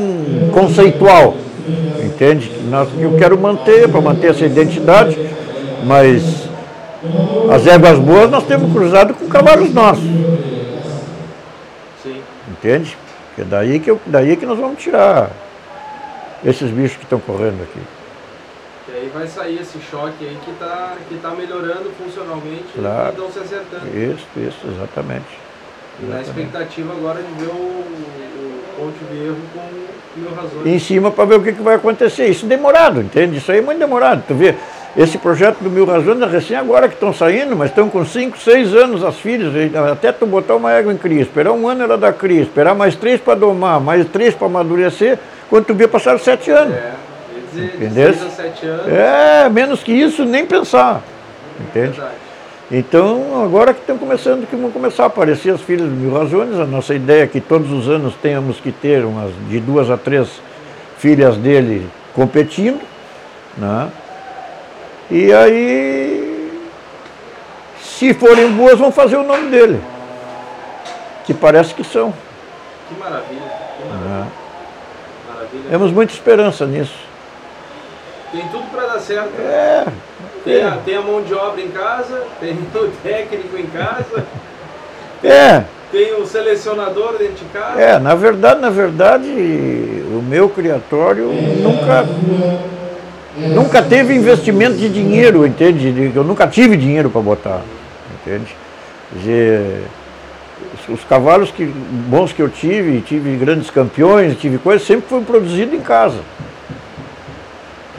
conceitual, 0.52 1.36
entende? 2.02 2.50
Nós, 2.68 2.88
eu 2.98 3.16
quero 3.16 3.38
manter, 3.38 3.88
para 3.88 4.00
manter 4.00 4.32
essa 4.32 4.44
identidade, 4.44 5.16
mas 5.84 6.48
as 7.52 7.64
éguas 7.64 7.98
boas 8.00 8.28
nós 8.28 8.44
temos 8.44 8.72
cruzado 8.72 9.14
com 9.14 9.28
cavalos 9.28 9.72
nossos. 9.72 10.02
Sim. 12.02 12.20
Entende? 12.50 12.96
É 13.38 13.44
daí 13.44 13.78
que, 13.80 13.90
eu, 13.90 14.00
daí 14.06 14.36
que 14.36 14.46
nós 14.46 14.58
vamos 14.58 14.82
tirar 14.82 15.30
esses 16.44 16.70
bichos 16.70 16.96
que 16.96 17.04
estão 17.04 17.20
correndo 17.20 17.62
aqui. 17.62 17.80
E 18.88 18.96
aí 18.96 19.10
vai 19.12 19.26
sair 19.26 19.60
esse 19.60 19.78
choque 19.90 20.24
aí 20.24 20.38
que 20.44 20.50
está 20.50 20.94
que 21.08 21.16
tá 21.16 21.30
melhorando 21.30 21.90
funcionalmente 22.02 22.64
claro. 22.74 23.08
e 23.08 23.10
estão 23.10 23.30
se 23.30 23.38
acertando. 23.40 23.86
Isso, 23.88 24.26
isso, 24.36 24.66
exatamente. 24.74 25.46
E 26.00 26.06
na 26.06 26.20
expectativa 26.20 26.92
agora 26.92 27.22
de 27.22 27.44
ver 27.44 27.50
o, 27.50 27.56
o 27.56 28.62
Ponte 28.76 28.98
Viejo 29.10 29.36
com 29.54 30.20
mil 30.20 30.34
razões. 30.34 30.66
Em 30.66 30.78
cima 30.78 31.10
para 31.10 31.24
ver 31.24 31.36
o 31.36 31.42
que, 31.42 31.52
que 31.52 31.62
vai 31.62 31.76
acontecer. 31.76 32.26
Isso 32.28 32.46
é 32.46 32.48
demorado, 32.48 33.00
entende? 33.00 33.38
Isso 33.38 33.50
aí 33.50 33.58
é 33.58 33.62
muito 33.62 33.78
demorado. 33.78 34.22
Tu 34.26 34.34
vê, 34.34 34.54
esse 34.96 35.18
projeto 35.18 35.58
do 35.58 35.68
Mil 35.68 35.84
Razões 35.84 36.22
é 36.22 36.26
recém 36.26 36.56
agora 36.56 36.88
que 36.88 36.94
estão 36.94 37.12
saindo, 37.12 37.54
mas 37.54 37.68
estão 37.68 37.90
com 37.90 38.02
5, 38.02 38.38
6 38.38 38.74
anos 38.74 39.04
as 39.04 39.16
filhas. 39.16 39.52
Até 39.92 40.10
tu 40.10 40.26
botar 40.26 40.56
uma 40.56 40.72
égua 40.72 40.90
em 40.90 40.96
cria, 40.96 41.20
esperar 41.20 41.52
um 41.52 41.68
ano 41.68 41.82
ela 41.82 41.98
dar 41.98 42.14
cria, 42.14 42.40
esperar 42.40 42.74
mais 42.74 42.96
três 42.96 43.20
para 43.20 43.34
domar, 43.34 43.78
mais 43.78 44.06
três 44.08 44.34
para 44.34 44.46
amadurecer, 44.46 45.18
quando 45.50 45.66
tu 45.66 45.74
vê 45.74 45.86
passaram 45.86 46.18
7 46.18 46.50
anos. 46.50 46.74
É, 46.74 46.94
Entendeu? 47.54 48.12
De 48.12 48.18
7 48.18 48.66
anos. 48.66 48.88
É, 48.88 49.48
menos 49.50 49.82
que 49.82 49.92
isso, 49.92 50.24
nem 50.24 50.46
pensar. 50.46 51.02
Entende? 51.60 51.90
Verdade. 51.90 52.26
Então, 52.70 53.44
agora 53.44 53.72
que 53.74 53.80
estão 53.80 53.96
começando, 53.98 54.48
que 54.48 54.56
vão 54.56 54.70
começar 54.70 55.04
a 55.04 55.06
aparecer 55.06 55.50
as 55.50 55.60
filhas 55.60 55.88
do 55.88 55.94
Mil 55.94 56.12
Razões, 56.12 56.58
a 56.58 56.64
nossa 56.64 56.94
ideia 56.94 57.22
é 57.22 57.26
que 57.26 57.40
todos 57.40 57.70
os 57.70 57.86
anos 57.88 58.14
tenhamos 58.14 58.58
que 58.58 58.72
ter 58.72 59.04
umas 59.04 59.30
de 59.48 59.60
duas 59.60 59.88
a 59.90 59.96
três 59.96 60.40
filhas 60.98 61.36
dele 61.36 61.86
competindo, 62.14 62.80
né? 63.56 63.88
E 65.10 65.32
aí, 65.32 66.60
se 67.80 68.12
forem 68.12 68.50
boas, 68.52 68.78
vão 68.78 68.90
fazer 68.90 69.16
o 69.16 69.22
nome 69.22 69.50
dele. 69.50 69.80
Que 71.24 71.32
parece 71.32 71.74
que 71.74 71.84
são. 71.84 72.12
Que 72.88 72.94
maravilha. 72.98 73.40
Que 73.78 73.88
maravilha. 73.88 74.26
É. 75.28 75.32
maravilha. 75.32 75.70
Temos 75.70 75.92
muita 75.92 76.12
esperança 76.12 76.66
nisso. 76.66 76.94
Tem 78.32 78.46
tudo 78.48 78.70
para 78.70 78.86
dar 78.86 79.00
certo. 79.00 79.40
É. 79.40 79.86
Tem 80.44 80.62
a, 80.62 80.72
tem 80.84 80.96
a 80.96 81.00
mão 81.00 81.22
de 81.22 81.34
obra 81.34 81.60
em 81.60 81.70
casa, 81.70 82.24
tem 82.40 82.52
o 82.74 82.90
técnico 83.02 83.56
em 83.56 83.66
casa. 83.66 84.24
É. 85.24 85.64
Tem 85.90 86.14
o 86.20 86.26
selecionador 86.26 87.16
dentro 87.16 87.44
de 87.44 87.44
casa. 87.46 87.80
É, 87.80 87.98
na 87.98 88.14
verdade, 88.14 88.60
na 88.60 88.70
verdade, 88.70 89.28
o 89.28 90.20
meu 90.22 90.48
criatório 90.48 91.32
nunca 91.32 92.04
Nunca 93.36 93.82
teve 93.82 94.14
investimento 94.14 94.76
de 94.76 94.88
dinheiro, 94.88 95.46
entende? 95.46 96.12
Eu 96.14 96.24
nunca 96.24 96.46
tive 96.46 96.76
dinheiro 96.76 97.10
para 97.10 97.20
botar, 97.20 97.60
entende? 98.20 98.56
Dizer, 99.12 99.82
os 100.88 101.04
cavalos 101.04 101.50
que, 101.50 101.64
bons 101.64 102.32
que 102.32 102.40
eu 102.40 102.48
tive, 102.48 103.00
tive 103.02 103.36
grandes 103.36 103.70
campeões, 103.70 104.36
tive 104.38 104.58
coisas, 104.58 104.86
sempre 104.86 105.08
foi 105.08 105.20
produzido 105.20 105.74
em 105.74 105.80
casa. 105.80 106.18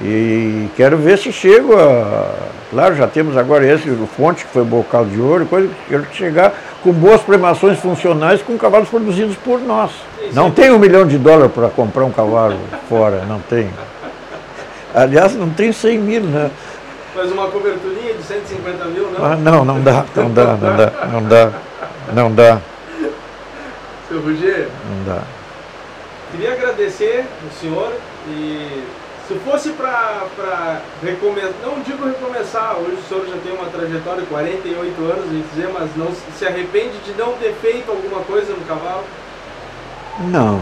E 0.01 0.67
quero 0.75 0.97
ver 0.97 1.17
se 1.17 1.31
chego 1.31 1.75
a. 1.75 2.31
Claro, 2.69 2.95
já 2.95 3.07
temos 3.07 3.38
agora 3.38 3.65
esse, 3.65 3.89
o 3.89 4.07
Fonte, 4.07 4.43
que 4.43 4.51
foi 4.51 4.63
bocal 4.63 5.05
de 5.05 5.19
ouro, 5.19 5.45
coisa, 5.45 5.69
quero 5.88 6.05
chegar 6.11 6.53
com 6.83 6.91
boas 6.91 7.21
premações 7.21 7.79
funcionais 7.79 8.41
com 8.41 8.57
cavalos 8.57 8.89
produzidos 8.89 9.35
por 9.38 9.59
nós. 9.61 9.91
Não 10.33 10.51
tem 10.51 10.69
um 10.71 10.77
milhão 10.77 11.07
de 11.07 11.17
dólares 11.17 11.51
para 11.53 11.69
comprar 11.69 12.03
um 12.03 12.11
cavalo 12.11 12.57
fora, 12.89 13.23
não 13.25 13.39
tem. 13.39 13.69
Aliás, 14.93 15.35
não 15.35 15.49
tem 15.49 15.71
100 15.71 15.99
mil, 15.99 16.21
né? 16.21 16.49
Mas 17.15 17.31
uma 17.31 17.47
coberturinha 17.49 18.13
de 18.13 18.23
150 18.23 18.85
mil, 18.85 19.11
não? 19.11 19.25
Ah, 19.25 19.35
não, 19.35 19.65
não 19.65 19.81
dá, 19.81 20.05
não 20.15 20.31
dá, 20.31 20.45
não 20.45 20.75
dá, 20.75 20.91
não 21.07 21.23
dá, 21.23 21.51
não 22.13 22.35
dá. 22.35 22.61
Seu 24.07 24.21
Rogério? 24.21 24.69
Não 24.89 25.13
dá. 25.13 25.21
Queria 26.31 26.53
agradecer 26.53 27.25
o 27.45 27.59
senhor 27.59 27.93
e 28.29 28.83
se 29.27 29.35
fosse 29.39 29.71
para 29.71 30.81
recomeçar, 31.03 31.51
não 31.61 31.81
digo 31.81 32.05
recomeçar, 32.05 32.77
hoje 32.77 32.97
o 32.97 33.03
senhor 33.09 33.27
já 33.27 33.38
tem 33.43 33.53
uma 33.53 33.65
trajetória 33.69 34.21
de 34.21 34.27
48 34.27 35.01
anos, 35.03 35.25
a 35.25 35.53
dizer, 35.53 35.69
mas 35.73 35.89
não 35.97 36.07
se 36.38 36.45
arrepende 36.45 36.97
de 37.05 37.11
não 37.17 37.33
ter 37.33 37.53
feito 37.61 37.89
alguma 37.91 38.21
coisa 38.21 38.53
no 38.53 38.65
cavalo? 38.65 39.03
Não, 40.19 40.61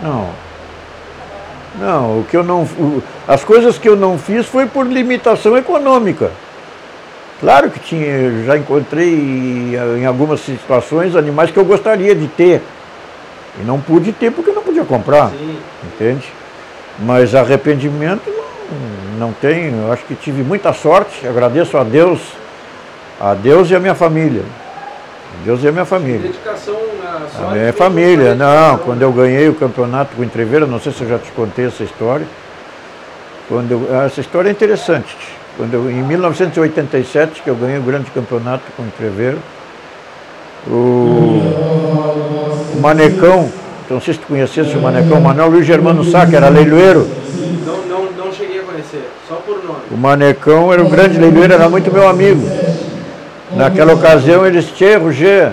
não. 0.00 0.30
Não, 1.78 2.20
o 2.20 2.24
que 2.24 2.36
eu 2.36 2.44
não, 2.44 2.68
as 3.26 3.42
coisas 3.42 3.78
que 3.78 3.88
eu 3.88 3.96
não 3.96 4.18
fiz 4.18 4.46
foi 4.46 4.66
por 4.66 4.86
limitação 4.86 5.56
econômica. 5.56 6.30
Claro 7.40 7.70
que 7.70 7.80
tinha, 7.80 8.44
já 8.44 8.56
encontrei 8.56 9.76
em 9.98 10.06
algumas 10.06 10.40
situações 10.40 11.16
animais 11.16 11.50
que 11.50 11.58
eu 11.58 11.64
gostaria 11.64 12.14
de 12.14 12.28
ter. 12.28 12.62
E 13.60 13.64
não 13.64 13.80
pude 13.80 14.12
ter 14.12 14.30
porque 14.30 14.52
não 14.52 14.62
podia 14.62 14.84
comprar. 14.84 15.30
Sim. 15.30 15.58
Entende? 15.84 16.32
Mas 16.98 17.34
arrependimento 17.34 18.30
não, 18.30 19.26
não 19.26 19.32
tenho. 19.32 19.86
Eu 19.86 19.92
acho 19.92 20.04
que 20.04 20.14
tive 20.14 20.42
muita 20.42 20.72
sorte. 20.72 21.26
Agradeço 21.26 21.76
a 21.76 21.82
Deus, 21.82 22.20
a 23.20 23.34
Deus 23.34 23.70
e 23.70 23.74
a 23.74 23.80
minha 23.80 23.94
família. 23.94 24.42
Deus 25.44 25.62
e 25.62 25.68
a 25.68 25.72
minha 25.72 25.84
família. 25.84 26.20
Dedicação 26.20 26.78
na 27.02 27.20
sorte. 27.20 27.52
A 27.52 27.54
minha 27.54 27.72
família, 27.72 28.34
não. 28.34 28.78
Quando 28.78 29.02
eu 29.02 29.12
ganhei 29.12 29.48
o 29.48 29.54
campeonato 29.54 30.14
com 30.14 30.22
o 30.22 30.24
Entreveira, 30.24 30.66
não 30.66 30.80
sei 30.80 30.92
se 30.92 31.02
eu 31.02 31.08
já 31.08 31.18
te 31.18 31.30
contei 31.32 31.66
essa 31.66 31.82
história. 31.82 32.26
Quando 33.48 33.72
eu, 33.72 34.02
essa 34.04 34.20
história 34.20 34.48
é 34.48 34.52
interessante. 34.52 35.16
Quando 35.56 35.74
eu, 35.74 35.90
em 35.90 36.02
1987, 36.02 37.42
que 37.42 37.50
eu 37.50 37.56
ganhei 37.56 37.78
o 37.78 37.82
grande 37.82 38.10
campeonato 38.10 38.62
com 38.76 38.82
o 38.82 38.86
Entreveira, 38.86 39.36
o, 40.66 40.70
o 42.74 42.80
Manecão, 42.80 43.50
não 43.90 44.00
sei 44.00 44.14
se 44.14 44.20
tu 44.20 44.26
conhecesse 44.28 44.74
o 44.76 44.80
Manecão, 44.80 45.18
o 45.18 45.20
Manuel 45.20 45.50
Luiz 45.50 45.66
Germano 45.66 46.04
Sá, 46.04 46.24
que 46.24 46.36
era 46.36 46.48
leiloeiro. 46.48 47.06
Não, 47.66 47.82
não, 47.82 48.12
não 48.12 48.32
cheguei 48.32 48.60
a 48.60 48.62
conhecer, 48.62 49.10
só 49.28 49.34
por 49.34 49.62
nome. 49.62 49.80
O 49.90 49.96
Manecão 49.96 50.72
era 50.72 50.82
um 50.82 50.88
grande 50.88 51.18
leiloeiro, 51.18 51.52
era 51.52 51.68
muito 51.68 51.92
meu 51.92 52.08
amigo. 52.08 52.40
Naquela 53.54 53.94
ocasião 53.94 54.46
ele 54.46 54.60
disse, 54.60 54.72
Tchê, 54.72 54.96
Roger, 54.96 55.52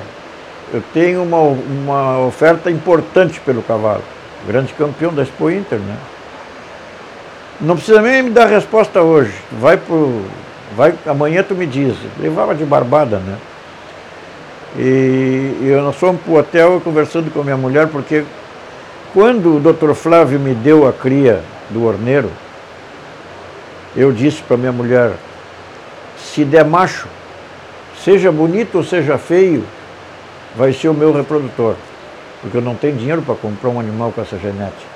eu 0.74 0.82
tenho 0.93 1.24
uma, 1.24 1.38
uma 1.39 2.20
oferta 2.26 2.70
importante 2.70 3.39
pelo 3.39 3.62
cavalo. 3.62 4.04
Grande 4.47 4.74
campeão 4.74 5.14
da 5.14 5.24
Expo 5.24 5.50
Inter, 5.50 5.80
né? 5.80 5.97
Não 7.60 7.76
precisa 7.76 8.02
nem 8.02 8.24
me 8.24 8.30
dar 8.30 8.45
resposta 8.45 9.02
hoje. 9.02 9.34
Vai 9.52 9.76
pro. 9.76 10.22
Vai, 10.78 10.93
amanhã 11.06 11.43
tu 11.43 11.56
me 11.56 11.66
diz. 11.66 11.95
Levava 12.18 12.56
de 12.56 12.64
barbada, 12.64 13.18
né? 13.18 13.36
E, 14.78 15.58
e 15.62 15.80
nós 15.82 15.95
fomos 15.95 16.22
para 16.22 16.32
o 16.32 16.38
hotel 16.38 16.82
conversando 16.84 17.32
com 17.34 17.41
a 17.41 17.43
minha 17.43 17.58
mulher, 17.58 17.88
porque 17.88 18.24
quando 19.14 19.58
o 19.58 19.60
doutor 19.60 19.93
Flávio 19.95 20.39
me 20.39 20.54
deu 20.54 20.88
a 20.88 20.93
cria 20.93 21.41
do 21.70 21.86
orneiro, 21.86 22.32
eu 23.95 24.12
disse 24.12 24.41
para 24.43 24.56
minha 24.56 24.72
mulher, 24.72 25.14
se 26.18 26.45
der 26.45 26.64
macho, 26.64 27.08
seja 28.10 28.32
bonito 28.32 28.80
ou 28.80 28.84
seja 28.84 29.20
feio, 29.20 29.64
vai 30.55 30.74
ser 30.74 30.89
o 30.89 30.93
meu 30.95 31.14
reprodutor. 31.14 31.76
Porque 32.41 32.57
eu 32.57 32.62
não 32.62 32.74
tenho 32.74 32.95
dinheiro 32.95 33.22
para 33.22 33.36
comprar 33.36 33.70
um 33.70 33.80
animal 33.80 34.12
com 34.12 34.20
essa 34.20 34.36
genética. 34.39 34.89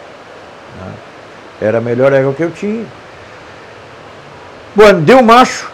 Né? 0.79 0.93
Era 1.61 1.77
a 1.77 1.81
melhor 1.81 2.11
égua 2.11 2.33
que 2.33 2.41
eu 2.41 2.49
tinha. 2.49 2.85
Bom, 4.73 5.01
deu 5.01 5.21
macho, 5.21 5.69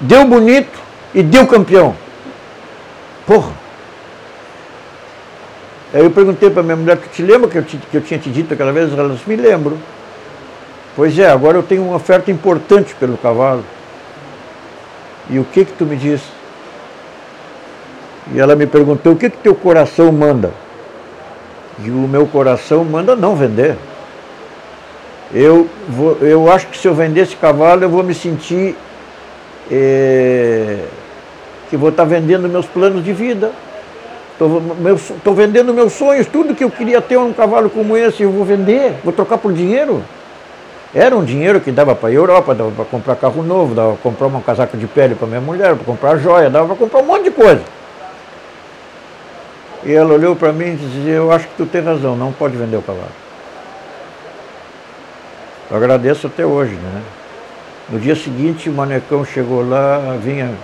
deu 0.00 0.24
bonito 0.24 0.76
e 1.14 1.22
deu 1.22 1.46
campeão. 1.46 1.94
Porra! 3.24 3.52
Aí 5.92 6.02
eu 6.02 6.10
perguntei 6.10 6.50
para 6.50 6.64
minha 6.64 6.74
mulher, 6.74 6.96
tu 6.96 7.08
te 7.08 7.22
lembra 7.22 7.48
que 7.48 7.56
eu, 7.56 7.62
te, 7.62 7.76
que 7.76 7.96
eu 7.96 8.00
tinha 8.00 8.18
te 8.18 8.28
dito 8.28 8.52
aquela 8.52 8.72
vez? 8.72 8.92
Ela 8.92 9.14
disse, 9.14 9.28
me 9.28 9.36
lembro. 9.36 9.78
Pois 10.96 11.16
é, 11.16 11.30
agora 11.30 11.56
eu 11.56 11.62
tenho 11.62 11.84
uma 11.84 11.94
oferta 11.96 12.32
importante 12.32 12.96
pelo 12.96 13.16
cavalo. 13.16 13.64
E 15.30 15.38
o 15.38 15.44
que 15.44 15.64
que 15.64 15.72
tu 15.72 15.86
me 15.86 15.94
diz? 15.94 16.33
E 18.32 18.40
ela 18.40 18.56
me 18.56 18.66
perguntou, 18.66 19.12
o 19.12 19.16
que 19.16 19.28
que 19.28 19.38
teu 19.38 19.54
coração 19.54 20.10
manda? 20.10 20.50
E 21.84 21.90
o 21.90 22.08
meu 22.08 22.26
coração 22.26 22.84
manda 22.84 23.14
não 23.14 23.36
vender. 23.36 23.76
Eu, 25.32 25.68
vou, 25.88 26.16
eu 26.20 26.50
acho 26.50 26.68
que 26.68 26.78
se 26.78 26.86
eu 26.86 26.94
vender 26.94 27.20
esse 27.20 27.36
cavalo, 27.36 27.82
eu 27.84 27.90
vou 27.90 28.02
me 28.02 28.14
sentir... 28.14 28.76
É 29.70 30.84
que 31.74 31.76
vou 31.76 31.88
estar 31.88 32.04
vendendo 32.04 32.48
meus 32.48 32.66
planos 32.66 33.04
de 33.04 33.12
vida. 33.12 33.50
Estou 34.32 35.34
vendendo 35.34 35.74
meus 35.74 35.92
sonhos, 35.92 36.26
tudo 36.26 36.54
que 36.54 36.62
eu 36.62 36.70
queria 36.70 37.00
ter 37.00 37.16
um 37.16 37.32
cavalo 37.32 37.68
como 37.68 37.96
esse, 37.96 38.22
eu 38.22 38.30
vou 38.30 38.44
vender, 38.44 38.94
vou 39.02 39.12
trocar 39.12 39.38
por 39.38 39.52
dinheiro. 39.52 40.02
Era 40.94 41.16
um 41.16 41.24
dinheiro 41.24 41.60
que 41.60 41.72
dava 41.72 41.94
para 41.94 42.08
a 42.08 42.12
Europa, 42.12 42.54
dava 42.54 42.70
para 42.70 42.84
comprar 42.84 43.16
carro 43.16 43.42
novo, 43.42 43.74
dava 43.74 43.92
para 43.92 44.02
comprar 44.02 44.26
uma 44.28 44.40
casaca 44.40 44.76
de 44.76 44.86
pele 44.86 45.16
para 45.16 45.26
minha 45.26 45.40
mulher, 45.40 45.74
para 45.74 45.84
comprar 45.84 46.16
joia, 46.18 46.48
dava 46.48 46.68
para 46.68 46.76
comprar 46.76 47.00
um 47.00 47.06
monte 47.06 47.24
de 47.24 47.30
coisa. 47.32 47.62
E 49.84 49.92
ela 49.92 50.14
olhou 50.14 50.34
para 50.34 50.52
mim 50.52 50.72
e 50.72 50.76
disse, 50.76 51.08
eu 51.08 51.30
acho 51.30 51.46
que 51.48 51.56
tu 51.56 51.66
tem 51.66 51.82
razão, 51.82 52.16
não 52.16 52.32
pode 52.32 52.56
vender 52.56 52.76
o 52.76 52.82
cavalo. 52.82 53.08
Eu 55.70 55.76
agradeço 55.76 56.26
até 56.26 56.44
hoje, 56.44 56.74
né? 56.74 57.02
No 57.90 57.98
dia 57.98 58.16
seguinte 58.16 58.68
o 58.70 58.72
manecão 58.72 59.24
chegou 59.24 59.68
lá, 59.68 60.16
vinha 60.22 60.54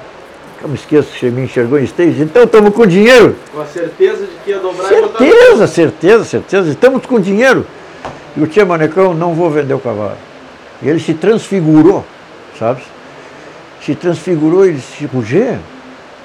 eu 0.62 0.68
me 0.68 0.74
esqueço 0.74 1.10
que 1.12 1.30
me 1.30 1.42
enxergou 1.42 1.78
em 1.78 1.84
stage. 1.84 2.22
Então 2.22 2.44
estamos 2.44 2.74
com 2.74 2.86
dinheiro. 2.86 3.34
Com 3.52 3.62
a 3.62 3.66
certeza 3.66 4.26
de 4.26 4.32
que 4.44 4.50
ia 4.50 4.58
dobrar 4.58 4.88
certeza, 4.88 4.98
e 4.98 5.52
botar... 5.52 5.66
Certeza, 5.66 6.24
certeza, 6.24 6.70
Estamos 6.70 7.06
com 7.06 7.18
dinheiro. 7.18 7.66
E 8.36 8.42
o 8.42 8.46
Tia 8.46 8.64
Manecão, 8.64 9.14
não 9.14 9.34
vou 9.34 9.50
vender 9.50 9.72
o 9.72 9.78
cavalo. 9.78 10.16
E 10.82 10.88
ele 10.88 11.00
se 11.00 11.14
transfigurou, 11.14 12.04
sabe? 12.58 12.82
Se 13.84 13.94
transfigurou 13.94 14.66
e 14.66 14.74
disse, 14.74 15.06
Roger, 15.06 15.58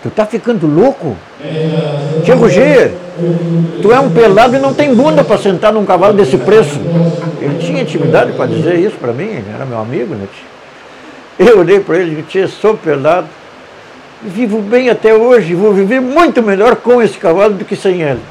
tu 0.05 0.11
tá 0.11 0.23
ficando 0.23 0.67
louco? 0.67 1.17
Tia 2.23 2.35
Roger, 2.35 2.93
tu 3.81 3.91
é 3.91 3.99
um 3.99 4.11
pelado 4.11 4.55
e 4.55 4.59
não 4.59 4.71
tem 4.71 4.93
bunda 4.93 5.23
para 5.23 5.39
sentar 5.39 5.73
num 5.73 5.83
cavalo 5.83 6.13
desse 6.13 6.37
preço. 6.37 6.79
Ele 7.41 7.57
tinha 7.57 7.81
intimidade 7.81 8.33
para 8.33 8.45
dizer 8.45 8.75
isso 8.75 8.97
para 8.97 9.11
mim, 9.11 9.43
era 9.51 9.65
meu 9.65 9.79
amigo, 9.79 10.13
né? 10.13 10.27
Eu 11.39 11.59
olhei 11.59 11.79
para 11.79 11.97
ele 11.97 12.11
e 12.11 12.15
disse, 12.17 12.27
tia, 12.27 12.47
sou 12.47 12.77
pelado 12.77 13.27
vivo 14.21 14.61
bem 14.61 14.89
até 14.89 15.13
hoje, 15.13 15.55
vou 15.55 15.73
viver 15.73 15.99
muito 15.99 16.41
melhor 16.43 16.75
com 16.75 17.01
esse 17.01 17.17
cavalo 17.17 17.55
do 17.55 17.65
que 17.65 17.75
sem 17.75 18.01
ele. 18.01 18.21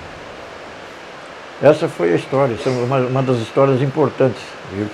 Essa 1.61 1.89
foi 1.89 2.13
a 2.13 2.17
história, 2.17 2.55
essa 2.55 2.69
é 2.69 2.73
uma, 2.73 2.99
uma 2.99 3.23
das 3.23 3.39
histórias 3.39 3.83
importantes. 3.83 4.41
Viu, 4.73 4.87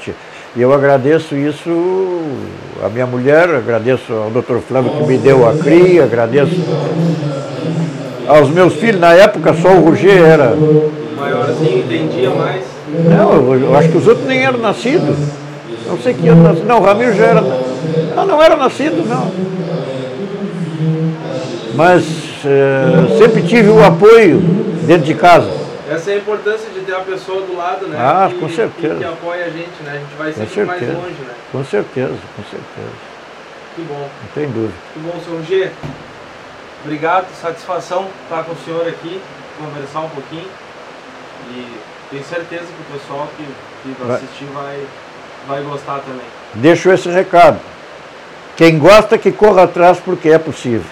e 0.56 0.62
eu 0.62 0.72
agradeço 0.72 1.34
isso 1.34 1.70
à 2.84 2.88
minha 2.88 3.06
mulher, 3.06 3.48
agradeço 3.48 4.12
ao 4.12 4.30
doutor 4.30 4.60
Flávio 4.60 4.90
que 4.90 5.04
me 5.04 5.18
deu 5.18 5.48
a 5.48 5.54
cria, 5.54 6.04
agradeço 6.04 6.54
aos 8.26 8.50
meus 8.50 8.74
filhos, 8.74 9.00
na 9.00 9.12
época 9.12 9.54
só 9.54 9.68
o 9.70 9.84
Roger 9.84 10.22
era. 10.22 10.52
O 10.52 10.92
maiorzinho 11.16 11.78
entendia 11.78 12.30
mais. 12.30 12.62
Não, 13.08 13.54
eu, 13.54 13.76
acho 13.76 13.88
que 13.88 13.98
os 13.98 14.06
outros 14.06 14.26
nem 14.26 14.44
eram 14.44 14.58
nascidos. 14.58 15.16
Não 15.86 15.98
sei 15.98 16.14
que 16.14 16.28
ano 16.28 16.42
nascido. 16.42 16.66
Não, 16.66 16.78
o 16.78 16.84
Ramiro 16.84 17.14
já 17.14 17.26
era. 17.26 17.40
Não, 18.16 18.26
não 18.26 18.42
era 18.42 18.56
nascido, 18.56 19.06
não 19.08 19.30
mas 21.74 22.04
é, 22.44 23.18
sempre 23.18 23.42
tive 23.42 23.70
o 23.70 23.82
apoio 23.82 24.38
dentro 24.86 25.06
de 25.06 25.14
casa. 25.14 25.50
Essa 25.90 26.12
é 26.12 26.14
a 26.14 26.18
importância 26.18 26.70
de 26.70 26.80
ter 26.82 26.94
a 26.94 27.00
pessoa 27.00 27.42
do 27.42 27.56
lado, 27.56 27.88
né? 27.88 27.98
Ah, 27.98 28.28
que, 28.30 28.38
com 28.38 28.48
certeza. 28.48 28.94
Que, 28.94 29.00
que, 29.00 29.04
apoia 29.04 29.46
a 29.46 29.50
gente, 29.50 29.82
né? 29.82 29.94
A 29.94 29.98
gente 29.98 30.14
vai 30.16 30.32
sempre 30.32 30.64
mais 30.64 30.82
longe, 30.82 31.20
né? 31.26 31.34
Com 31.50 31.64
certeza, 31.64 32.14
com 32.36 32.42
certeza. 32.44 32.92
Que 33.74 33.82
bom. 33.82 34.08
Não 34.22 34.28
tem 34.32 34.48
dúvida. 34.48 34.74
Que 34.94 35.00
bom, 35.00 35.20
seu 35.24 35.42
G. 35.42 35.68
Obrigado, 36.84 37.26
satisfação 37.34 38.06
estar 38.22 38.44
com 38.44 38.52
o 38.52 38.56
senhor 38.64 38.86
aqui, 38.86 39.20
conversar 39.58 40.00
um 40.02 40.08
pouquinho. 40.10 40.46
E 41.50 41.76
tenho 42.08 42.24
certeza 42.24 42.66
que 42.66 42.94
o 42.94 42.98
pessoal 42.98 43.28
que, 43.36 43.44
que 43.82 43.96
vai 44.00 44.16
assistir 44.16 44.44
vai, 44.54 44.86
vai 45.48 45.62
gostar 45.62 45.98
também. 46.06 46.26
Deixo 46.54 46.88
esse 46.92 47.08
recado. 47.08 47.58
Quem 48.56 48.78
gosta 48.78 49.18
que 49.18 49.32
corra 49.32 49.64
atrás 49.64 49.98
porque 49.98 50.28
é 50.28 50.38
possível. 50.38 50.86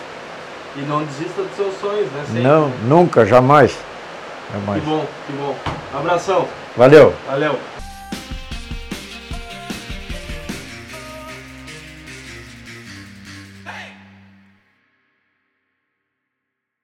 E 0.77 0.81
não 0.81 1.05
desista 1.05 1.43
dos 1.43 1.55
seus 1.55 1.81
sonhos, 1.81 2.11
né? 2.11 2.25
Sempre. 2.27 2.43
Não, 2.43 2.69
nunca, 2.83 3.25
jamais. 3.25 3.79
Jamais. 4.53 4.81
Que 4.81 4.87
bom, 4.89 5.07
que 5.27 5.33
bom. 5.33 5.55
Abração. 5.95 6.47
Valeu. 6.77 7.15
Valeu. 7.27 7.59